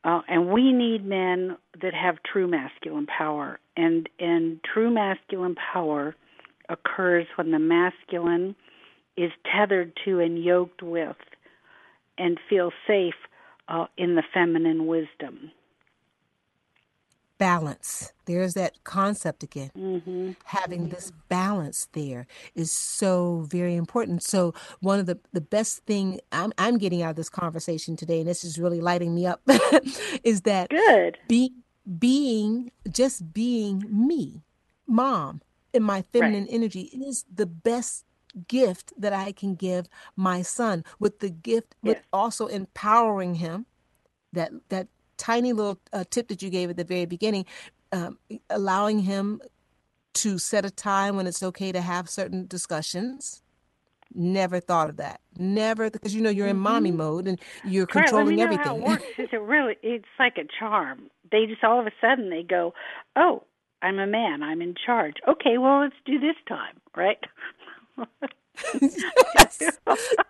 Uh, 0.04 0.22
and 0.28 0.52
we 0.52 0.72
need 0.72 1.06
men 1.06 1.58
that 1.82 1.94
have 1.94 2.16
true 2.32 2.48
masculine 2.48 3.08
power, 3.08 3.60
and 3.76 4.08
and 4.20 4.60
true 4.64 4.90
masculine 4.90 5.56
power 5.56 6.16
occurs 6.70 7.26
when 7.36 7.52
the 7.52 7.60
masculine 7.60 8.56
is 9.18 9.32
tethered 9.54 9.92
to 10.06 10.20
and 10.20 10.42
yoked 10.42 10.82
with, 10.82 11.18
and 12.18 12.40
feels 12.50 12.74
safe 12.86 13.16
uh, 13.68 13.88
in 13.98 14.16
the 14.16 14.24
feminine 14.34 14.86
wisdom. 14.86 15.52
Balance. 17.38 18.14
There's 18.26 18.54
that 18.56 18.84
concept 18.84 19.44
again. 19.44 19.72
Mm-hmm. 19.78 20.32
Having 20.46 20.90
this 20.90 21.12
balance 21.30 21.88
there 21.94 22.28
is 22.56 22.72
so 22.72 23.46
very 23.50 23.76
important. 23.76 24.24
So 24.24 24.54
one 24.80 25.00
of 25.00 25.06
the 25.06 25.20
the 25.34 25.42
best 25.42 25.86
thing 25.86 26.20
I'm 26.32 26.54
I'm 26.58 26.78
getting 26.78 27.02
out 27.02 27.12
of 27.12 27.16
this 27.16 27.30
conversation 27.30 27.96
today, 27.96 28.20
and 28.20 28.28
this 28.30 28.44
is 28.44 28.60
really 28.60 28.82
lighting 28.82 29.14
me 29.16 29.26
up, 29.26 29.42
is 30.24 30.42
that 30.42 30.70
Good. 30.70 31.18
be 31.28 31.54
being 32.00 32.72
just 32.92 33.34
being 33.34 33.84
me, 33.90 34.44
mom, 34.88 35.42
in 35.74 35.84
my 35.84 36.02
feminine 36.02 36.48
energy 36.50 36.82
is 36.94 37.26
the 37.34 37.46
best 37.46 38.04
gift 38.48 38.94
that 38.98 39.14
I 39.14 39.32
can 39.32 39.56
give 39.56 39.88
my 40.16 40.42
son. 40.42 40.84
With 41.00 41.20
the 41.20 41.30
gift, 41.30 41.76
with 41.82 41.98
Yes. 41.98 42.06
also 42.12 42.48
empowering 42.48 43.36
him 43.36 43.66
that 44.34 44.52
that 44.70 44.88
tiny 45.18 45.54
little 45.54 45.80
uh, 45.94 46.04
tip 46.10 46.28
that 46.30 46.42
you 46.42 46.50
gave 46.50 46.70
at 46.70 46.78
the 46.78 46.84
very 46.84 47.06
beginning, 47.06 47.46
um, 47.92 48.18
allowing 48.50 49.00
him 49.00 49.42
to 50.16 50.38
set 50.38 50.66
a 50.66 50.72
time 50.72 51.16
when 51.16 51.28
it's 51.28 51.44
okay 51.44 51.72
to 51.72 51.82
have 51.82 52.10
certain 52.10 52.48
discussions. 52.48 53.44
Never 54.14 54.60
thought 54.60 54.90
of 54.90 54.98
that. 54.98 55.20
Never, 55.38 55.90
because 55.92 56.16
you 56.16 56.22
know 56.22 56.30
you're 56.30 56.48
in 56.48 56.58
mommy 56.58 56.92
mode 56.92 57.28
and 57.28 57.40
you're 57.64 57.86
Right, 57.86 58.06
controlling 58.06 58.38
know 58.38 58.44
everything. 58.44 58.66
how 58.66 58.78
it 58.78 58.84
works. 58.84 59.04
It's 59.18 59.34
really, 59.34 59.76
it's 59.84 60.06
like 60.18 60.38
a 60.38 60.48
charm. 60.60 61.10
They 61.32 61.46
just 61.46 61.64
all 61.64 61.80
of 61.80 61.88
a 61.88 61.92
sudden 62.02 62.30
they 62.30 62.42
go, 62.44 62.74
"Oh, 63.16 63.44
I'm 63.82 64.00
a 64.00 64.08
man. 64.08 64.42
I'm 64.44 64.62
in 64.62 64.76
charge. 64.84 65.16
Okay, 65.28 65.58
well 65.58 65.82
let's 65.82 65.96
do 66.06 66.20
this 66.20 66.36
time, 66.48 66.78
right?" 66.96 67.20
yes. 69.36 69.80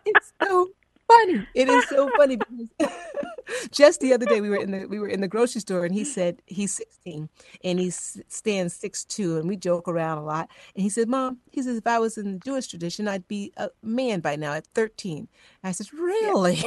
It's 0.05 0.33
so 0.43 0.69
funny. 1.07 1.47
It 1.53 1.69
is 1.69 1.87
so 1.87 2.09
funny 2.15 2.37
because 2.37 2.69
just 3.71 3.99
the 4.01 4.13
other 4.13 4.25
day 4.25 4.41
we 4.41 4.49
were 4.49 4.57
in 4.57 4.71
the 4.71 4.85
we 4.85 4.99
were 4.99 5.07
in 5.07 5.21
the 5.21 5.27
grocery 5.27 5.61
store 5.61 5.85
and 5.85 5.93
he 5.93 6.03
said 6.03 6.41
he's 6.45 6.73
16 6.73 7.29
and 7.63 7.79
he 7.79 7.89
stands 7.89 8.79
6'2 8.79 9.39
and 9.39 9.47
we 9.47 9.55
joke 9.55 9.87
around 9.87 10.17
a 10.17 10.23
lot 10.23 10.49
and 10.75 10.83
he 10.83 10.89
said 10.89 11.07
mom 11.07 11.37
he 11.51 11.61
says 11.61 11.77
if 11.77 11.87
I 11.87 11.99
was 11.99 12.17
in 12.17 12.33
the 12.33 12.39
Jewish 12.39 12.67
tradition 12.67 13.07
I'd 13.07 13.27
be 13.27 13.51
a 13.57 13.69
man 13.81 14.19
by 14.19 14.35
now 14.35 14.53
at 14.53 14.67
13 14.75 15.27
I 15.63 15.71
said 15.71 15.91
really 15.93 16.63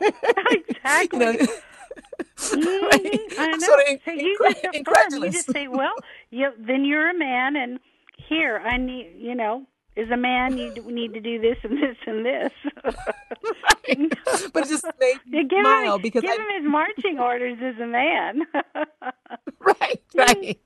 exactly. 0.00 1.18
you 1.26 1.36
know 1.36 1.46
Mhm, 2.38 2.82
right? 2.82 3.20
I 3.38 3.56
know. 3.56 3.66
sort 3.66 3.80
of 3.88 4.00
so 4.04 4.10
you 4.12 4.38
just 4.42 4.64
affirm. 4.64 5.22
You 5.24 5.30
just 5.30 5.50
say, 5.52 5.68
"Well, 5.68 5.94
you, 6.30 6.50
then 6.58 6.84
you're 6.84 7.08
a 7.10 7.14
man, 7.18 7.56
and 7.56 7.80
here 8.28 8.58
I 8.58 8.76
need, 8.76 9.14
you 9.18 9.34
know, 9.34 9.66
as 9.96 10.10
a 10.10 10.16
man, 10.16 10.58
you 10.58 10.72
need 10.86 11.14
to 11.14 11.20
do 11.20 11.40
this 11.40 11.56
and 11.62 11.78
this 11.82 11.96
and 12.06 12.24
this." 12.26 12.52
but 14.52 14.64
it 14.64 14.68
just 14.68 14.84
made 15.00 15.18
me 15.26 15.44
give 15.44 15.60
smile 15.60 15.96
him, 15.96 16.02
because 16.02 16.22
give 16.22 16.30
I 16.30 16.34
him 16.34 16.62
his 16.62 16.70
marching 16.70 17.18
orders 17.18 17.58
as 17.62 17.80
a 17.80 17.86
man. 17.86 18.42
right, 19.60 20.02
right. 20.14 20.58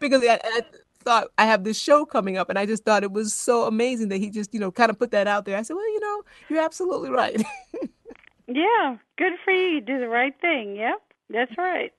because 0.00 0.22
I, 0.24 0.40
I 0.42 0.60
thought 1.04 1.28
I 1.38 1.46
have 1.46 1.64
this 1.64 1.78
show 1.78 2.04
coming 2.04 2.36
up, 2.36 2.48
and 2.50 2.58
I 2.58 2.66
just 2.66 2.84
thought 2.84 3.02
it 3.04 3.12
was 3.12 3.34
so 3.34 3.64
amazing 3.64 4.08
that 4.08 4.18
he 4.18 4.30
just, 4.30 4.52
you 4.54 4.60
know, 4.60 4.70
kind 4.70 4.90
of 4.90 4.98
put 4.98 5.10
that 5.12 5.26
out 5.26 5.44
there. 5.44 5.56
I 5.56 5.62
said, 5.62 5.74
well, 5.74 5.86
you 5.92 6.00
know, 6.00 6.22
you're 6.48 6.62
absolutely 6.64 7.10
right. 7.10 7.40
yeah, 8.48 8.96
good 9.16 9.34
for 9.44 9.52
you. 9.52 9.68
You 9.76 9.80
do 9.80 9.98
the 10.00 10.08
right 10.08 10.34
thing. 10.40 10.76
Yep, 10.76 11.02
that's 11.30 11.52
right. 11.58 11.92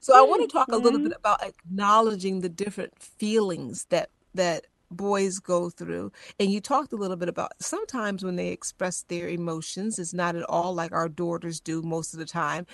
so 0.00 0.16
I 0.16 0.22
want 0.22 0.42
to 0.42 0.48
talk 0.52 0.68
a 0.72 0.76
little 0.76 0.98
Mhm. 1.00 1.04
bit 1.04 1.16
about 1.16 1.42
acknowledging 1.42 2.40
the 2.40 2.48
different 2.48 2.98
feelings 3.00 3.86
that 3.90 4.10
that 4.34 4.66
boys 4.90 5.38
go 5.38 5.70
through 5.70 6.12
and 6.38 6.50
you 6.50 6.60
talked 6.60 6.92
a 6.92 6.96
little 6.96 7.16
bit 7.16 7.28
about 7.28 7.52
sometimes 7.60 8.24
when 8.24 8.36
they 8.36 8.48
express 8.48 9.02
their 9.08 9.28
emotions 9.28 9.98
it's 9.98 10.14
not 10.14 10.36
at 10.36 10.44
all 10.44 10.74
like 10.74 10.92
our 10.92 11.08
daughters 11.08 11.60
do 11.60 11.82
most 11.82 12.12
of 12.12 12.18
the 12.18 12.26
time. 12.26 12.66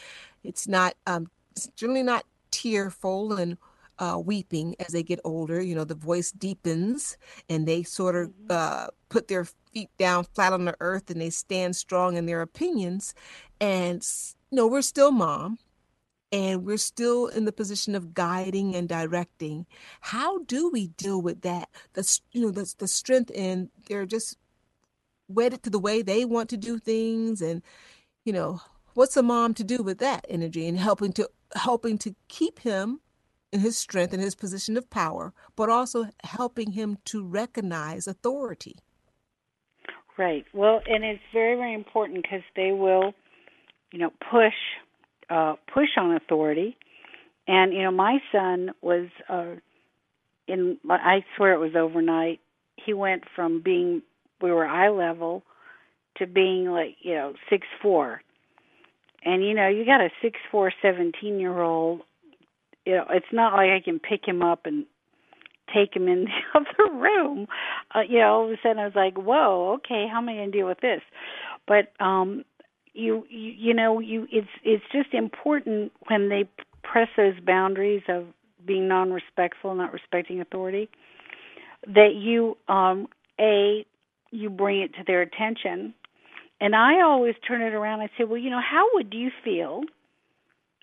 It's 0.45 0.67
not 0.69 0.95
um 1.07 1.29
it's 1.53 1.67
generally 1.69 2.03
not 2.03 2.25
tearful 2.51 3.35
and 3.35 3.59
uh, 3.99 4.19
weeping 4.19 4.75
as 4.81 4.89
they 4.89 5.03
get 5.03 5.21
older. 5.25 5.61
You 5.61 5.75
know 5.75 5.85
the 5.85 5.95
voice 5.95 6.33
deepens 6.33 7.17
and 7.49 7.67
they 7.69 7.83
sort 7.83 8.17
of 8.17 8.33
uh, 8.51 8.87
put 9.09 9.29
their 9.29 9.45
feet 9.73 9.91
down 9.99 10.25
flat 10.35 10.53
on 10.53 10.65
the 10.65 10.77
earth 10.81 11.11
and 11.11 11.21
they 11.21 11.31
stand 11.31 11.77
strong 11.77 12.17
in 12.17 12.27
their 12.27 12.43
opinions. 12.43 13.15
And 13.61 13.99
s- 13.99 14.35
you 14.51 14.57
know 14.57 14.67
we're 14.67 14.83
still 14.83 15.13
mom 15.13 15.59
and 16.33 16.65
we're 16.65 16.79
still 16.79 17.27
in 17.27 17.45
the 17.45 17.53
position 17.53 17.95
of 17.95 18.15
guiding 18.15 18.75
and 18.75 18.89
directing. 18.89 19.67
How 20.01 20.39
do 20.45 20.71
we 20.71 20.89
deal 20.89 21.21
with 21.21 21.43
that? 21.43 21.69
The 21.93 22.21
you 22.33 22.41
know 22.41 22.51
the, 22.51 22.73
the 22.79 22.89
strength 22.89 23.31
in 23.31 23.71
they're 23.87 24.07
just 24.07 24.39
wedded 25.29 25.63
to 25.63 25.71
the 25.71 25.79
way 25.79 26.03
they 26.03 26.25
want 26.25 26.49
to 26.51 26.57
do 26.57 26.79
things 26.79 27.41
and 27.41 27.63
you 28.25 28.33
know 28.33 28.61
what's 28.95 29.17
a 29.17 29.23
mom 29.23 29.55
to 29.55 29.65
do 29.65 29.83
with 29.83 29.99
that 29.99 30.27
energy 30.29 30.67
and 30.67 30.79
helping 30.79 31.13
to 31.13 31.29
helping 31.55 31.97
to 31.99 32.15
keep 32.29 32.61
him 32.61 33.01
in 33.53 33.61
his 33.61 33.79
strength 33.79 34.13
and 34.13 34.23
his 34.23 34.35
position 34.35 34.77
of 34.77 34.91
power 34.91 35.33
but 35.55 35.69
also 35.69 36.07
helping 36.25 36.73
him 36.73 36.99
to 37.05 37.25
recognize 37.25 38.07
authority? 38.07 38.77
Right. 40.19 40.45
Well, 40.53 40.81
and 40.87 41.05
it's 41.05 41.23
very, 41.33 41.57
very 41.57 41.75
important 41.75 42.23
because 42.23 42.43
they 42.55 42.73
will, 42.73 43.15
you 43.93 43.99
know, 43.99 44.11
push, 44.31 44.55
uh, 45.33 45.55
push 45.73 45.89
on 45.97 46.15
authority. 46.15 46.77
And 47.49 47.73
you 47.73 47.83
know, 47.83 47.91
my 47.91 48.19
son 48.31 48.71
was 48.83 49.09
uh, 49.29 49.55
in 50.47 50.79
I 50.89 51.25
swear 51.37 51.55
it 51.55 51.59
was 51.59 51.75
overnight. 51.75 52.41
He 52.77 52.93
went 52.93 53.25
from 53.35 53.63
being 53.63 54.03
we 54.41 54.51
were 54.51 54.67
eye 54.67 54.91
level 54.91 55.43
to 56.19 56.27
being 56.27 56.67
like 56.67 56.97
you 57.01 57.15
know 57.15 57.33
six 57.51 57.67
four, 57.81 58.21
and 59.25 59.43
you 59.45 59.55
know 59.55 59.69
you 59.69 59.85
got 59.85 60.01
a 60.01 60.11
six 60.21 60.39
four 60.51 60.73
seventeen 60.83 61.41
year 61.41 61.61
old. 61.61 62.03
You 62.85 62.97
know 62.97 63.07
it's 63.11 63.33
not 63.33 63.55
like 63.55 63.71
I 63.71 63.81
can 63.83 63.99
pick 63.99 64.27
him 64.27 64.43
up 64.43 64.67
and 64.67 64.85
take 65.75 65.97
him 65.97 66.09
in 66.09 66.25
the 66.27 66.31
other 66.61 66.95
room. 66.95 67.47
Uh, 67.95 68.01
you 68.09 68.19
know, 68.19 68.27
all 68.27 68.45
of 68.45 68.51
a 68.51 68.57
sudden 68.63 68.79
I 68.79 68.85
was 68.85 68.95
like, 68.95 69.17
"Whoa, 69.17 69.79
okay, 69.79 70.07
how 70.11 70.19
am 70.19 70.29
I 70.29 70.35
going 70.35 70.53
to 70.53 70.59
deal 70.59 70.69
with 70.69 70.81
this?" 70.81 71.01
But 71.67 71.93
um, 72.05 72.45
you, 72.95 73.27
you, 73.29 73.53
you 73.59 73.75
know, 73.75 74.01
you 74.01 74.27
it's 74.31 74.49
it's 74.65 74.85
just 74.93 75.15
important 75.15 75.93
when 76.09 76.29
they 76.29 76.45
press 76.83 77.09
those 77.17 77.39
boundaries 77.45 78.03
of 78.09 78.27
being 78.67 78.87
non-respectful, 78.89 79.75
not 79.75 79.93
respecting 79.93 80.41
authority, 80.41 80.89
that 81.87 82.15
you 82.15 82.57
um, 82.69 83.09
a 83.41 83.85
you 84.31 84.51
bring 84.51 84.81
it 84.81 84.95
to 84.95 85.05
their 85.07 85.23
attention. 85.23 85.95
And 86.61 86.77
I 86.77 87.01
always 87.01 87.35
turn 87.47 87.61
it 87.61 87.75
around. 87.75 88.01
I 88.01 88.09
say, 88.17 88.25
well, 88.25 88.39
you 88.39 88.51
know, 88.51 88.61
how 88.61 88.85
would 88.95 89.13
you 89.13 89.31
feel 89.43 89.83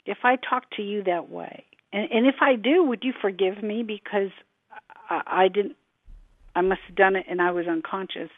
if 0.05 0.19
I 0.23 0.35
talked 0.35 0.75
to 0.75 0.81
you 0.81 1.03
that 1.05 1.29
way? 1.29 1.63
And, 1.93 2.11
and 2.11 2.27
if 2.27 2.35
I 2.41 2.55
do, 2.55 2.83
would 2.83 3.03
you 3.03 3.13
forgive 3.21 3.63
me 3.63 3.83
because 3.83 4.31
I, 5.09 5.21
I 5.25 5.47
didn't? 5.47 5.75
I 6.55 6.61
must 6.61 6.81
have 6.87 6.95
done 6.95 7.15
it 7.15 7.25
and 7.29 7.41
I 7.41 7.51
was 7.51 7.67
unconscious. 7.67 8.29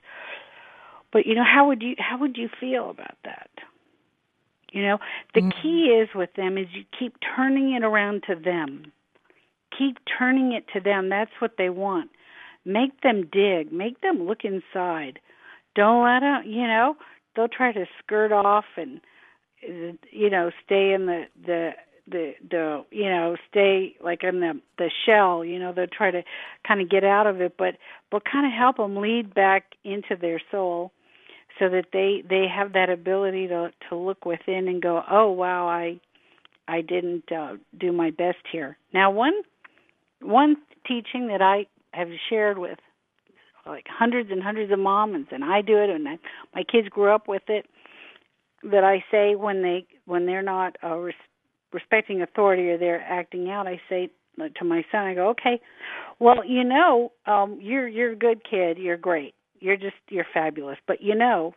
But 1.12 1.26
you 1.26 1.36
know, 1.36 1.44
how 1.44 1.68
would 1.68 1.82
you 1.82 1.96
how 1.98 2.18
would 2.20 2.38
you 2.38 2.50
feel 2.60 2.90
about 2.90 3.18
that? 3.24 3.50
You 4.72 4.84
know, 4.84 4.98
the 5.34 5.42
mm-hmm. 5.42 5.62
key 5.62 5.86
is 5.88 6.10
with 6.16 6.34
them 6.36 6.58
is 6.58 6.68
you 6.74 6.84
keep 6.98 7.16
turning 7.36 7.74
it 7.74 7.84
around 7.84 8.24
to 8.28 8.36
them. 8.36 8.92
Keep 9.78 9.98
turning 10.18 10.54
it 10.54 10.66
to 10.74 10.80
them. 10.80 11.10
That's 11.10 11.32
what 11.40 11.56
they 11.58 11.70
want. 11.70 12.12
Make 12.64 13.02
them 13.02 13.28
dig. 13.32 13.72
Make 13.72 14.02
them 14.02 14.24
look 14.26 14.40
inside. 14.44 15.20
Don't 15.76 16.04
let 16.04 16.20
them, 16.20 16.44
you 16.46 16.68
know, 16.68 16.96
they'll 17.36 17.48
try 17.48 17.72
to 17.72 17.86
skirt 18.00 18.32
off 18.32 18.66
and 18.78 19.02
you 20.12 20.30
know, 20.30 20.52
stay 20.66 20.94
in 20.94 21.06
the 21.06 21.24
the 21.46 21.72
the 22.08 22.34
the 22.50 22.84
you 22.92 23.10
know 23.10 23.36
stay 23.50 23.96
like 24.04 24.24
in 24.24 24.40
the 24.40 24.60
the 24.78 24.90
shell 25.06 25.46
you 25.46 25.60
know 25.60 25.72
they'll 25.72 25.86
try 25.86 26.10
to 26.10 26.24
kind 26.68 26.82
of 26.82 26.90
get 26.90 27.04
out 27.04 27.28
of 27.28 27.42
it 27.42 27.56
but 27.58 27.76
but 28.10 28.24
kind 28.26 28.46
of 28.46 28.52
help 28.52 28.78
them 28.78 28.98
lead 28.98 29.34
back 29.34 29.76
into 29.84 30.16
their 30.20 30.42
soul 30.50 30.92
so 31.62 31.70
that 31.70 31.86
they 31.94 32.24
they 32.28 32.48
have 32.48 32.74
that 32.74 32.90
ability 32.90 33.48
to 33.48 33.72
to 33.88 33.96
look 33.96 34.26
within 34.26 34.68
and 34.68 34.82
go 34.82 35.04
oh 35.10 35.30
wow 35.30 35.68
i 35.68 36.00
i 36.68 36.82
didn't 36.82 37.32
uh, 37.32 37.54
do 37.78 37.92
my 37.92 38.10
best 38.10 38.40
here. 38.52 38.78
Now 38.94 39.12
one 39.12 39.34
one 40.22 40.56
teaching 40.88 41.28
that 41.28 41.42
i 41.42 41.68
have 41.94 42.08
shared 42.30 42.58
with 42.58 42.80
like 43.68 43.86
hundreds 43.88 44.32
and 44.32 44.42
hundreds 44.42 44.72
of 44.72 44.80
moms 44.80 45.28
and 45.32 45.44
i 45.44 45.62
do 45.62 45.78
it 45.78 45.90
and 45.90 46.08
I, 46.08 46.18
my 46.56 46.64
kids 46.64 46.90
grew 46.90 47.14
up 47.14 47.28
with 47.28 47.44
it 47.48 47.68
that 48.64 48.84
i 48.84 49.04
say 49.12 49.36
when 49.36 49.62
they 49.62 49.86
when 50.06 50.26
they're 50.26 50.42
not 50.42 50.78
uh, 50.84 50.96
res- 50.96 51.14
respecting 51.72 52.22
authority 52.24 52.70
or 52.70 52.78
they're 52.80 53.02
acting 53.02 53.52
out 53.52 53.68
i 53.68 53.80
say 53.90 54.10
to 54.58 54.66
my 54.66 54.84
son 54.92 55.02
i 55.02 55.14
go 55.14 55.30
okay 55.30 55.62
well 56.20 56.44
you 56.44 56.64
know 56.64 57.12
um 57.28 57.60
you're 57.62 57.88
you're 57.88 58.14
a 58.14 58.16
good 58.16 58.42
kid 58.50 58.78
you're 58.80 58.98
great 58.98 59.36
you're 59.62 59.78
just 59.78 59.96
you're 60.10 60.28
fabulous. 60.34 60.78
But 60.86 61.02
you 61.02 61.16
know, 61.16 61.54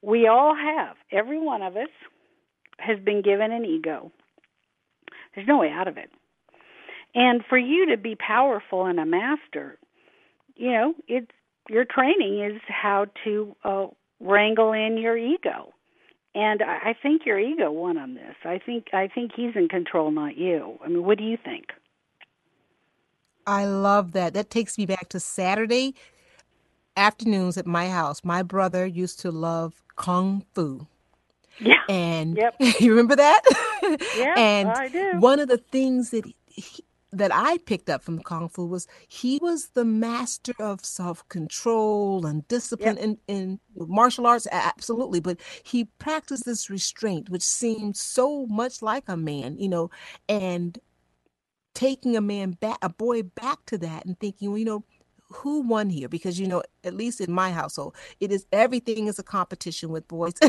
we 0.00 0.26
all 0.26 0.54
have. 0.54 0.96
Every 1.10 1.38
one 1.38 1.62
of 1.62 1.76
us 1.76 1.90
has 2.78 2.98
been 2.98 3.22
given 3.22 3.52
an 3.52 3.64
ego. 3.64 4.10
There's 5.34 5.46
no 5.46 5.58
way 5.58 5.70
out 5.70 5.88
of 5.88 5.96
it. 5.98 6.10
And 7.14 7.42
for 7.48 7.58
you 7.58 7.90
to 7.90 7.96
be 7.96 8.16
powerful 8.16 8.86
and 8.86 8.98
a 8.98 9.04
master, 9.04 9.78
you 10.56 10.72
know, 10.72 10.94
it's 11.08 11.30
your 11.68 11.84
training 11.84 12.42
is 12.42 12.60
how 12.66 13.06
to 13.24 13.56
uh, 13.64 13.86
wrangle 14.20 14.72
in 14.72 14.96
your 14.98 15.16
ego. 15.16 15.72
And 16.34 16.62
I 16.62 16.94
think 17.00 17.26
your 17.26 17.38
ego 17.38 17.70
won 17.70 17.98
on 17.98 18.14
this. 18.14 18.34
I 18.44 18.58
think 18.58 18.86
I 18.94 19.06
think 19.06 19.32
he's 19.36 19.54
in 19.54 19.68
control, 19.68 20.10
not 20.10 20.38
you. 20.38 20.78
I 20.82 20.88
mean, 20.88 21.04
what 21.04 21.18
do 21.18 21.24
you 21.24 21.36
think? 21.36 21.66
I 23.46 23.66
love 23.66 24.12
that. 24.12 24.32
That 24.32 24.48
takes 24.48 24.78
me 24.78 24.86
back 24.86 25.08
to 25.10 25.20
Saturday 25.20 25.94
afternoons 26.96 27.56
at 27.56 27.66
my 27.66 27.88
house, 27.88 28.22
my 28.24 28.42
brother 28.42 28.86
used 28.86 29.20
to 29.20 29.30
love 29.30 29.82
kung 29.96 30.44
fu. 30.54 30.86
Yeah. 31.58 31.82
And 31.88 32.36
yep. 32.36 32.56
you 32.80 32.90
remember 32.90 33.16
that? 33.16 33.42
Yeah, 34.16 34.34
and 34.36 34.68
I 34.68 34.88
do. 34.88 35.18
one 35.18 35.40
of 35.40 35.48
the 35.48 35.58
things 35.58 36.10
that 36.10 36.24
he, 36.46 36.84
that 37.12 37.30
I 37.32 37.58
picked 37.58 37.90
up 37.90 38.02
from 38.02 38.20
kung 38.20 38.48
fu 38.48 38.66
was 38.66 38.86
he 39.06 39.38
was 39.42 39.68
the 39.74 39.84
master 39.84 40.54
of 40.58 40.84
self 40.84 41.28
control 41.28 42.24
and 42.24 42.46
discipline 42.48 42.96
yep. 42.96 43.04
in, 43.04 43.18
in 43.28 43.60
martial 43.76 44.26
arts, 44.26 44.46
absolutely. 44.50 45.20
But 45.20 45.40
he 45.62 45.84
practiced 45.98 46.44
this 46.44 46.70
restraint, 46.70 47.28
which 47.28 47.42
seemed 47.42 47.96
so 47.96 48.46
much 48.46 48.80
like 48.82 49.04
a 49.08 49.16
man, 49.16 49.58
you 49.58 49.68
know, 49.68 49.90
and 50.28 50.78
taking 51.74 52.16
a 52.16 52.20
man 52.20 52.52
back, 52.52 52.78
a 52.82 52.88
boy 52.88 53.22
back 53.22 53.64
to 53.66 53.78
that, 53.78 54.06
and 54.06 54.18
thinking, 54.18 54.50
well, 54.50 54.58
you 54.58 54.64
know, 54.64 54.84
who 55.32 55.60
won 55.62 55.90
here? 55.90 56.08
Because 56.08 56.38
you 56.38 56.46
know 56.46 56.62
at 56.84 56.94
least 56.94 57.20
in 57.20 57.32
my 57.32 57.50
household 57.50 57.94
it 58.20 58.32
is 58.32 58.46
everything 58.52 59.06
is 59.06 59.18
a 59.18 59.22
competition 59.22 59.90
with 59.90 60.06
boys. 60.08 60.34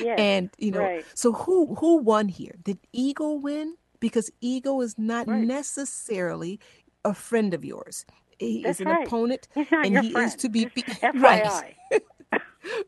Yes, 0.00 0.18
and 0.18 0.50
you 0.58 0.72
know 0.72 0.80
right. 0.80 1.04
so 1.14 1.32
who 1.32 1.76
who 1.76 1.98
won 1.98 2.26
here? 2.26 2.56
Did 2.64 2.78
ego 2.92 3.32
win? 3.32 3.76
Because 4.00 4.28
ego 4.40 4.80
is 4.80 4.98
not 4.98 5.28
right. 5.28 5.44
necessarily 5.44 6.58
a 7.04 7.14
friend 7.14 7.54
of 7.54 7.64
yours. 7.64 8.04
He 8.38 8.62
That's 8.62 8.80
is 8.80 8.86
an 8.86 8.92
right. 8.92 9.06
opponent 9.06 9.46
and 9.54 9.98
he 9.98 10.10
friend. 10.10 10.26
is 10.26 10.34
to 10.36 10.48
be 10.48 10.68
right. 11.14 11.76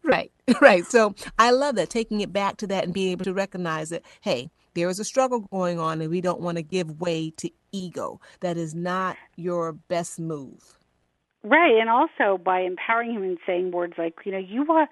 Right 0.03 0.33
right. 0.61 0.85
So 0.85 1.15
i 1.39 1.53
love 1.53 1.77
that 1.77 1.91
taking 1.91 2.21
it 2.21 2.33
back 2.33 2.57
to 2.57 2.67
that 2.67 2.83
and 2.83 2.93
being 2.93 3.13
able 3.13 3.25
to 3.25 3.35
recognize 3.35 3.91
that 3.91 4.03
hey 4.23 4.51
there 4.75 4.89
is 4.89 4.99
a 4.99 5.05
struggle 5.05 5.41
going 5.41 5.79
on 5.79 6.01
and 6.01 6.11
we 6.11 6.21
don't 6.21 6.41
want 6.41 6.57
to 6.57 6.63
give 6.63 7.01
way 7.01 7.31
to 7.37 7.51
ego. 7.73 8.21
That 8.41 8.57
is 8.57 8.75
not 8.75 9.17
your 9.37 9.73
best 9.73 10.21
move 10.21 10.78
Right, 11.45 11.77
and 11.81 11.89
also 11.89 12.37
by 12.43 12.61
empowering 12.61 13.15
him 13.15 13.23
and 13.23 13.39
saying 13.47 13.71
words 13.71 13.95
like, 13.97 14.15
you 14.25 14.33
know, 14.33 14.39
you 14.39 14.65
want, 14.65 14.91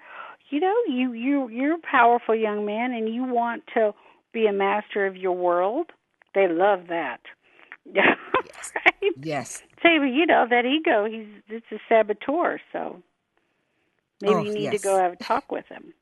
you 0.49 0.59
know, 0.59 0.73
you 0.87 1.11
you 1.13 1.49
you're 1.49 1.75
a 1.75 1.79
powerful 1.79 2.35
young 2.35 2.65
man, 2.65 2.93
and 2.93 3.13
you 3.13 3.23
want 3.23 3.63
to 3.73 3.93
be 4.31 4.47
a 4.47 4.53
master 4.53 5.05
of 5.05 5.17
your 5.17 5.33
world. 5.33 5.91
They 6.35 6.47
love 6.47 6.87
that. 6.87 7.19
yes. 7.93 8.71
right? 8.75 9.13
Yes. 9.21 9.63
Say, 9.83 9.95
you 9.95 10.25
know, 10.25 10.45
that 10.49 10.65
ego, 10.65 11.05
he's 11.05 11.27
it's 11.49 11.65
a 11.71 11.79
saboteur, 11.89 12.59
so 12.71 13.01
maybe 14.21 14.33
oh, 14.33 14.43
you 14.43 14.53
need 14.53 14.63
yes. 14.63 14.81
to 14.81 14.87
go 14.87 14.97
have 14.97 15.13
a 15.13 15.15
talk 15.17 15.51
with 15.51 15.65
him. 15.67 15.93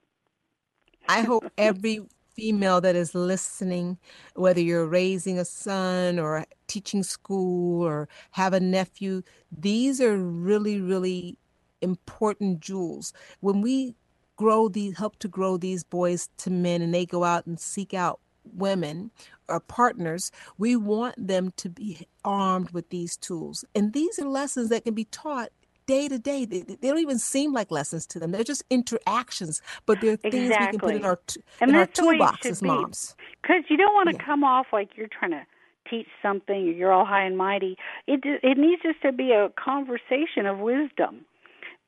I 1.07 1.21
hope 1.21 1.45
every 1.57 2.01
female 2.35 2.81
that 2.81 2.95
is 2.95 3.15
listening, 3.15 3.97
whether 4.35 4.59
you're 4.59 4.85
raising 4.85 5.39
a 5.39 5.45
son 5.45 6.19
or 6.19 6.45
teaching 6.67 7.03
school 7.03 7.83
or 7.83 8.07
have 8.31 8.53
a 8.53 8.59
nephew, 8.59 9.21
these 9.51 10.01
are 10.01 10.17
really, 10.17 10.79
really 10.79 11.37
important 11.81 12.59
jewels. 12.59 13.13
When 13.39 13.61
we 13.61 13.95
grow 14.35 14.67
these, 14.67 14.97
help 14.97 15.17
to 15.19 15.27
grow 15.27 15.57
these 15.57 15.83
boys 15.83 16.29
to 16.37 16.49
men 16.49 16.81
and 16.81 16.93
they 16.93 17.05
go 17.05 17.23
out 17.23 17.45
and 17.45 17.59
seek 17.59 17.93
out 17.93 18.19
women 18.53 19.11
or 19.47 19.59
partners, 19.59 20.31
we 20.57 20.75
want 20.75 21.15
them 21.27 21.53
to 21.57 21.69
be 21.69 22.07
armed 22.23 22.71
with 22.71 22.89
these 22.89 23.17
tools. 23.17 23.65
And 23.73 23.93
these 23.93 24.19
are 24.19 24.27
lessons 24.27 24.69
that 24.69 24.83
can 24.83 24.93
be 24.93 25.05
taught 25.05 25.49
day 25.85 26.07
to 26.07 26.17
day. 26.17 26.45
They, 26.45 26.61
they, 26.61 26.89
don't 26.89 26.99
even 26.99 27.19
seem 27.19 27.53
like 27.53 27.71
lessons 27.71 28.05
to 28.07 28.19
them. 28.19 28.31
They're 28.31 28.43
just 28.43 28.63
interactions, 28.69 29.61
but 29.85 30.01
they're 30.01 30.15
things 30.15 30.49
exactly. 30.49 30.65
we 30.65 30.71
can 30.71 30.79
put 30.79 30.95
in 30.95 31.05
our 31.05 31.19
and 31.61 31.69
in 31.69 31.75
our 31.75 31.85
that's 31.85 31.99
the 31.99 32.05
way 32.05 32.15
it 32.15 32.17
toolbox 32.17 32.37
should 32.41 32.51
as 32.51 32.61
be. 32.61 32.67
moms. 32.67 33.15
Because 33.41 33.63
you 33.69 33.77
don't 33.77 33.93
want 33.93 34.09
to 34.09 34.15
Yeah. 34.15 34.25
come 34.25 34.43
off 34.43 34.67
like 34.73 34.97
you're 34.97 35.07
trying 35.07 35.31
to 35.31 35.45
teach 35.89 36.07
something 36.21 36.67
or 36.67 36.71
you're 36.71 36.91
all 36.91 37.05
high 37.05 37.23
and 37.25 37.37
mighty. 37.37 37.77
It 38.07 38.21
it 38.23 38.57
needs 38.57 38.81
just 38.81 39.01
to 39.01 39.11
be 39.11 39.31
a 39.31 39.49
conversation 39.61 40.45
of 40.45 40.59
wisdom. 40.59 41.25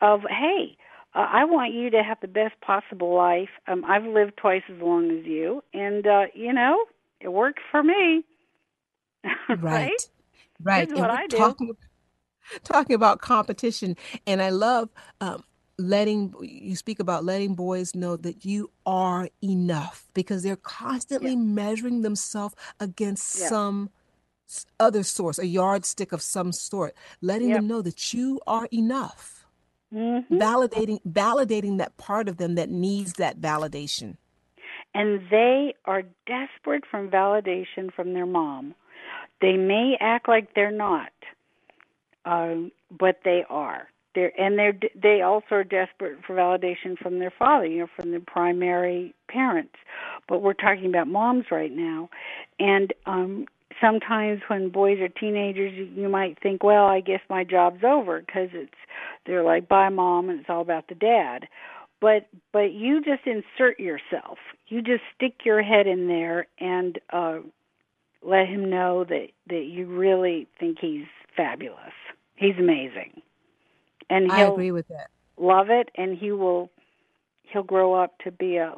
Of 0.02 0.22
hey, 0.30 0.78
uh, 1.16 1.28
I 1.32 1.46
want 1.46 1.74
you 1.74 1.90
to 1.90 2.04
have 2.04 2.20
the 2.22 2.28
best 2.28 2.60
possible 2.62 3.16
life. 3.16 3.50
Um, 3.68 3.84
I've 3.86 4.06
lived 4.06 4.38
twice 4.38 4.64
as 4.70 4.80
long 4.82 5.12
as 5.12 5.26
you, 5.26 5.64
and 5.74 6.06
uh, 6.06 6.26
you 6.34 6.54
know 6.54 6.86
it 7.20 7.30
worked 7.30 7.60
for 7.72 7.84
me. 7.84 8.24
Right. 9.50 9.92
Right. 10.62 10.88
And 10.90 11.00
what 11.00 11.10
I 11.10 11.28
do. 11.28 11.38
talking 11.38 11.72
talking 12.64 12.96
about 12.96 13.20
competition, 13.22 13.96
and 14.26 14.42
I 14.42 14.50
love 14.50 14.90
um, 15.22 15.44
letting 15.78 16.34
you 16.42 16.76
speak 16.76 17.00
about 17.00 17.24
letting 17.24 17.56
boys 17.56 17.96
know 17.96 18.18
that 18.18 18.46
you 18.46 18.72
are 18.86 19.30
enough 19.44 20.08
because 20.14 20.44
they're 20.44 20.56
constantly 20.56 21.36
measuring 21.36 22.02
themselves 22.02 22.56
against 22.80 23.40
Yeah. 23.40 23.48
some 23.50 23.90
other 24.80 25.04
source, 25.04 25.38
a 25.40 25.46
yardstick 25.46 26.12
of 26.12 26.22
some 26.22 26.52
sort, 26.52 26.96
letting 27.22 27.50
Yep. 27.50 27.56
them 27.60 27.68
know 27.68 27.82
that 27.82 28.14
you 28.14 28.40
are 28.48 28.68
enough. 28.74 29.46
hmm 29.92 30.22
Validating 30.32 31.00
validating 31.08 31.78
that 31.78 31.98
part 31.98 32.28
of 32.28 32.38
them 32.38 32.56
that 32.56 32.70
needs 32.70 33.14
that 33.14 33.40
validation. 33.40 34.18
and 34.94 35.22
they 35.30 35.74
are 35.86 36.04
desperate 36.26 36.84
from 36.90 37.10
validation 37.10 37.94
from 37.94 38.14
their 38.14 38.26
mom. 38.26 38.74
They 39.42 39.54
may 39.54 39.96
act 40.00 40.28
like 40.28 40.54
they're 40.56 40.72
not, 40.72 41.12
um, 42.26 42.72
but 42.90 43.20
they 43.24 43.44
are. 43.50 43.90
They're, 44.18 44.42
and 44.42 44.58
they're 44.58 44.74
they 45.00 45.22
also 45.22 45.46
are 45.52 45.64
desperate 45.64 46.18
for 46.26 46.36
validation 46.36 46.98
from 46.98 47.20
their 47.20 47.32
father, 47.38 47.68
you 47.68 47.82
know, 47.82 47.88
from 47.96 48.10
their 48.10 48.20
primary 48.20 49.14
parents. 49.30 49.76
But 50.28 50.42
we're 50.42 50.56
talking 50.56 50.88
about 50.88 51.08
moms 51.08 51.46
right 51.52 51.72
now, 51.72 52.10
and 52.58 52.96
um, 53.06 53.46
sometimes 53.80 54.42
when 54.48 54.70
boys 54.70 54.98
are 55.02 55.08
teenagers, 55.08 55.72
you, 55.96 56.10
might 56.10 56.42
think, 56.42 56.64
well, 56.64 56.88
I 56.88 57.00
guess 57.00 57.20
my 57.30 57.44
job's 57.44 57.84
over 57.84 58.22
because 58.22 58.50
it's 58.54 58.74
they're 59.28 59.44
like, 59.44 59.70
bye, 59.70 59.90
mom, 59.90 60.32
and 60.32 60.40
it's 60.40 60.50
all 60.50 60.62
about 60.62 60.88
the 60.88 60.96
dad. 60.96 61.48
But 62.02 62.28
but 62.52 62.74
you 62.74 63.04
just 63.04 63.28
insert 63.28 63.80
yourself. 63.80 64.40
You 64.68 64.82
just 64.82 65.04
stick 65.16 65.46
your 65.46 65.62
head 65.62 65.86
in 65.86 66.08
there 66.08 66.48
and 66.60 66.98
uh, 67.14 67.42
let 68.24 68.48
him 68.48 68.68
know 68.68 69.04
that 69.04 69.28
that 69.50 69.66
you 69.70 69.86
really 69.86 70.48
think 70.60 70.80
he's 70.82 71.06
fabulous. 71.36 71.94
He's 72.36 72.58
amazing, 72.58 73.22
and 74.10 74.32
I 74.32 74.42
agree 74.42 74.72
with 74.72 74.88
that. 74.90 75.10
Love 75.38 75.70
it, 75.70 75.90
and 75.96 76.18
he 76.18 76.32
will 76.32 76.72
he'll 77.44 77.64
grow 77.64 77.94
up 77.94 78.18
to 78.20 78.32
be 78.32 78.58
a 78.58 78.74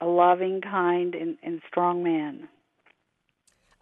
a 0.00 0.06
loving, 0.06 0.60
kind, 0.60 1.14
and, 1.14 1.36
and 1.42 1.60
strong 1.68 2.02
man. 2.02 2.48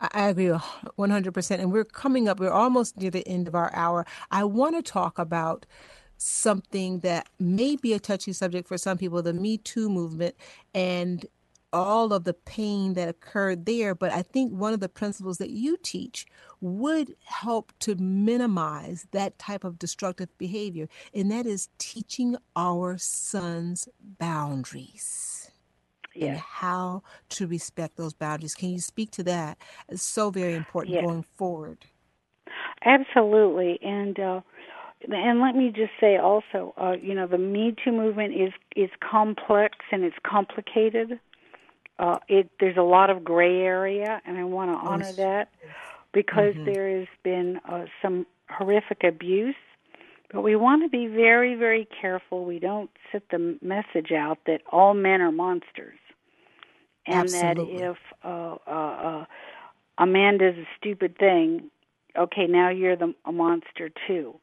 I 0.01 0.29
agree 0.29 0.47
100%. 0.47 1.51
And 1.59 1.73
we're 1.73 1.85
coming 1.85 2.29
up, 2.29 2.39
we're 2.39 2.51
almost 2.51 2.97
near 2.97 3.11
the 3.11 3.27
end 3.27 3.49
of 3.49 3.55
our 3.55 3.75
hour. 3.75 4.07
I 4.31 4.45
want 4.45 4.77
to 4.77 4.83
talk 4.83 5.19
about 5.19 5.67
something 6.17 7.01
that 7.01 7.29
may 7.39 7.77
be 7.77 7.93
a 7.93 7.99
touchy 7.99 8.33
subject 8.33 8.69
for 8.69 8.79
some 8.79 8.99
people 8.99 9.23
the 9.23 9.33
Me 9.33 9.59
Too 9.59 9.89
movement 9.89 10.35
and 10.75 11.27
all 11.73 12.13
of 12.13 12.25
the 12.25 12.35
pain 12.35 12.95
that 12.95 13.09
occurred 13.09 13.67
there. 13.67 13.95
But 13.95 14.13
I 14.13 14.23
think 14.23 14.53
one 14.53 14.73
of 14.73 14.81
the 14.81 14.89
principles 14.89 15.39
that 15.39 15.51
you 15.51 15.77
teach 15.83 16.27
would 16.61 17.15
help 17.25 17.73
to 17.81 17.95
minimize 17.97 19.07
that 19.13 19.39
type 19.39 19.65
of 19.65 19.79
destructive 19.79 20.37
behavior, 20.39 20.89
and 21.15 21.31
that 21.31 21.47
is 21.47 21.69
teaching 21.79 22.37
our 22.57 22.97
sons 22.99 23.89
boundaries 24.19 25.51
yes. 26.15 26.29
and 26.29 26.39
how 26.39 27.03
to 27.31 27.47
respect 27.47 27.97
those 27.97 28.13
boundaries. 28.13 28.55
Can 28.55 28.71
you 28.71 28.81
speak 28.81 29.11
to 29.13 29.23
that? 29.25 29.59
It's 29.89 30.03
so 30.03 30.31
very 30.31 30.55
important 30.55 30.95
yes. 30.95 31.05
going 31.05 31.23
forward. 31.23 31.79
Absolutely, 32.85 33.79
and 33.83 34.19
uh, 34.19 34.41
and 35.09 35.41
let 35.41 35.55
me 35.55 35.73
just 35.75 35.93
say 36.01 36.17
also, 36.17 36.75
uh, 36.77 36.93
you 37.01 37.15
know, 37.15 37.27
the 37.27 37.39
Me 37.39 37.75
Too 37.85 37.93
movement 37.93 38.35
is 38.35 38.53
is 38.77 38.91
complex 39.01 39.77
and 39.93 40.05
it's 40.05 40.17
complicated. 40.27 41.21
Uh, 41.99 42.19
it 42.29 42.51
there's 42.61 42.77
a 42.77 42.83
lot 42.83 43.11
of 43.11 43.25
gray 43.25 43.61
area, 43.63 44.21
and 44.25 44.39
I 44.39 44.45
want 44.45 44.71
to 44.71 44.89
honor 44.89 45.07
yes. 45.07 45.17
that 45.17 45.49
because 46.13 46.55
mm-hmm. 46.55 46.73
there 46.73 46.99
has 46.99 47.09
been 47.23 47.61
uh, 47.69 47.87
some 48.01 48.27
horrific 48.49 49.05
abuse. 49.05 49.57
But 50.33 50.43
we 50.43 50.57
want 50.57 50.83
to 50.83 50.91
be 50.91 51.07
very, 51.07 51.55
very 51.55 51.89
careful. 52.01 52.45
We 52.45 52.59
don't 52.59 52.91
set 53.11 53.23
the 53.31 53.57
message 53.63 54.13
out 54.13 54.39
that 54.47 54.61
all 54.71 54.93
men 54.93 55.23
are 55.23 55.33
monsters 55.33 55.99
and 57.09 57.21
Absolutely. 57.21 57.79
that 57.79 57.91
if 57.91 57.97
uh, 58.23 58.57
uh, 58.67 58.71
uh, 58.71 59.25
a 59.97 60.07
man 60.07 60.39
does 60.39 60.55
a 60.55 60.67
stupid 60.79 61.17
thing, 61.19 61.71
okay, 62.17 62.47
now 62.47 62.69
you're 62.69 62.97
the 62.97 63.15
a 63.25 63.33
monster 63.33 63.91
too. 64.07 64.39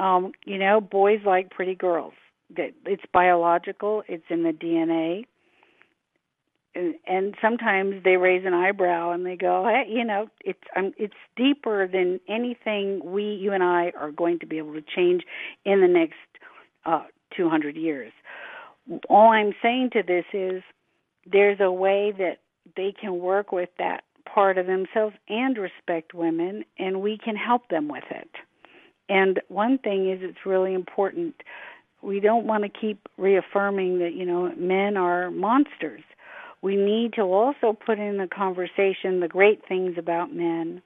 Um, 0.00 0.32
you 0.44 0.58
know, 0.58 0.80
boys 0.80 1.20
like 1.24 1.50
pretty 1.50 1.76
girls. 1.76 2.14
It's 2.56 3.04
biological. 3.12 4.02
It's 4.08 4.24
in 4.28 4.42
the 4.42 4.50
DNA. 4.50 5.26
And, 6.74 7.34
sometimes 7.40 8.02
they 8.02 8.16
raise 8.16 8.44
an 8.44 8.54
eyebrow 8.54 9.12
and 9.12 9.24
they 9.24 9.36
go, 9.36 9.64
hey, 9.64 9.88
you 9.88 10.04
know, 10.04 10.26
it's 10.44 10.58
um, 10.76 10.92
it's 10.98 11.14
deeper 11.36 11.86
than 11.86 12.18
anything 12.28 13.00
we, 13.04 13.22
you 13.22 13.52
and 13.52 13.62
I, 13.62 13.92
are 13.98 14.10
going 14.10 14.38
to 14.40 14.46
be 14.46 14.58
able 14.58 14.74
to 14.74 14.82
change 14.82 15.22
in 15.64 15.80
the 15.80 15.88
next 15.88 16.14
uh, 16.84 17.04
200 17.36 17.76
years. 17.76 18.12
All 19.08 19.30
I'm 19.30 19.52
saying 19.62 19.90
to 19.92 20.02
this 20.02 20.24
is 20.32 20.62
there's 21.30 21.60
a 21.60 21.70
way 21.70 22.12
that 22.18 22.38
they 22.76 22.92
can 22.98 23.18
work 23.18 23.52
with 23.52 23.70
that 23.78 24.04
part 24.32 24.58
of 24.58 24.66
themselves 24.66 25.14
and 25.28 25.56
respect 25.56 26.14
women, 26.14 26.64
and 26.78 27.00
we 27.00 27.18
can 27.18 27.36
help 27.36 27.68
them 27.68 27.88
with 27.88 28.04
it. 28.10 28.30
And 29.08 29.40
one 29.48 29.78
thing 29.78 30.10
is, 30.10 30.20
it's 30.22 30.46
really 30.46 30.74
important. 30.74 31.34
We 32.02 32.20
don't 32.20 32.46
want 32.46 32.64
to 32.64 32.68
keep 32.68 33.08
reaffirming 33.16 33.98
that, 33.98 34.14
you 34.14 34.24
know, 34.24 34.52
men 34.56 34.96
are 34.96 35.30
monsters. 35.30 36.02
We 36.64 36.76
need 36.76 37.12
to 37.16 37.20
also 37.24 37.74
put 37.74 37.98
in 37.98 38.16
the 38.16 38.26
conversation 38.26 39.20
the 39.20 39.28
great 39.28 39.60
things 39.68 39.96
about 39.98 40.34
men 40.34 40.80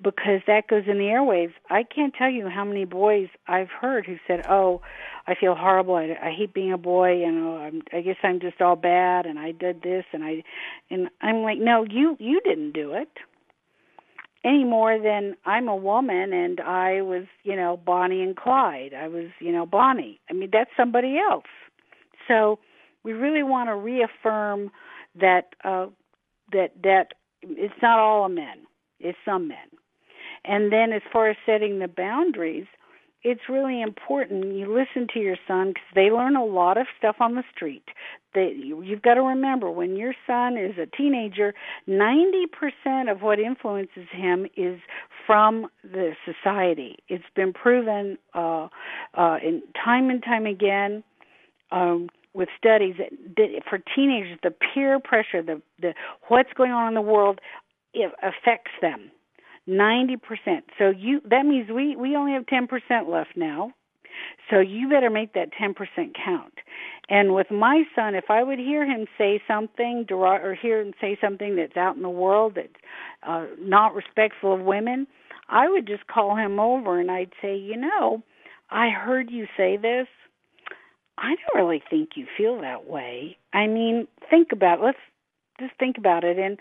because 0.00 0.42
that 0.46 0.68
goes 0.68 0.84
in 0.86 0.98
the 0.98 1.06
airwaves. 1.06 1.54
I 1.68 1.82
can't 1.82 2.14
tell 2.14 2.30
you 2.30 2.48
how 2.48 2.64
many 2.64 2.84
boys 2.84 3.26
I've 3.48 3.68
heard 3.68 4.06
who 4.06 4.18
said, 4.28 4.46
"Oh, 4.48 4.80
I 5.26 5.34
feel 5.34 5.56
horrible. 5.56 5.96
I, 5.96 6.16
I 6.22 6.30
hate 6.30 6.54
being 6.54 6.72
a 6.72 6.78
boy. 6.78 7.16
You 7.16 7.32
know, 7.32 7.56
I'm, 7.56 7.82
I 7.92 8.00
guess 8.00 8.14
I'm 8.22 8.38
just 8.38 8.60
all 8.60 8.76
bad, 8.76 9.26
and 9.26 9.40
I 9.40 9.50
did 9.50 9.82
this, 9.82 10.04
and 10.12 10.22
I." 10.22 10.44
And 10.88 11.08
I'm 11.20 11.42
like, 11.42 11.58
"No, 11.58 11.82
you 11.82 12.16
you 12.20 12.40
didn't 12.44 12.70
do 12.70 12.92
it." 12.92 13.10
Any 14.44 14.62
more 14.62 15.00
than 15.02 15.34
I'm 15.44 15.66
a 15.66 15.74
woman 15.74 16.32
and 16.32 16.60
I 16.60 17.02
was, 17.02 17.24
you 17.42 17.56
know, 17.56 17.76
Bonnie 17.76 18.22
and 18.22 18.36
Clyde. 18.36 18.94
I 18.94 19.08
was, 19.08 19.30
you 19.40 19.50
know, 19.50 19.66
Bonnie. 19.66 20.20
I 20.30 20.32
mean, 20.32 20.50
that's 20.52 20.70
somebody 20.76 21.18
else. 21.18 21.50
So 22.28 22.60
we 23.02 23.14
really 23.14 23.42
want 23.42 23.68
to 23.68 23.74
reaffirm 23.74 24.70
that 25.14 25.54
uh, 25.64 25.86
that 26.52 26.72
that 26.82 27.14
it's 27.42 27.74
not 27.82 27.98
all 27.98 28.28
men. 28.28 28.66
It's 29.00 29.18
some 29.24 29.48
men 29.48 29.68
and 30.44 30.72
then 30.72 30.92
as 30.92 31.02
far 31.12 31.28
as 31.28 31.36
setting 31.44 31.78
the 31.78 31.88
boundaries, 31.88 32.66
it's 33.24 33.42
really 33.48 33.82
important 33.82 34.54
you 34.54 34.72
listen 34.72 35.08
to 35.12 35.20
your 35.20 35.36
son 35.46 35.68
because 35.68 35.88
they 35.94 36.10
learn 36.10 36.36
a 36.36 36.44
lot 36.44 36.78
of 36.78 36.86
stuff 36.96 37.16
on 37.20 37.34
the 37.34 37.42
street. 37.54 37.84
That 38.34 38.52
you've 38.56 39.02
got 39.02 39.14
to 39.14 39.22
remember 39.22 39.70
when 39.70 39.96
your 39.96 40.14
son 40.26 40.56
is 40.56 40.78
a 40.78 40.86
teenager, 40.86 41.52
90% 41.88 43.10
of 43.10 43.22
what 43.22 43.40
influences 43.40 44.06
him 44.12 44.46
is 44.56 44.78
from 45.26 45.66
the 45.82 46.12
society. 46.24 46.96
It's 47.08 47.24
been 47.34 47.52
proven 47.52 48.18
uh, 48.34 48.68
uh, 49.14 49.38
in 49.42 49.62
time 49.84 50.10
and 50.10 50.22
time 50.22 50.46
again. 50.46 51.02
Um, 51.72 52.08
with 52.34 52.48
studies 52.56 52.96
that, 52.98 53.62
for 53.68 53.78
teenagers, 53.94 54.38
the 54.42 54.50
peer 54.50 55.00
pressure, 55.00 55.42
the 55.42 55.60
the 55.80 55.94
what's 56.28 56.52
going 56.54 56.72
on 56.72 56.88
in 56.88 56.94
the 56.94 57.00
world, 57.00 57.40
it 57.94 58.12
affects 58.22 58.72
them 58.80 59.10
90%. 59.68 60.18
So 60.78 60.90
you 60.90 61.20
that 61.30 61.44
means 61.44 61.70
we 61.70 61.96
we 61.96 62.16
only 62.16 62.32
have 62.32 62.46
10% 62.46 62.68
left 63.08 63.36
now. 63.36 63.72
So 64.50 64.58
you 64.60 64.88
better 64.88 65.10
make 65.10 65.34
that 65.34 65.50
10% 65.52 65.74
count. 66.24 66.54
And 67.08 67.34
with 67.34 67.50
my 67.50 67.84
son, 67.94 68.14
if 68.14 68.30
I 68.30 68.42
would 68.42 68.58
hear 68.58 68.84
him 68.84 69.06
say 69.16 69.40
something 69.46 70.06
or 70.10 70.54
hear 70.54 70.80
him 70.80 70.92
say 71.00 71.16
something 71.20 71.56
that's 71.56 71.76
out 71.76 71.96
in 71.96 72.02
the 72.02 72.08
world 72.10 72.54
that's 72.56 72.68
uh, 73.22 73.46
not 73.60 73.94
respectful 73.94 74.54
of 74.54 74.60
women, 74.60 75.06
I 75.48 75.68
would 75.68 75.86
just 75.86 76.06
call 76.06 76.36
him 76.36 76.58
over 76.58 76.98
and 76.98 77.10
I'd 77.10 77.32
say, 77.40 77.56
you 77.56 77.76
know, 77.76 78.22
I 78.70 78.90
heard 78.90 79.30
you 79.30 79.46
say 79.56 79.76
this. 79.76 80.06
I 81.18 81.34
don't 81.34 81.62
really 81.66 81.82
think 81.90 82.10
you 82.14 82.26
feel 82.36 82.60
that 82.60 82.88
way. 82.88 83.36
I 83.52 83.66
mean, 83.66 84.06
think 84.30 84.48
about 84.52 84.78
it. 84.78 84.84
let's 84.84 84.98
just 85.60 85.72
think 85.78 85.98
about 85.98 86.24
it 86.24 86.38
and 86.38 86.58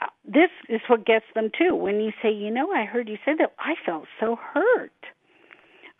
uh, 0.00 0.06
this 0.24 0.50
is 0.68 0.80
what 0.88 1.06
gets 1.06 1.24
them 1.34 1.50
too. 1.56 1.74
When 1.74 2.00
you 2.00 2.10
say, 2.22 2.32
you 2.32 2.50
know, 2.50 2.72
I 2.72 2.84
heard 2.84 3.08
you 3.08 3.16
say 3.24 3.32
that, 3.38 3.52
I 3.58 3.74
felt 3.86 4.04
so 4.20 4.36
hurt. 4.36 4.92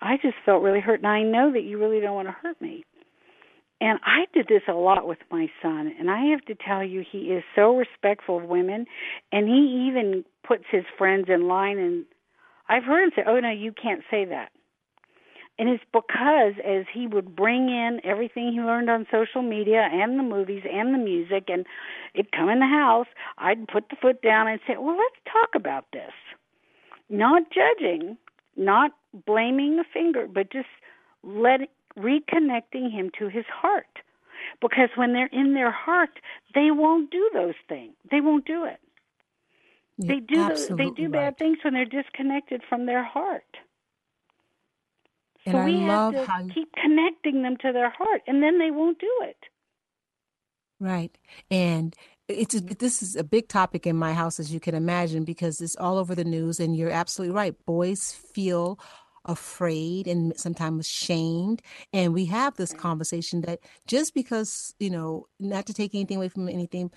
I 0.01 0.17
just 0.17 0.35
felt 0.45 0.63
really 0.63 0.81
hurt, 0.81 1.01
and 1.01 1.07
I 1.07 1.23
know 1.23 1.53
that 1.53 1.63
you 1.63 1.79
really 1.79 2.01
don't 2.01 2.15
want 2.15 2.29
to 2.29 2.33
hurt 2.33 2.61
me. 2.61 2.85
And 3.81 3.99
I 4.05 4.25
did 4.33 4.47
this 4.49 4.63
a 4.69 4.73
lot 4.73 5.07
with 5.07 5.19
my 5.31 5.49
son, 5.63 5.93
and 5.99 6.11
I 6.11 6.27
have 6.27 6.45
to 6.47 6.55
tell 6.55 6.83
you, 6.83 7.05
he 7.11 7.19
is 7.33 7.45
so 7.55 7.77
respectful 7.77 8.39
of 8.39 8.45
women, 8.45 8.87
and 9.33 9.49
he 9.49 9.89
even 9.89 10.25
puts 10.47 10.65
his 10.71 10.85
friends 10.99 11.27
in 11.29 11.49
line. 11.49 11.79
And 11.79 12.05
I've 12.69 12.85
heard 12.85 13.05
him 13.05 13.11
say, 13.17 13.23
"Oh 13.27 13.41
no, 13.41 13.51
you 13.51 13.73
can't 13.73 14.03
say 14.11 14.25
that." 14.27 14.51
And 15.59 15.69
it's 15.69 15.85
because 15.93 16.55
as 16.65 16.85
he 16.93 17.07
would 17.07 17.37
bring 17.37 17.69
in 17.69 18.01
everything 18.03 18.53
he 18.53 18.61
learned 18.61 18.91
on 18.91 19.07
social 19.11 19.43
media 19.43 19.89
and 19.93 20.19
the 20.19 20.25
movies 20.25 20.65
and 20.71 20.93
the 20.93 20.99
music 20.99 21.45
and 21.49 21.65
it'd 22.15 22.33
come 22.33 22.49
in 22.49 22.59
the 22.59 22.67
house, 22.67 23.07
I'd 23.39 23.69
put 23.69 23.89
the 23.89 23.97
foot 23.97 24.21
down 24.21 24.49
and 24.49 24.61
say, 24.67 24.77
Well, 24.77 24.97
let's 24.97 25.33
talk 25.33 25.51
about 25.55 25.87
this. 25.93 26.13
Not 27.09 27.45
judging, 27.53 28.17
not 28.57 28.93
blaming 29.27 29.77
the 29.77 29.85
finger, 29.93 30.27
but 30.27 30.51
just 30.51 30.69
let 31.23 31.61
reconnecting 31.97 32.91
him 32.91 33.11
to 33.19 33.29
his 33.29 33.45
heart. 33.47 33.87
Because 34.61 34.91
when 34.97 35.13
they're 35.13 35.31
in 35.33 35.55
their 35.55 35.71
heart, 35.71 36.21
they 36.55 36.71
won't 36.71 37.11
do 37.11 37.31
those 37.33 37.55
things. 37.69 37.95
They 38.11 38.21
won't 38.21 38.45
do 38.45 38.65
it. 38.65 38.81
You're 39.99 40.17
they 40.17 40.21
do 40.21 40.49
the, 40.49 40.75
they 40.77 40.91
do 40.91 41.09
bad 41.09 41.39
things 41.39 41.59
when 41.63 41.75
they're 41.75 41.85
disconnected 41.85 42.63
from 42.69 42.87
their 42.87 43.05
heart. 43.05 43.45
And 45.47 45.55
so 45.55 45.59
I 45.59 45.65
we 45.67 45.73
love 45.73 46.15
have 46.15 46.27
to 46.27 46.33
how 46.33 46.41
you- 46.41 46.53
keep 46.53 46.73
connecting 46.73 47.43
them 47.43 47.57
to 47.59 47.73
their 47.73 47.91
heart, 47.91 48.23
and 48.27 48.43
then 48.43 48.59
they 48.59 48.71
won't 48.71 48.99
do 48.99 49.13
it. 49.23 49.37
Right. 50.81 51.17
And 51.51 51.95
it's 52.29 52.55
a, 52.55 52.61
this 52.61 53.03
is 53.03 53.17
a 53.17 53.25
big 53.25 53.49
topic 53.49 53.87
in 53.87 53.97
my 53.97 54.13
house, 54.13 54.41
as 54.41 54.53
you 54.53 54.61
can 54.61 54.75
imagine, 54.75 55.25
because 55.25 55.61
it's 55.61 55.77
all 55.77 55.99
over 55.99 56.15
the 56.15 56.25
news. 56.25 56.61
And 56.61 56.77
you're 56.77 56.91
absolutely 56.91 57.35
right. 57.35 57.55
Boys 57.65 58.13
feel 58.13 58.79
afraid 59.25 60.07
and 60.07 60.39
sometimes 60.39 60.87
shamed. 60.89 61.63
And 61.93 62.13
we 62.13 62.27
have 62.27 62.57
this 62.57 62.73
conversation 62.73 63.43
that 63.43 63.61
just 63.87 64.15
because, 64.15 64.75
you 64.79 64.91
know, 64.91 65.27
not 65.39 65.67
to 65.67 65.75
take 65.75 65.95
anything 65.95 66.19
away 66.19 66.29
from 66.29 66.49
anything, 66.49 66.91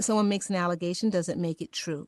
someone 0.00 0.28
makes 0.28 0.50
an 0.50 0.56
allegation 0.56 1.10
doesn't 1.10 1.40
make 1.40 1.60
it 1.60 1.72
true. 1.72 2.06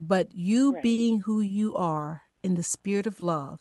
But 0.00 0.32
you 0.32 0.72
right. 0.74 0.82
being 0.82 1.20
who 1.20 1.40
you 1.40 1.74
are 1.76 2.22
in 2.42 2.54
the 2.54 2.62
spirit 2.62 3.06
of 3.06 3.22
love, 3.22 3.60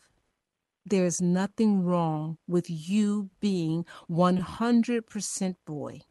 there 0.86 1.06
is 1.06 1.22
nothing 1.22 1.84
wrong 1.84 2.38
with 2.48 2.70
you 2.70 3.30
being 3.40 3.86
100% 4.10 5.56
boy. 5.66 6.02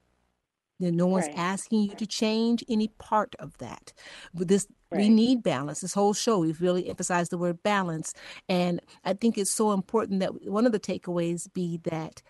Then 0.80 0.96
No 0.96 1.06
one's 1.06 1.26
right. 1.28 1.38
asking 1.38 1.82
you 1.82 1.94
to 1.94 2.06
change 2.06 2.64
any 2.68 2.88
part 2.88 3.34
of 3.38 3.56
that. 3.58 3.92
But 4.34 4.48
this 4.48 4.66
right. 4.90 4.98
we 4.98 5.08
need 5.08 5.42
balance. 5.42 5.80
This 5.80 5.94
whole 5.94 6.12
show 6.12 6.40
we've 6.40 6.60
really 6.60 6.88
emphasized 6.88 7.30
the 7.30 7.38
word 7.38 7.62
balance, 7.62 8.14
and 8.48 8.80
I 9.04 9.12
think 9.12 9.38
it's 9.38 9.52
so 9.52 9.72
important 9.72 10.20
that 10.20 10.48
one 10.48 10.66
of 10.66 10.72
the 10.72 10.80
takeaways 10.80 11.52
be 11.52 11.78
that 11.84 12.22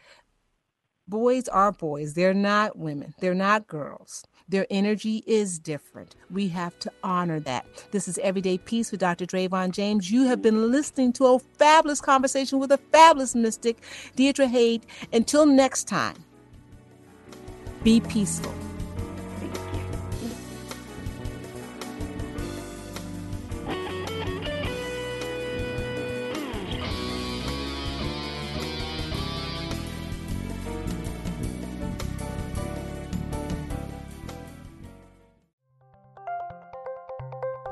boys 1.09 1.49
are 1.49 1.73
boys. 1.73 2.15
They're 2.15 2.35
not 2.35 2.77
women. 2.79 3.15
They're 3.21 3.35
not 3.35 3.67
girls. 3.67 4.25
Their 4.53 4.67
energy 4.69 5.25
is 5.27 5.59
different. 5.59 6.15
We 6.31 6.49
have 6.49 6.79
to 6.81 6.93
honor 7.03 7.41
that. 7.41 7.87
This 7.91 8.07
is 8.07 8.19
Everyday 8.19 8.59
Peace 8.59 8.91
with 8.91 9.01
Dr. 9.01 9.25
Dravon 9.25 9.71
James. 9.71 10.11
You 10.11 10.25
have 10.25 10.43
been 10.43 10.71
listening 10.71 11.15
to 11.15 11.25
a 11.25 11.39
fabulous 11.39 12.03
conversation 12.03 12.59
with 12.59 12.71
a 12.71 12.77
fabulous 12.77 13.35
mystic, 13.35 13.79
Deidre 14.15 14.47
Hade. 14.47 14.85
Until 15.11 15.47
next 15.47 15.89
time. 15.89 16.17
Be 17.83 18.01
peaceful. 18.01 18.53